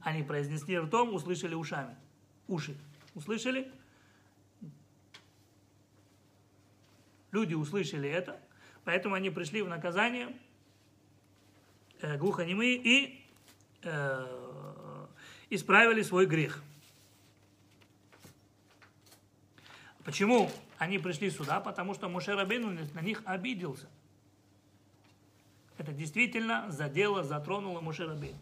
[0.00, 1.94] Они произнесли ртом, услышали ушами.
[2.48, 2.76] Уши.
[3.14, 3.70] Услышали?
[7.30, 8.40] Люди услышали это,
[8.82, 10.36] поэтому они пришли в наказание
[12.00, 13.24] э, глухонемые и
[13.82, 15.06] э,
[15.50, 16.60] исправили свой грех.
[20.06, 21.58] Почему они пришли сюда?
[21.58, 23.88] Потому что Муше Рабейну на них обиделся.
[25.78, 28.38] Это действительно задело, затронуло Муше Рабейну.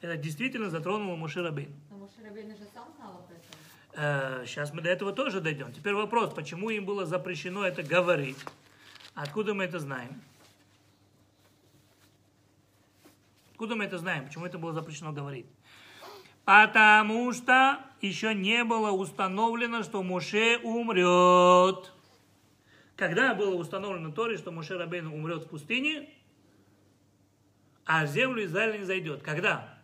[0.00, 1.74] Это действительно затронуло Муше Рабейну.
[1.90, 3.42] Но Рабейну же сам знал об этом.
[3.94, 5.72] Э, Сейчас мы до этого тоже дойдем.
[5.72, 8.38] Теперь вопрос, почему им было запрещено это говорить?
[9.14, 10.22] Откуда мы это знаем?
[13.50, 14.26] Откуда мы это знаем?
[14.26, 15.46] Почему это было запрещено говорить?
[16.44, 21.92] Потому что еще не было установлено, что Муше умрет.
[22.96, 26.08] Когда было установлено Торе, что Моше Рабейну умрет в пустыне,
[27.84, 29.22] а землю Израиля не зайдет?
[29.22, 29.78] Когда?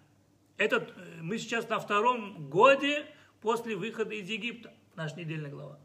[0.57, 3.07] Этот, э, мы сейчас на втором годе
[3.41, 5.79] после выхода из Египта, наш недельная глава.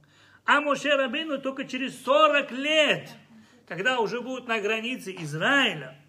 [0.46, 3.10] А Моше Рабейну только через 40 лет,
[3.68, 6.03] когда уже будут на границе Израиля,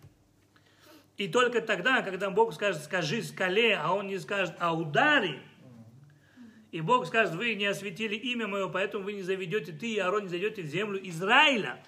[1.16, 5.40] и только тогда, когда Бог скажет, скажи скале, а он не скажет, а удари,
[6.72, 10.24] и Бог скажет, вы не осветили имя мое, поэтому вы не заведете, ты и Аарон
[10.24, 11.80] не зайдете в землю Израиля.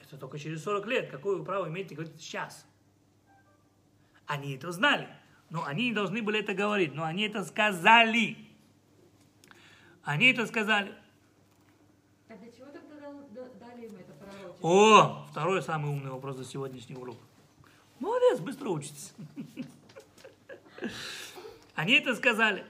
[0.00, 1.10] Это только через 40 лет.
[1.10, 2.66] Какое вы право имеете говорить сейчас?
[4.26, 5.06] Они это знали.
[5.48, 6.94] Но они не должны были это говорить.
[6.94, 8.36] Но они это сказали.
[10.02, 10.92] Они это сказали.
[12.28, 14.58] А для чего тогда дал- да- дали им это пророчество?
[14.68, 17.16] О, второй самый умный вопрос за сегодняшний урок.
[18.00, 19.14] Молодец, быстро учитесь.
[21.74, 22.64] Они это сказали.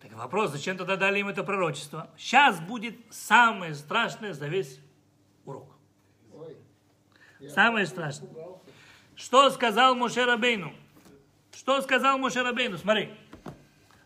[0.00, 2.10] Так вопрос, зачем тогда дали им это пророчество?
[2.16, 4.80] Сейчас будет самое страшное за весь
[5.44, 5.74] урок.
[7.48, 8.30] Самое страшное.
[9.14, 10.72] Что сказал Моше Рабейну?
[11.52, 12.78] Что сказал Моше Рабейну?
[12.78, 13.10] Смотри.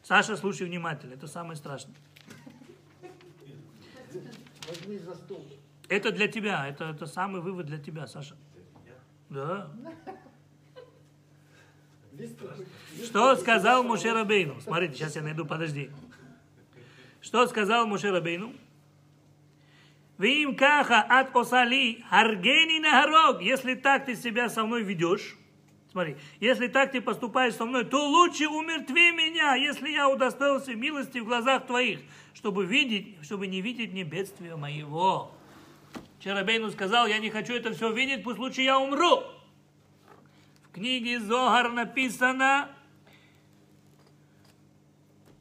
[0.02, 1.94] Саша, слушай внимательно, это самое страшное.
[4.68, 5.46] Возьми за стул.
[5.88, 8.36] Это для тебя, это, это самый вывод для тебя, Саша.
[9.32, 9.70] Да.
[13.02, 14.60] Что сказал Муше Рабейну?
[14.60, 15.90] Смотрите, сейчас я найду, подожди.
[17.22, 18.52] Что сказал Муше Рабейну?
[20.18, 23.40] Вим каха от осали харгени нахарог.
[23.40, 25.38] Если так ты себя со мной ведешь,
[25.90, 31.18] смотри, если так ты поступаешь со мной, то лучше умертви меня, если я удостоился милости
[31.18, 32.00] в глазах твоих,
[32.34, 35.32] чтобы видеть, чтобы не видеть мне бедствия моего.
[36.20, 39.24] Черабейну сказал, я не хочу это все видеть, пусть лучше я умру.
[40.64, 42.68] В книге Зогар написано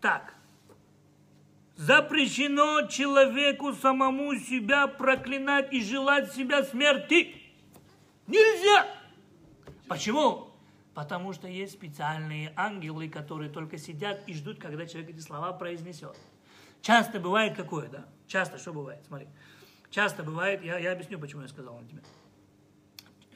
[0.01, 0.33] так.
[1.75, 7.35] Запрещено человеку самому себя проклинать и желать себя смерти.
[8.27, 8.87] Нельзя!
[9.87, 10.51] Почему?
[10.93, 16.15] Потому что есть специальные ангелы, которые только сидят и ждут, когда человек эти слова произнесет.
[16.81, 18.05] Часто бывает какое, да?
[18.27, 19.03] Часто что бывает?
[19.07, 19.27] Смотри.
[19.91, 22.01] Часто бывает, я, я объясню, почему я сказал на тебе.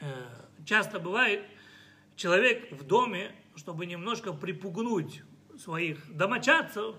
[0.00, 0.24] Э,
[0.64, 1.44] часто бывает,
[2.16, 5.22] человек в доме, чтобы немножко припугнуть
[5.58, 6.96] своих домочадцев,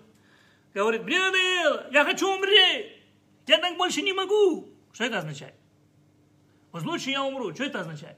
[0.75, 3.01] говорит, мне надоело, я хочу умереть,
[3.47, 4.69] я так больше не могу.
[4.93, 5.55] Что это означает?
[6.71, 7.51] Вот лучше я умру.
[7.53, 8.17] Что это означает?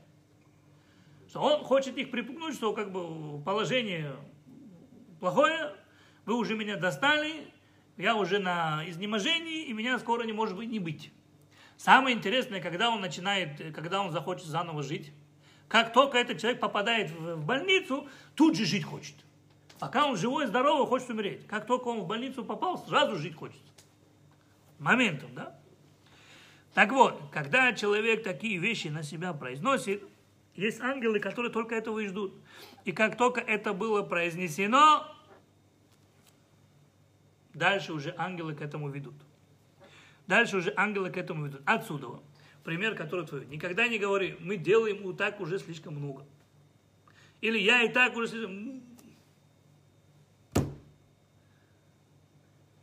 [1.29, 4.13] Что он хочет их припугнуть, что как бы положение
[5.21, 5.73] плохое,
[6.25, 7.47] вы уже меня достали,
[7.95, 11.13] я уже на изнеможении, и меня скоро не может быть не быть.
[11.79, 15.13] Самое интересное, когда он начинает, когда он захочет заново жить,
[15.69, 19.15] как только этот человек попадает в в больницу, тут же жить хочет.
[19.79, 21.47] Пока он живой, здоровый, хочет умереть.
[21.47, 23.61] Как только он в больницу попал, сразу жить хочет.
[24.77, 25.57] Моментом, да?
[26.73, 30.03] Так вот, когда человек такие вещи на себя произносит,
[30.55, 32.33] есть ангелы, которые только этого и ждут.
[32.83, 35.07] И как только это было произнесено,
[37.53, 39.15] дальше уже ангелы к этому ведут.
[40.29, 41.63] Дальше уже ангелы к этому ведут.
[41.65, 42.21] Отсюда.
[42.63, 43.47] Пример, который твой.
[43.47, 46.23] Никогда не говори, мы делаем вот так уже слишком много.
[47.41, 48.83] Или я и так уже слишком...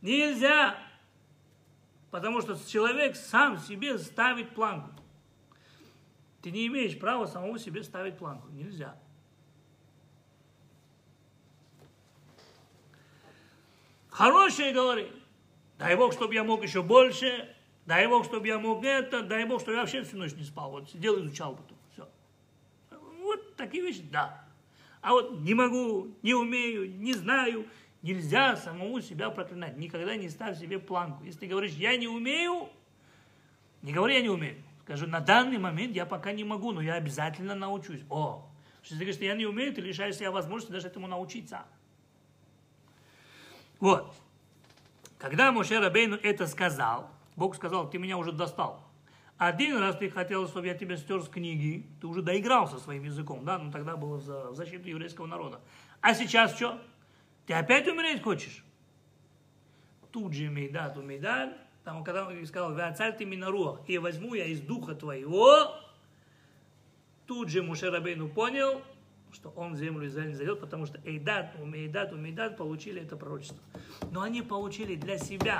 [0.01, 0.77] Нельзя.
[2.11, 4.91] Потому что человек сам себе ставит планку.
[6.41, 8.49] Ты не имеешь права самому себе ставить планку.
[8.49, 8.99] Нельзя.
[14.09, 15.09] Хорошее говори.
[15.77, 17.53] Дай Бог, чтобы я мог еще больше.
[17.85, 19.21] Дай Бог, чтобы я мог это.
[19.21, 20.71] Дай Бог, чтобы я вообще всю ночь не спал.
[20.71, 21.77] Вот сидел, изучал потом.
[21.93, 22.09] Все.
[23.21, 24.43] Вот такие вещи, да.
[25.01, 27.65] А вот не могу, не умею, не знаю.
[28.01, 29.77] Нельзя самому себя проклинать.
[29.77, 31.23] Никогда не ставь себе планку.
[31.23, 32.69] Если ты говоришь, я не умею,
[33.81, 34.61] не говори, я не умею.
[34.83, 38.01] Скажи, на данный момент я пока не могу, но я обязательно научусь.
[38.09, 38.49] О,
[38.83, 41.65] если ты говоришь, что я не умею, ты лишаешь себя возможности даже этому научиться.
[43.79, 44.13] Вот.
[45.17, 48.83] Когда Моше Рабейну это сказал, Бог сказал, ты меня уже достал.
[49.37, 53.45] Один раз ты хотел, чтобы я тебя стер с книги, ты уже доигрался своим языком,
[53.45, 55.61] да, ну тогда было за, защиту еврейского народа.
[56.01, 56.81] А сейчас что?
[57.45, 58.63] Ты опять умереть хочешь?
[60.11, 64.59] Тут же Мейдат, Умейдат, там, когда он сказал, «Веацаль ты минаруах», и возьму я из
[64.59, 65.75] духа твоего,
[67.27, 68.81] тут же Муше Рабейну понял,
[69.33, 73.59] что он в землю Израиля не зайдет, потому что Эйдат, Умейдат, Умейдат получили это пророчество.
[74.11, 75.59] Но они получили для себя.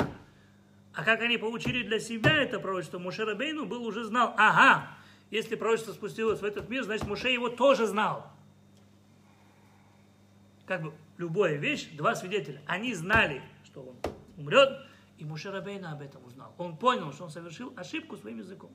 [0.94, 4.88] А как они получили для себя это пророчество, Муше Рабейну был уже знал, ага,
[5.30, 8.32] если пророчество спустилось в этот мир, значит Муше его тоже знал.
[10.66, 12.62] Как бы любая вещь, два свидетеля.
[12.66, 13.96] Они знали, что он
[14.38, 14.86] умрет,
[15.18, 16.54] И Моше Рабейна об этом узнал.
[16.58, 18.72] Он понял, что он совершил ошибку своим языком.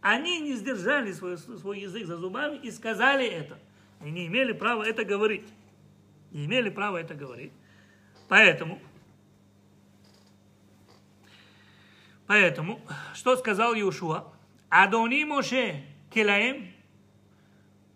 [0.00, 3.58] Они не сдержали свой, свой язык за зубами и сказали это.
[4.00, 5.48] Они не имели права это говорить.
[6.30, 7.52] Не имели права это говорить.
[8.28, 8.80] Поэтому,
[12.26, 12.80] поэтому,
[13.14, 14.32] что сказал Иешуа?
[14.68, 16.72] Адони Моше Келаем,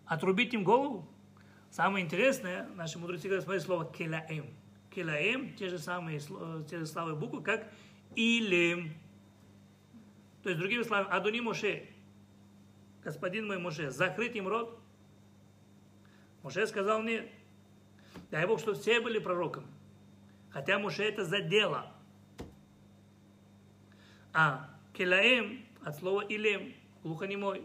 [0.07, 1.09] отрубить им голову.
[1.71, 4.47] Самое интересное, наши мудрецы говорят, смотри слово Келаем.
[4.95, 6.21] Келаем, те же самые,
[6.69, 7.71] те же славы буквы, как
[8.17, 8.93] Илем.
[10.43, 11.89] То есть, другими словами, Адони Моше,
[13.05, 14.80] господин мой Моше, закрыть им рот.
[16.43, 17.29] Моше сказал нет.
[18.31, 19.67] Дай Бог, что все были пророками.
[20.51, 21.87] Хотя Моше это задело.
[24.33, 27.63] А Келаем от слова Илем, глухонемой.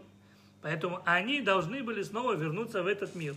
[0.62, 3.34] Поэтому они должны были снова вернуться в этот мир.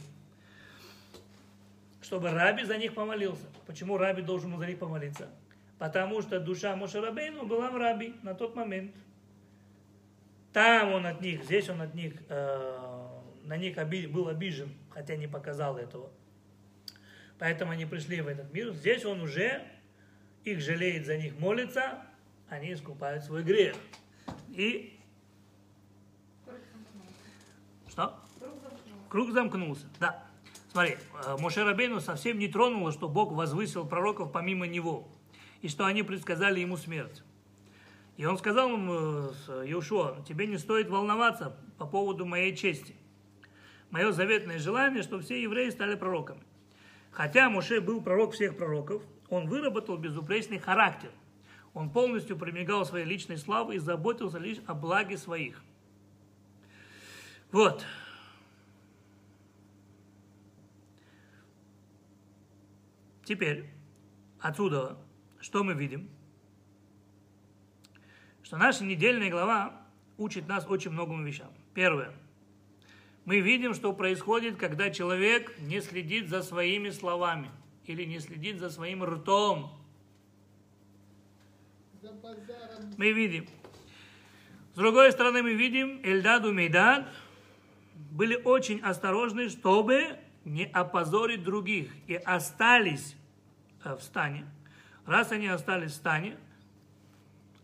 [2.01, 3.45] Чтобы Раби за них помолился.
[3.67, 5.29] Почему Раби должен за них помолиться?
[5.77, 8.93] Потому что душа Мошерабейну была в Раби на тот момент.
[10.51, 13.07] Там он от них, здесь он от них, э,
[13.49, 16.11] на них оби, был обижен, хотя не показал этого.
[17.39, 18.71] Поэтому они пришли в этот мир.
[18.73, 19.63] Здесь он уже
[20.43, 21.99] их жалеет, за них молится,
[22.47, 23.75] они искупают свой грех.
[24.49, 24.99] И
[27.89, 28.19] что?
[29.09, 29.87] Круг замкнулся.
[29.99, 30.23] Да.
[30.71, 35.07] Смотри, э, Моше Рабейну совсем не тронуло, что Бог возвысил пророков помимо него,
[35.63, 37.23] и что они предсказали ему смерть.
[38.15, 39.31] И он сказал ему,
[39.63, 42.98] Иешуа, тебе не стоит волноваться по поводу моей чести.
[43.91, 46.43] Мое заветное желание, чтобы все евреи стали пророками.
[47.11, 51.11] Хотя Моше был пророк всех пророков, он выработал безупречный характер.
[51.73, 55.61] Он полностью примигал своей личной славой и заботился лишь о благе своих.
[57.51, 57.85] Вот.
[63.23, 63.69] Теперь
[64.39, 64.97] отсюда
[65.39, 66.09] что мы видим?
[68.43, 69.81] Что наша недельная глава
[70.17, 71.51] учит нас очень многим вещам.
[71.73, 72.13] Первое.
[73.29, 77.51] Мы видим, что происходит, когда человек не следит за своими словами
[77.85, 79.71] или не следит за своим ртом.
[82.97, 83.47] Мы видим.
[84.73, 87.07] С другой стороны, мы видим, Эльдад и Мейдад
[88.09, 93.15] были очень осторожны, чтобы не опозорить других, и остались
[93.83, 94.47] э, в стане.
[95.05, 96.35] Раз они остались в стане,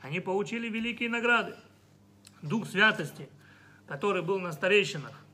[0.01, 1.55] они получили великие награды.
[2.43, 3.27] Дух святости,
[3.87, 5.24] который был на старейшинах,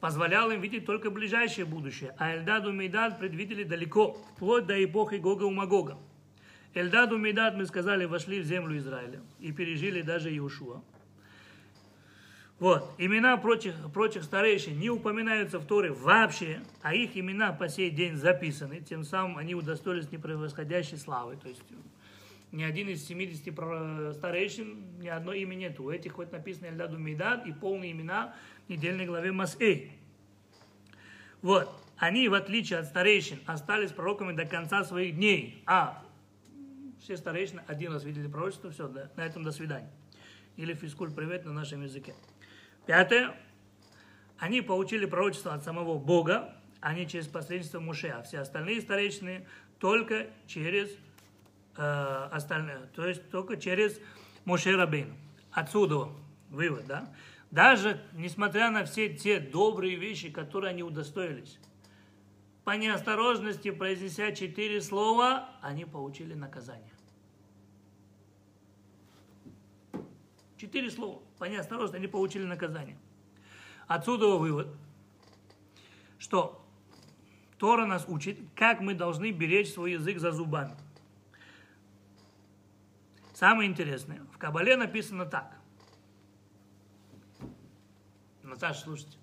[0.00, 5.16] позволял им видеть только ближайшее будущее, а Эльдаду и Мейдад предвидели далеко, вплоть до эпохи
[5.16, 5.98] Гога и Магога.
[6.74, 10.82] Эльдаду и Мейдад, мы сказали, вошли в землю Израиля и пережили даже Иешуа.
[12.58, 17.90] Вот, имена прочих, прочих старейшин не упоминаются в Торе вообще, а их имена по сей
[17.90, 21.36] день записаны, тем самым они удостоились непревосходящей славы.
[21.36, 21.62] То есть
[22.52, 25.84] ни один из 70 старейшин, ни одно имя нету.
[25.84, 28.34] У этих хоть написано Эльдаду Мейдад и полные имена
[28.66, 29.92] в недельной главе Масэй.
[31.42, 35.62] Вот, они, в отличие от старейшин, остались пророками до конца своих дней.
[35.66, 36.02] А
[37.00, 39.90] все старейшины один раз видели пророчество, все, да, на этом до свидания.
[40.56, 42.14] Или физкульт привет на нашем языке.
[42.86, 43.34] Пятое.
[44.38, 49.46] Они получили пророчество от самого Бога, а не через посредничество Муше, а все остальные старейшины
[49.78, 50.90] только через
[51.78, 53.98] э, остальные, то есть только через
[54.44, 55.14] Муше Рабин.
[55.52, 56.08] Отсюда
[56.50, 57.14] вывод, да?
[57.50, 61.58] Даже несмотря на все те добрые вещи, которые они удостоились,
[62.64, 66.92] по неосторожности произнеся четыре слова, они получили наказание.
[70.58, 71.22] Четыре слова.
[71.38, 72.98] По неосторожности они получили наказание.
[73.86, 74.68] Отсюда вывод,
[76.18, 76.62] что
[77.58, 80.76] Тора нас учит, как мы должны беречь свой язык за зубами.
[83.38, 85.56] Самое интересное, в Кабале написано так.
[88.42, 89.16] Наташа, слушайте.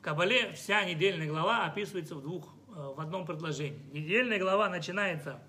[0.00, 3.80] В Кабале вся недельная глава описывается в двух, э, в одном предложении.
[3.92, 5.40] Недельная глава начинается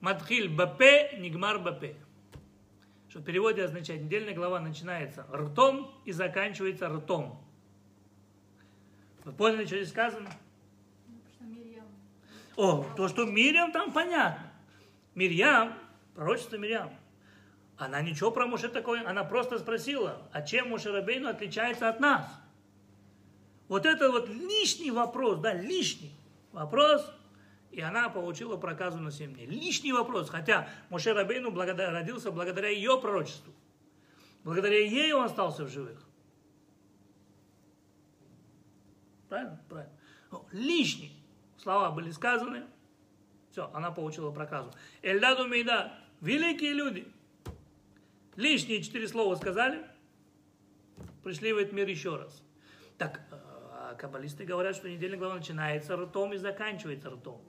[0.00, 1.94] Матхиль Бапе, Нигмар Бапе
[3.08, 7.40] что в переводе означает недельная глава начинается ртом и заканчивается ртом.
[9.22, 10.30] Вы поняли, что здесь сказано?
[12.56, 14.50] О, то, что Мирьям там понятно.
[15.14, 15.78] Мирьям,
[16.16, 16.90] пророчество Мирьям.
[17.76, 22.26] Она ничего про Муше такое, она просто спросила, а чем Муше Рабейну отличается от нас?
[23.68, 26.12] Вот это вот лишний вопрос, да, лишний
[26.52, 27.10] вопрос,
[27.72, 29.46] и она получила проказу на 7 дней.
[29.46, 33.52] Лишний вопрос, хотя Моше Рабейну благодаря, родился благодаря ее пророчеству.
[34.44, 35.98] Благодаря ей он остался в живых.
[39.28, 39.58] Правильно?
[39.68, 39.94] Правильно.
[40.30, 41.16] Но лишний.
[41.56, 42.64] Слова были сказаны,
[43.52, 44.70] Все, она получила проказу.
[45.00, 47.06] Эльдаду Мейда, великие люди.
[48.36, 49.84] Лишние четыре слова сказали,
[51.22, 52.42] пришли в этот мир еще раз.
[52.96, 57.42] Так, э, каббалисты говорят, что недельная глава начинается ртом и заканчивается ртом.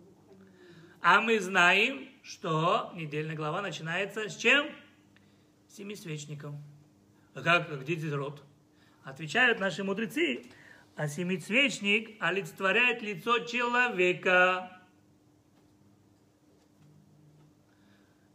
[1.02, 4.70] А мы знаем, что недельная глава начинается с чем?
[5.70, 6.62] Семисвечником.
[7.34, 8.44] А как, где здесь рот?
[9.04, 10.44] Отвечают наши мудрецы,
[10.96, 14.82] а семицвечник олицетворяет лицо человека.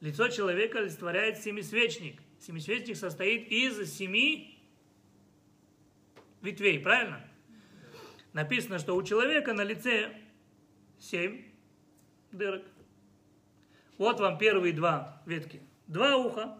[0.00, 2.22] Лицо человека олицетворяет семисвечник.
[2.38, 4.58] Семисвечник состоит из семи
[6.40, 7.20] ветвей, правильно?
[8.32, 10.14] Написано, что у человека на лице
[10.98, 11.44] семь
[12.30, 12.64] дырок.
[13.96, 15.60] Вот вам первые два ветки.
[15.88, 16.58] Два уха,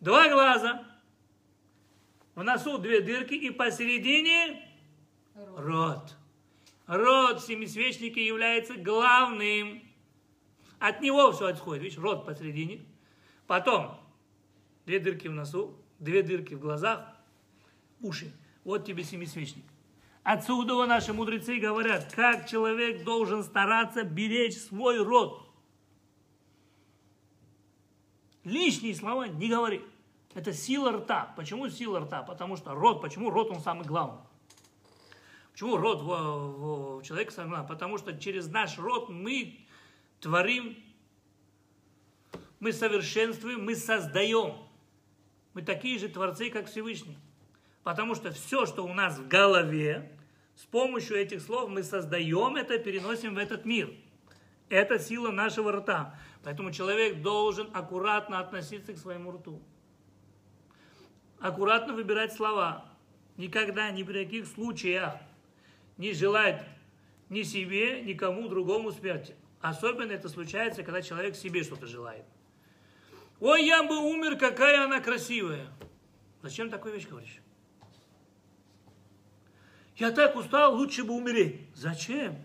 [0.00, 0.86] два глаза,
[2.34, 4.68] в носу две дырки и посередине
[5.56, 6.16] рот.
[6.86, 9.82] Рот в семисвечнике является главным.
[10.78, 11.82] От него все отходит.
[11.82, 12.84] Видишь, рот посередине.
[13.46, 14.01] Потом
[14.86, 17.06] две дырки в носу, две дырки в глазах,
[18.00, 18.32] уши.
[18.64, 19.64] Вот тебе семисвечник.
[20.22, 25.48] Отсюда наши мудрецы говорят, как человек должен стараться беречь свой род.
[28.44, 29.82] Лишние слова не говори.
[30.34, 31.32] Это сила рта.
[31.36, 32.22] Почему сила рта?
[32.22, 34.20] Потому что рот, почему рот он самый главный?
[35.52, 37.68] Почему рот в, в, в человека самый главный?
[37.68, 39.58] Потому что через наш рот мы
[40.20, 40.76] творим,
[42.60, 44.54] мы совершенствуем, мы создаем.
[45.54, 47.18] Мы такие же творцы, как Всевышний.
[47.82, 50.16] Потому что все, что у нас в голове,
[50.54, 53.92] с помощью этих слов мы создаем это, переносим в этот мир.
[54.68, 56.18] Это сила нашего рта.
[56.44, 59.62] Поэтому человек должен аккуратно относиться к своему рту
[61.42, 62.84] аккуратно выбирать слова.
[63.36, 65.16] Никогда, ни при каких случаях
[65.98, 66.64] не желать
[67.28, 69.34] ни себе, никому другому смерти.
[69.60, 72.24] Особенно это случается, когда человек себе что-то желает.
[73.44, 75.66] Ой, я бы умер, какая она красивая.
[76.42, 77.40] Зачем такую вещь говоришь?
[79.96, 81.60] Я так устал, лучше бы умереть.
[81.74, 82.36] Зачем?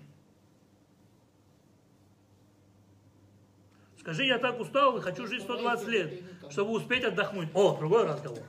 [3.99, 7.49] Скажи, я так устал и хочу жить 120 лет, чтобы успеть отдохнуть.
[7.53, 8.44] О, другой разговор.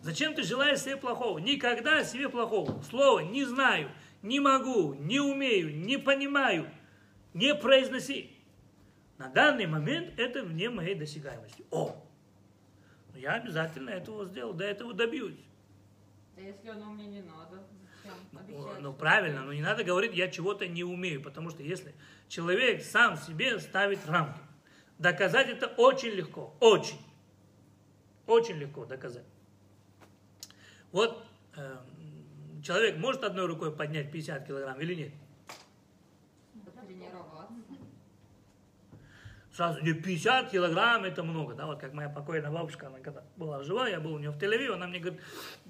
[0.00, 1.38] Зачем ты желаешь себе плохого?
[1.38, 2.82] Никогда себе плохого.
[2.82, 3.92] Слово «не знаю»,
[4.22, 6.68] «не могу», «не умею», «не понимаю»
[7.34, 8.31] не произноси.
[9.18, 11.64] На данный момент это вне моей досягаемости.
[11.70, 12.04] О!
[13.12, 15.38] Ну, я обязательно этого сделал, до этого добьюсь.
[16.36, 17.62] А если оно мне не надо?
[18.48, 21.94] Ну, ну правильно, но не надо говорить, я чего-то не умею, потому что если
[22.28, 24.40] человек сам себе ставит рамки,
[24.98, 26.98] доказать это очень легко, очень,
[28.26, 29.26] очень легко доказать.
[30.90, 31.24] Вот
[31.56, 31.76] э,
[32.62, 35.12] человек может одной рукой поднять 50 килограмм или нет?
[39.62, 43.62] Сразу не 50 килограмм это много, да, вот как моя покойная бабушка, она когда была
[43.62, 45.20] жива, я был у нее в тель она мне говорит,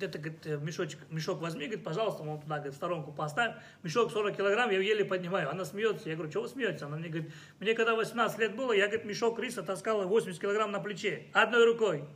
[0.00, 4.10] это говорит, э, мешочек, мешок возьми, говорит, пожалуйста, он туда, говорит, в сторонку поставь, мешок
[4.10, 6.80] 40 килограмм, я еле поднимаю, она смеется, я говорю, чего вы смеетесь?
[6.80, 10.72] Она мне говорит, мне когда 18 лет было, я, говорит, мешок риса таскала 80 килограмм
[10.72, 12.06] на плече, одной рукой,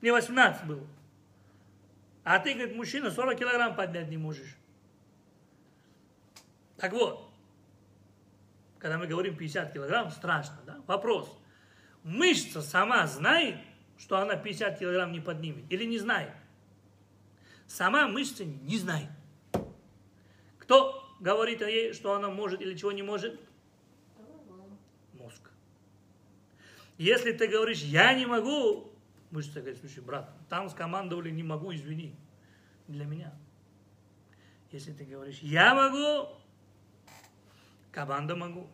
[0.00, 0.86] мне 18 было.
[2.22, 4.56] А ты, говорит, мужчина, 40 килограмм поднять не можешь.
[6.78, 7.23] Так вот,
[8.84, 10.78] когда мы говорим 50 килограмм, страшно, да?
[10.86, 11.34] Вопрос.
[12.02, 13.56] Мышца сама знает,
[13.96, 16.34] что она 50 килограмм не поднимет или не знает?
[17.66, 19.08] Сама мышца не знает.
[20.58, 23.40] Кто говорит о ей, что она может или чего не может?
[25.14, 25.50] Мозг.
[26.98, 28.92] Если ты говоришь, я не могу,
[29.30, 32.14] мышца говорит, слушай, брат, там скомандовали, не могу, извини,
[32.86, 33.32] для меня.
[34.72, 36.36] Если ты говоришь, я могу,
[37.94, 38.66] команда могу,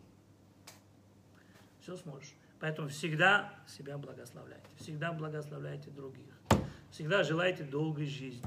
[1.81, 2.33] все сможешь.
[2.59, 6.25] Поэтому всегда себя благословляйте, всегда благословляйте других,
[6.89, 8.43] всегда желайте долгой жизни.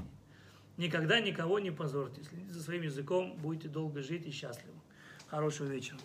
[0.77, 4.77] Никогда никого не позорьте, следите за своим языком, будете долго жить и счастливы.
[5.27, 5.99] Хорошего вечера.